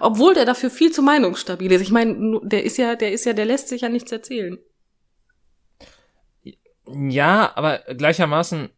Obwohl 0.00 0.34
der 0.34 0.44
dafür 0.44 0.70
viel 0.70 0.92
zu 0.92 1.02
meinungsstabil 1.02 1.72
ist. 1.72 1.80
Ich 1.80 1.90
meine, 1.90 2.40
der 2.42 2.64
ist 2.64 2.76
ja, 2.76 2.94
der 2.94 3.12
ist 3.12 3.24
ja, 3.24 3.32
der 3.32 3.46
lässt 3.46 3.68
sich 3.68 3.82
ja 3.82 3.88
nichts 3.88 4.12
erzählen. 4.12 4.58
Ja, 6.86 7.52
aber 7.54 7.78
gleichermaßen 7.94 8.70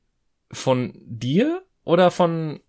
von 0.53 0.93
dir 1.05 1.63
oder 1.85 2.11
von 2.11 2.61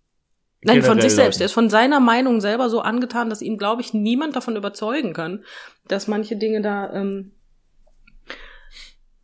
Nein, 0.64 0.84
von 0.84 1.02
sich 1.02 1.14
selbst. 1.14 1.42
Er 1.42 1.46
ist 1.46 1.54
von 1.54 1.72
seiner 1.72 2.00
Meinung 2.00 2.40
selber 2.40 2.70
so 2.70 2.82
angetan, 2.82 3.30
dass 3.30 3.42
ihn, 3.42 3.58
glaube 3.58 3.82
ich, 3.82 3.94
niemand 3.94 4.36
davon 4.36 4.56
überzeugen 4.56 5.14
kann, 5.14 5.44
dass 5.88 6.08
manche 6.08 6.36
Dinge 6.36 6.62
da 6.62 6.94
ähm, 6.94 7.32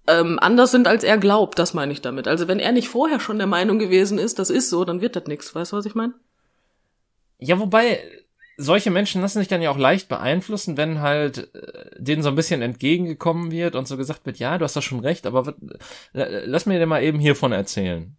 ähm, 0.07 0.39
anders 0.39 0.71
sind, 0.71 0.87
als 0.87 1.03
er 1.03 1.17
glaubt. 1.17 1.59
Das 1.59 1.73
meine 1.73 1.91
ich 1.91 2.01
damit. 2.01 2.27
Also 2.27 2.47
wenn 2.47 2.59
er 2.59 2.71
nicht 2.71 2.89
vorher 2.89 3.19
schon 3.19 3.37
der 3.37 3.47
Meinung 3.47 3.79
gewesen 3.79 4.17
ist, 4.17 4.39
das 4.39 4.49
ist 4.49 4.69
so, 4.69 4.85
dann 4.85 5.01
wird 5.01 5.15
das 5.15 5.25
nichts. 5.25 5.53
Weißt 5.53 5.71
du, 5.71 5.77
was 5.77 5.85
ich 5.85 5.95
meine? 5.95 6.13
Ja, 7.39 7.59
wobei 7.59 7.99
solche 8.57 8.89
Menschen 8.89 9.21
lassen 9.21 9.39
sich 9.39 9.47
dann 9.47 9.61
ja 9.61 9.69
auch 9.69 9.77
leicht 9.77 10.09
beeinflussen, 10.09 10.77
wenn 10.77 11.01
halt 11.01 11.53
äh, 11.53 11.89
denen 11.97 12.23
so 12.23 12.29
ein 12.29 12.35
bisschen 12.35 12.61
entgegengekommen 12.61 13.51
wird 13.51 13.75
und 13.75 13.87
so 13.87 13.97
gesagt 13.97 14.25
wird, 14.25 14.39
ja, 14.39 14.57
du 14.57 14.65
hast 14.65 14.75
da 14.75 14.81
schon 14.81 14.99
recht, 14.99 15.27
aber 15.27 15.53
lass 16.13 16.65
mir 16.65 16.79
dir 16.79 16.87
mal 16.87 17.03
eben 17.03 17.19
hiervon 17.19 17.51
erzählen. 17.51 18.17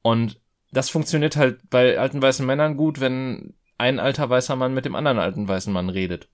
Und 0.00 0.40
das 0.72 0.88
funktioniert 0.88 1.36
halt 1.36 1.68
bei 1.68 1.98
alten 1.98 2.22
weißen 2.22 2.46
Männern 2.46 2.76
gut, 2.76 3.00
wenn 3.00 3.54
ein 3.76 4.00
alter 4.00 4.28
weißer 4.28 4.56
Mann 4.56 4.74
mit 4.74 4.84
dem 4.84 4.94
anderen 4.94 5.18
alten 5.18 5.46
weißen 5.46 5.72
Mann 5.72 5.90
redet. 5.90 6.28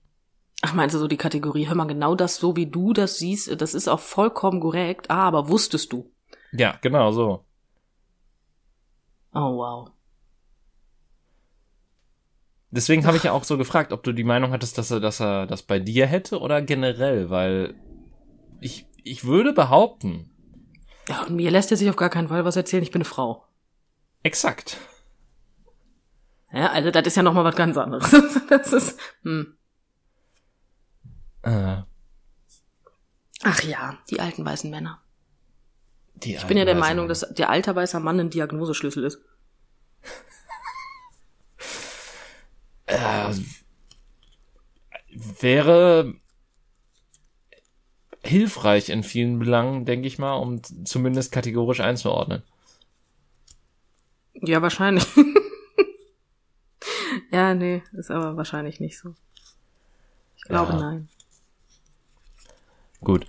Ach, 0.61 0.73
meinst 0.73 0.93
du 0.95 0.99
so 0.99 1.07
die 1.07 1.15
Kategorie, 1.17 1.67
hör 1.67 1.75
mal, 1.75 1.85
genau 1.87 2.13
das, 2.15 2.35
so 2.37 2.55
wie 2.57 2.65
du 2.69 2.91
das 2.93 3.17
siehst, 3.19 3.61
das 3.61 3.73
ist 3.73 3.87
auch 3.87 3.99
vollkommen 4.01 4.59
korrekt. 4.59 5.09
Ah, 5.09 5.27
aber 5.27 5.47
wusstest 5.49 5.93
du? 5.93 6.11
Ja, 6.51 6.77
genau 6.81 7.11
so. 7.11 7.45
Oh, 9.35 9.51
wow. 9.57 9.93
Deswegen 12.71 13.05
habe 13.05 13.17
ich 13.17 13.23
ja 13.23 13.31
auch 13.31 13.43
so 13.43 13.57
gefragt, 13.57 13.91
ob 13.93 14.03
du 14.03 14.11
die 14.11 14.23
Meinung 14.23 14.51
hattest, 14.51 14.77
dass 14.77 14.91
er, 14.91 14.99
dass 14.99 15.19
er 15.21 15.47
das 15.47 15.63
bei 15.63 15.79
dir 15.79 16.05
hätte 16.07 16.39
oder 16.39 16.61
generell, 16.61 17.29
weil 17.29 17.75
ich, 18.59 18.87
ich 19.03 19.25
würde 19.25 19.53
behaupten, 19.53 20.31
Ja, 21.07 21.23
und 21.23 21.35
mir 21.35 21.49
lässt 21.51 21.71
er 21.71 21.77
sich 21.77 21.89
auf 21.89 21.95
gar 21.95 22.09
keinen 22.11 22.27
Fall 22.27 22.45
was 22.45 22.55
erzählen, 22.55 22.83
ich 22.83 22.91
bin 22.91 23.01
eine 23.01 23.05
Frau. 23.09 23.43
exakt. 24.23 24.77
Ja, 26.51 26.71
also 26.71 26.91
das 26.91 27.05
ist 27.07 27.17
ja 27.17 27.23
noch 27.23 27.33
mal 27.33 27.43
was 27.43 27.55
ganz 27.55 27.77
anderes. 27.77 28.09
das 28.49 28.73
ist, 28.73 28.99
hm. 29.23 29.54
Äh, 31.45 31.83
Ach 33.43 33.61
ja, 33.63 33.97
die 34.09 34.19
alten 34.19 34.43
weißen 34.43 34.69
Männer. 34.71 34.99
die 36.15 36.35
Ich 36.35 36.45
bin 36.45 36.57
ja 36.57 36.65
der 36.65 36.75
Meinung, 36.75 37.07
dass 37.07 37.21
der 37.33 37.49
alte 37.49 37.75
weiße 37.75 37.99
Mann 37.99 38.19
ein 38.19 38.29
Diagnoseschlüssel 38.31 39.03
ist. 39.03 39.19
äh, 42.87 43.33
wäre 45.39 46.15
hilfreich 48.23 48.89
in 48.89 49.03
vielen 49.03 49.37
Belangen, 49.37 49.85
denke 49.85 50.07
ich 50.07 50.17
mal, 50.17 50.33
um 50.33 50.61
zumindest 50.85 51.31
kategorisch 51.31 51.79
einzuordnen. 51.79 52.41
Ja, 54.33 54.63
wahrscheinlich. 54.63 55.05
ja, 57.31 57.53
nee, 57.53 57.83
ist 57.93 58.09
aber 58.09 58.35
wahrscheinlich 58.35 58.79
nicht 58.79 58.97
so. 58.97 59.13
Ich 60.37 60.43
glaube 60.43 60.73
Ja. 60.73 60.79
nein. 60.79 61.09
Gut. 63.05 63.25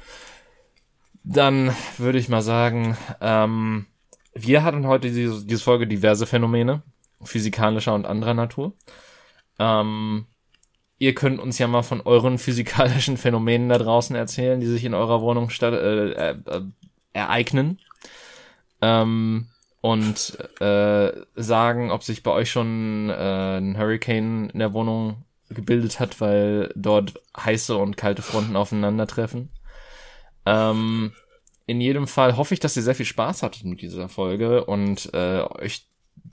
Dann 1.22 1.74
würde 1.98 2.18
ich 2.18 2.28
mal 2.28 2.42
sagen, 2.42 2.96
ähm, 3.20 3.86
wir 4.34 4.64
hatten 4.64 4.86
heute 4.86 5.10
diese, 5.10 5.44
diese 5.46 5.62
Folge 5.62 5.86
diverse 5.86 6.26
Phänomene, 6.26 6.82
physikalischer 7.22 7.94
und 7.94 8.06
anderer 8.06 8.34
Natur. 8.34 8.72
Ähm, 9.58 10.26
ihr 10.98 11.14
könnt 11.14 11.40
uns 11.40 11.58
ja 11.58 11.68
mal 11.68 11.82
von 11.82 12.00
euren 12.00 12.38
physikalischen 12.46 13.16
Phänomenen 13.16 13.68
da 13.68 13.78
draußen 13.78 14.16
erzählen, 14.16 14.60
die 14.60 14.66
sich 14.66 14.84
in 14.84 14.94
eurer 14.94 15.20
Wohnung 15.20 15.50
statt, 15.50 15.74
äh, 15.74 16.10
äh, 16.10 16.36
äh, 16.46 16.62
ereignen. 17.12 17.80
Ähm, 18.80 19.48
und 19.80 20.38
äh, 20.60 21.12
sagen, 21.36 21.90
ob 21.90 22.02
sich 22.02 22.22
bei 22.22 22.32
euch 22.32 22.50
schon 22.50 23.08
äh, 23.08 23.58
ein 23.58 23.78
Hurricane 23.78 24.50
in 24.50 24.58
der 24.58 24.72
Wohnung 24.72 25.24
gebildet 25.48 26.00
hat, 26.00 26.20
weil 26.20 26.72
dort 26.74 27.20
heiße 27.36 27.76
und 27.76 27.96
kalte 27.96 28.22
Fronten 28.22 28.56
aufeinandertreffen. 28.56 29.50
Ähm, 30.46 31.12
in 31.66 31.80
jedem 31.80 32.06
Fall 32.06 32.36
hoffe 32.36 32.54
ich, 32.54 32.60
dass 32.60 32.76
ihr 32.76 32.82
sehr 32.82 32.94
viel 32.94 33.06
Spaß 33.06 33.42
hattet 33.42 33.64
mit 33.64 33.82
dieser 33.82 34.08
Folge 34.08 34.64
und 34.64 35.10
äh, 35.12 35.42
euch 35.42 35.86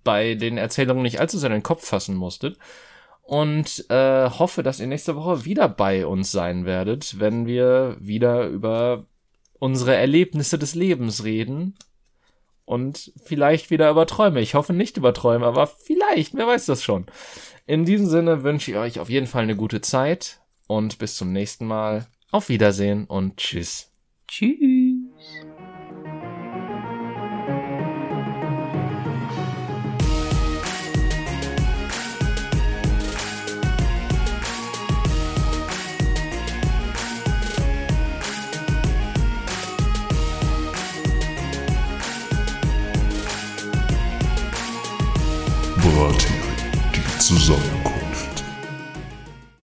bei 0.04 0.36
den 0.36 0.58
Erzählungen 0.58 1.04
nicht 1.04 1.20
allzu 1.20 1.38
sehr 1.38 1.48
in 1.48 1.58
den 1.58 1.64
Kopf 1.64 1.86
fassen 1.86 2.16
musstet. 2.16 2.58
Und 3.24 3.90
äh, 3.90 4.30
hoffe, 4.30 4.64
dass 4.64 4.80
ihr 4.80 4.88
nächste 4.88 5.16
Woche 5.16 5.46
wieder 5.46 5.70
bei 5.70 6.06
uns 6.06 6.32
sein 6.32 6.66
werdet, 6.66 7.20
wenn 7.20 7.48
wir 7.48 7.98
wieder 8.00 8.48
über 8.48 9.06
unsere 9.60 9.96
Erlebnisse 9.96 10.60
des 10.60 10.76
Lebens 10.76 11.24
reden 11.24 11.76
und 12.66 13.14
vielleicht 13.24 13.72
wieder 13.72 13.90
über 13.90 14.06
Träume. 14.06 14.42
Ich 14.42 14.56
hoffe 14.56 14.74
nicht 14.74 14.98
über 14.98 15.14
Träume, 15.14 15.46
aber 15.46 15.68
vielleicht, 15.68 16.36
wer 16.36 16.48
weiß 16.48 16.66
das 16.66 16.84
schon. 16.84 17.06
In 17.66 17.86
diesem 17.86 18.08
Sinne 18.08 18.44
wünsche 18.44 18.72
ich 18.72 18.78
euch 18.78 19.00
auf 19.00 19.10
jeden 19.10 19.28
Fall 19.28 19.44
eine 19.44 19.56
gute 19.56 19.80
Zeit 19.80 20.42
und 20.68 20.98
bis 20.98 21.16
zum 21.16 21.32
nächsten 21.32 21.66
Mal. 21.66 22.08
Auf 22.32 22.50
Wiedersehen 22.50 23.06
und 23.06 23.38
tschüss. 23.38 23.93
Tschüss. 24.34 24.83